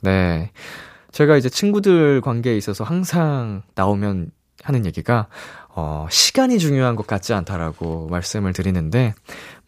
네. 0.02 0.50
제가 1.12 1.36
이제 1.36 1.48
친구들 1.48 2.20
관계에 2.20 2.56
있어서 2.56 2.84
항상 2.84 3.62
나오면 3.74 4.30
하는 4.62 4.86
얘기가, 4.86 5.28
어, 5.68 6.06
시간이 6.10 6.58
중요한 6.58 6.96
것 6.96 7.06
같지 7.06 7.32
않다라고 7.32 8.08
말씀을 8.08 8.52
드리는데, 8.52 9.14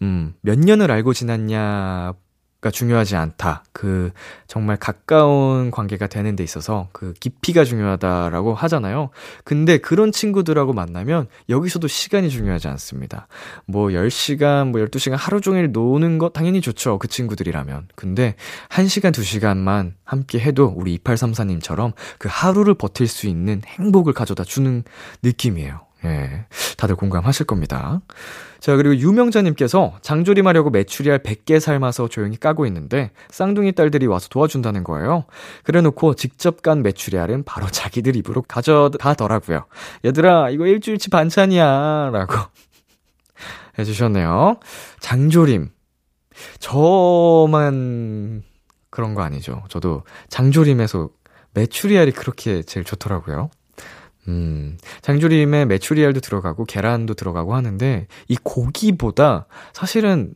음, 0.03 0.35
몇 0.43 0.59
년을 0.59 0.91
알고 0.91 1.13
지났냐, 1.13 2.15
가 2.61 2.73
중요하지 2.73 3.15
않다. 3.15 3.63
그 3.73 4.11
정말 4.49 4.77
가까운 4.77 5.71
관계가 5.71 6.09
되는 6.09 6.35
데 6.35 6.43
있어서 6.43 6.89
그 6.91 7.13
깊이가 7.21 7.63
중요하다라고 7.63 8.53
하잖아요. 8.53 9.11
근데 9.45 9.79
그런 9.79 10.11
친구들하고 10.11 10.73
만나면 10.73 11.29
여기서도 11.49 11.87
시간이 11.87 12.31
중요하지 12.31 12.67
않습니다. 12.67 13.29
뭐 13.65 13.91
10시간, 13.91 14.73
뭐 14.73 14.81
12시간 14.81 15.15
하루 15.17 15.41
종일 15.41 15.71
노는 15.71 16.19
것 16.19 16.33
당연히 16.33 16.61
좋죠. 16.61 16.99
그 16.99 17.07
친구들이라면. 17.07 17.89
근데 17.95 18.35
1시간, 18.71 19.13
2시간만 19.13 19.93
함께 20.03 20.41
해도 20.41 20.73
우리 20.75 20.99
2834님처럼 20.99 21.93
그 22.19 22.29
하루를 22.29 22.75
버틸 22.75 23.07
수 23.07 23.29
있는 23.29 23.63
행복을 23.67 24.13
가져다 24.13 24.43
주는 24.43 24.83
느낌이에요. 25.23 25.88
예. 26.05 26.47
다들 26.77 26.95
공감하실 26.95 27.47
겁니다. 27.47 28.01
자, 28.61 28.77
그리고 28.77 28.97
유명자님께서 28.97 29.99
장조림하려고 30.01 30.71
메추리알 30.71 31.21
100개 31.21 31.59
삶아서 31.61 32.09
조용히 32.09 32.37
까고 32.37 32.67
있는데 32.67 33.11
쌍둥이 33.31 33.73
딸들이 33.73 34.07
와서 34.07 34.29
도와준다는 34.29 34.85
거예요. 34.85 35.25
그래 35.65 35.81
놓고 35.81 36.15
직접 36.15 36.63
깐 36.63 36.83
메추리알은 36.83 37.45
바로 37.45 37.67
자기들 37.67 38.17
입으로 38.17 38.43
가져가더라고요. 38.43 39.67
얘들아, 40.05 40.51
이거 40.51 40.67
일주일치 40.67 41.11
반찬이야. 41.11 42.11
라고 42.13 42.35
해주셨네요. 43.79 44.59
장조림. 45.01 45.71
저만 46.61 48.43
그런 48.91 49.15
거 49.15 49.23
아니죠. 49.23 49.65
저도 49.69 50.05
장조림에서 50.29 51.11
메추리알이 51.55 52.13
그렇게 52.13 52.63
제일 52.63 52.85
좋더라고요. 52.85 53.51
음, 54.29 54.77
장조림에 55.01 55.65
메추리알도 55.65 56.21
들어가고 56.21 56.65
계란도 56.67 57.15
들어가고 57.15 57.55
하는데 57.55 58.07
이 58.29 58.37
고기보다 58.43 59.47
사실은 59.73 60.35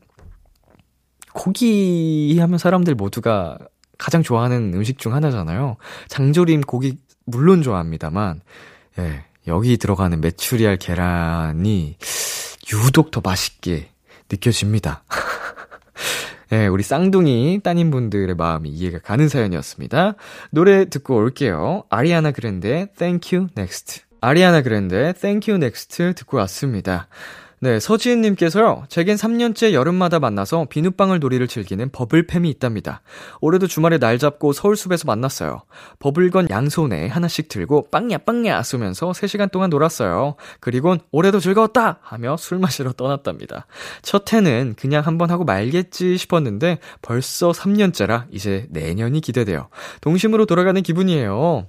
고기 1.35 2.37
하면 2.41 2.59
사람들 2.59 2.95
모두가 2.95 3.59
가장 3.99 4.23
좋아하는 4.23 4.73
음식 4.75 4.99
중 4.99 5.15
하나잖아요. 5.15 5.77
장조림 6.09 6.63
고기 6.63 6.99
물론 7.25 7.63
좋아합니다만 7.63 8.41
예, 8.99 9.25
여기 9.47 9.77
들어가는 9.77 10.21
메추리알 10.21 10.79
계란이 10.79 11.97
유독 12.73 13.11
더 13.11 13.21
맛있게 13.23 13.91
느껴집니다. 14.31 15.05
예, 16.53 16.67
우리 16.67 16.83
쌍둥이 16.83 17.61
따님분들의 17.63 18.35
마음이 18.35 18.69
이해가 18.69 18.99
가는 18.99 19.27
사연이었습니다. 19.27 20.17
노래 20.51 20.85
듣고 20.85 21.17
올게요. 21.17 21.85
아리아나 21.89 22.31
그랜데 22.31 22.89
Thank 22.99 23.39
You 23.39 23.49
Next. 23.57 24.03
아리아나 24.21 24.61
그랜데 24.61 25.15
Thank 25.15 25.51
You 25.51 25.65
Next 25.65 26.13
듣고 26.15 26.37
왔습니다. 26.37 27.09
네, 27.63 27.79
서지은님께서요, 27.79 28.87
제겐 28.89 29.15
3년째 29.15 29.73
여름마다 29.73 30.19
만나서 30.19 30.67
비눗방울 30.69 31.21
놀이를 31.21 31.47
즐기는 31.47 31.91
버블팸이 31.91 32.47
있답니다. 32.47 33.03
올해도 33.41 33.69
주말에 33.69 33.99
날 33.99 34.19
잡고 34.19 34.53
서울숲에서 34.53 35.05
만났어요. 35.07 35.63
버블건 36.01 36.49
양손에 36.51 37.07
하나씩 37.07 37.47
들고 37.47 37.87
빵야 37.93 38.19
빵야 38.19 38.65
쏘면서 38.65 39.13
3시간 39.13 39.53
동안 39.53 39.71
놀았어요. 39.71 40.35
그리곤 40.59 40.99
올해도 41.13 41.39
즐거웠다! 41.39 42.01
하며 42.03 42.37
술 42.37 42.59
마시러 42.59 42.93
떠났답니다. 42.95 43.67
첫 44.03 44.33
해는 44.33 44.75
그냥 44.77 45.07
한번 45.07 45.31
하고 45.31 45.45
말겠지 45.45 46.17
싶었는데 46.17 46.81
벌써 47.01 47.53
3년째라 47.53 48.25
이제 48.33 48.67
내년이 48.71 49.21
기대돼요. 49.21 49.69
동심으로 50.01 50.47
돌아가는 50.47 50.83
기분이에요. 50.83 51.69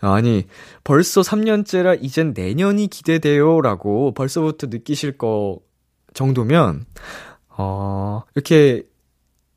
아니, 0.00 0.46
벌써 0.84 1.22
3년째라 1.22 1.98
이젠 2.00 2.32
내년이 2.36 2.88
기대돼요. 2.88 3.60
라고 3.60 4.12
벌써부터 4.14 4.66
느끼실 4.68 5.18
거 5.18 5.58
정도면, 6.14 6.84
어, 7.56 8.22
이렇게 8.34 8.82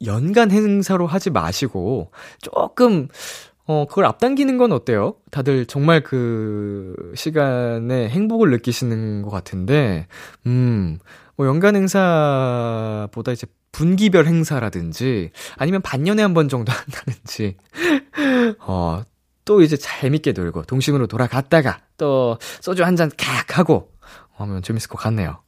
연간 0.06 0.52
행사로 0.52 1.08
하지 1.08 1.30
마시고, 1.30 2.12
조금, 2.42 3.08
어, 3.66 3.86
그걸 3.88 4.06
앞당기는 4.06 4.58
건 4.58 4.72
어때요? 4.72 5.16
다들 5.32 5.66
정말 5.66 6.02
그 6.04 6.96
시간에 7.16 8.10
행복을 8.10 8.50
느끼시는 8.52 9.22
것 9.24 9.30
같은데, 9.30 10.08
음, 10.48 11.00
뭐 11.36 11.48
연간 11.48 11.76
행사보다 11.76 13.32
이제 13.32 13.46
분기별 13.72 14.26
행사라든지, 14.26 15.32
아니면 15.58 15.82
반년에 15.82 16.22
한 16.24 16.34
번 16.34 16.50
정도 16.50 16.72
한다든지, 16.74 17.58
어, 18.62 19.04
또 19.50 19.64
이제 19.64 19.76
재밌게 19.78 20.34
놀고 20.34 20.62
동심으로 20.66 21.08
돌아갔다가 21.08 21.80
또 21.97 22.38
소주 22.62 22.84
한 22.84 22.95
잔 22.95 23.10
칵 23.18 23.58
하고 23.58 23.91
하면 24.38 24.62
재밌을 24.62 24.88
것 24.89 25.00
같네요. 25.00 25.39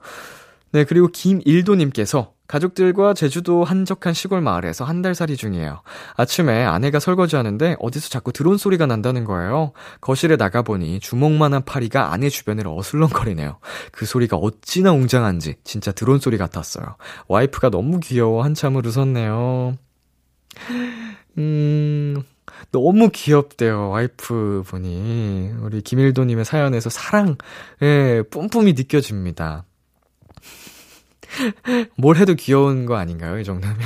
네, 0.71 0.85
그리고 0.85 1.07
김일도님께서 1.09 2.33
가족들과 2.47 3.13
제주도 3.13 3.63
한적한 3.63 4.13
시골 4.15 4.41
마을에서 4.41 4.85
한 4.85 5.03
달 5.03 5.13
살이 5.13 5.37
중이에요. 5.37 5.83
아침에 6.17 6.65
아내가 6.65 6.99
설거지 6.99 7.35
하는데 7.35 7.75
어디서 7.79 8.09
자꾸 8.09 8.33
드론 8.33 8.57
소리가 8.57 8.87
난다는 8.87 9.23
거예요. 9.23 9.71
거실에 10.01 10.35
나가보니 10.35 10.99
주먹만한 10.99 11.63
파리가 11.65 12.11
아내 12.11 12.29
주변을 12.29 12.63
어슬렁거리네요. 12.67 13.59
그 13.91 14.07
소리가 14.07 14.35
어찌나 14.35 14.93
웅장한지 14.93 15.57
진짜 15.63 15.91
드론 15.91 16.17
소리 16.19 16.39
같았어요. 16.39 16.95
와이프가 17.27 17.69
너무 17.69 17.99
귀여워 17.99 18.43
한참을 18.43 18.81
웃었네요. 18.87 19.75
음, 21.37 22.23
너무 22.71 23.09
귀엽대요, 23.09 23.89
와이프 23.89 24.63
분이. 24.65 25.51
우리 25.61 25.81
김일도님의 25.81 26.45
사연에서 26.45 26.89
사랑, 26.89 27.35
예, 27.81 28.23
뿜뿜이 28.29 28.73
느껴집니다. 28.73 29.65
뭘 31.97 32.15
해도 32.15 32.33
귀여운 32.35 32.85
거 32.85 32.95
아닌가요, 32.95 33.39
이 33.39 33.43
정도면? 33.43 33.77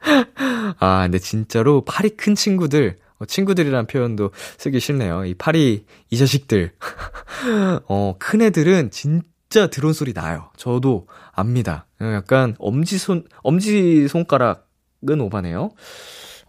아, 0.80 1.02
근데 1.02 1.18
진짜로 1.18 1.84
팔이 1.84 2.10
큰 2.10 2.34
친구들, 2.34 2.96
어, 3.18 3.24
친구들이란 3.26 3.86
표현도 3.86 4.30
쓰기 4.58 4.80
싫네요. 4.80 5.26
이 5.26 5.34
팔이, 5.34 5.84
이 6.10 6.16
자식들. 6.16 6.72
어, 7.86 8.16
큰 8.18 8.42
애들은 8.42 8.90
진짜 8.90 9.68
드론 9.68 9.92
소리 9.92 10.12
나요. 10.12 10.50
저도 10.56 11.06
압니다. 11.32 11.86
어, 12.00 12.06
약간 12.06 12.56
엄지손, 12.58 13.26
엄지손가락은 13.42 15.20
오바네요. 15.20 15.70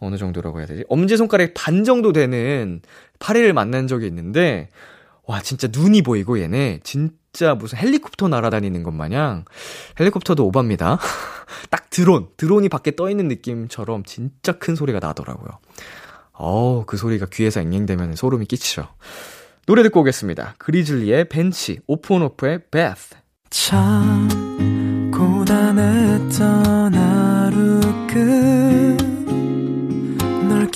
어느 0.02 0.18
정도라고 0.18 0.60
해야 0.60 0.68
되지? 0.68 0.84
엄지손가락 0.90 1.52
반 1.56 1.84
정도 1.84 2.12
되는 2.12 2.82
파리를 3.20 3.54
만난 3.54 3.88
적이 3.88 4.08
있는데, 4.08 4.70
와, 5.26 5.42
진짜 5.42 5.68
눈이 5.72 6.02
보이고 6.02 6.40
얘네, 6.40 6.80
진짜 6.84 7.56
무슨 7.56 7.78
헬리콥터 7.78 8.28
날아다니는 8.28 8.84
것 8.84 8.92
마냥, 8.92 9.46
헬리콥터도 10.00 10.46
오바입니다. 10.48 11.00
딱 11.70 11.90
드론, 11.90 12.28
드론이 12.36 12.68
밖에 12.70 12.96
떠 12.96 13.10
있는 13.10 13.28
느낌처럼 13.28 14.04
진짜 14.04 14.54
큰 14.54 14.76
소리가 14.76 15.00
나더라고요. 15.00 15.60
어우, 16.34 16.86
그 16.88 16.98
소리가 16.98 17.28
귀에서 17.32 17.62
앵앵대면 17.62 18.16
소름이 18.16 18.48
끼치죠. 18.48 18.88
노래 19.68 19.84
듣고 19.84 20.02
오겠습니다. 20.02 20.56
그리즐리의 20.58 21.30
벤치, 21.30 21.82
오픈오프의 21.86 22.62
베스. 22.72 23.16
참, 23.52 24.28
고단했던 25.14 26.94
하루 26.96 27.80
끝. 28.08 28.71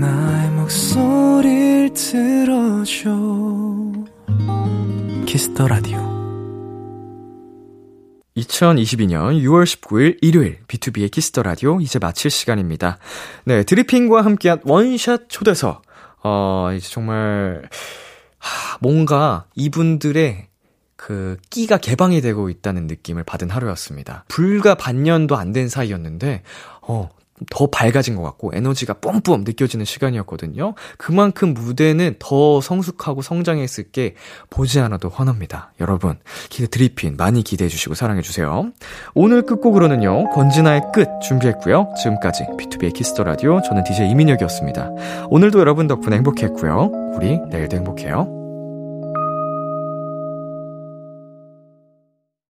나의 0.00 0.50
목소리를 0.52 1.92
들어줘 1.92 3.10
키스터 5.26 5.66
라디오 5.66 5.98
2022년 8.36 9.42
6월 9.42 9.64
19일 9.64 10.18
일요일 10.22 10.60
비투비의 10.68 11.10
Kiss 11.10 11.28
the 11.28 11.42
Radio 11.42 11.80
이제 11.80 11.98
마칠 11.98 12.30
시간입니다. 12.30 12.98
네, 13.44 13.64
드리핀과 13.64 14.24
함께한 14.24 14.60
원샷 14.64 15.28
초대석. 15.28 15.82
어, 16.22 16.70
이제 16.76 16.88
정말 16.88 17.68
하, 18.38 18.78
뭔가 18.80 19.46
이분들의 19.56 20.46
그 20.94 21.36
끼가 21.50 21.78
개방이 21.78 22.20
되고 22.20 22.48
있다는 22.48 22.86
느낌을 22.86 23.24
받은 23.24 23.50
하루였습니다. 23.50 24.24
불과 24.28 24.76
반년도 24.76 25.36
안 25.36 25.52
된 25.52 25.68
사이였는데 25.68 26.42
어, 26.82 27.08
더 27.50 27.66
밝아진 27.66 28.16
것 28.16 28.22
같고 28.22 28.52
에너지가 28.54 28.94
뿜뿜 28.94 29.44
느껴지는 29.44 29.84
시간이었거든요. 29.84 30.74
그만큼 30.96 31.54
무대는 31.54 32.16
더 32.18 32.60
성숙하고 32.60 33.22
성장했을 33.22 33.90
게 33.90 34.14
보지 34.50 34.80
않아도 34.80 35.08
훤합니다. 35.08 35.72
여러분, 35.80 36.18
기대 36.48 36.66
드리핀 36.66 37.16
많이 37.16 37.42
기대해 37.42 37.68
주시고 37.68 37.94
사랑해 37.94 38.22
주세요. 38.22 38.70
오늘 39.14 39.42
끝곡으로는요. 39.42 40.30
권진아의 40.30 40.82
끝 40.92 41.08
준비했고요. 41.22 41.94
지금까지 42.02 42.44
비투비의 42.58 42.92
Kiss 42.94 43.11
the 43.11 43.24
Radio 43.24 43.60
저는 43.62 43.84
DJ 43.84 44.10
이민혁이었습니다. 44.10 44.90
오늘도 45.28 45.60
여러분 45.60 45.86
덕분에 45.86 46.16
행복했고요. 46.16 47.12
우리 47.14 47.38
내일도 47.50 47.76
행복해요. 47.76 48.37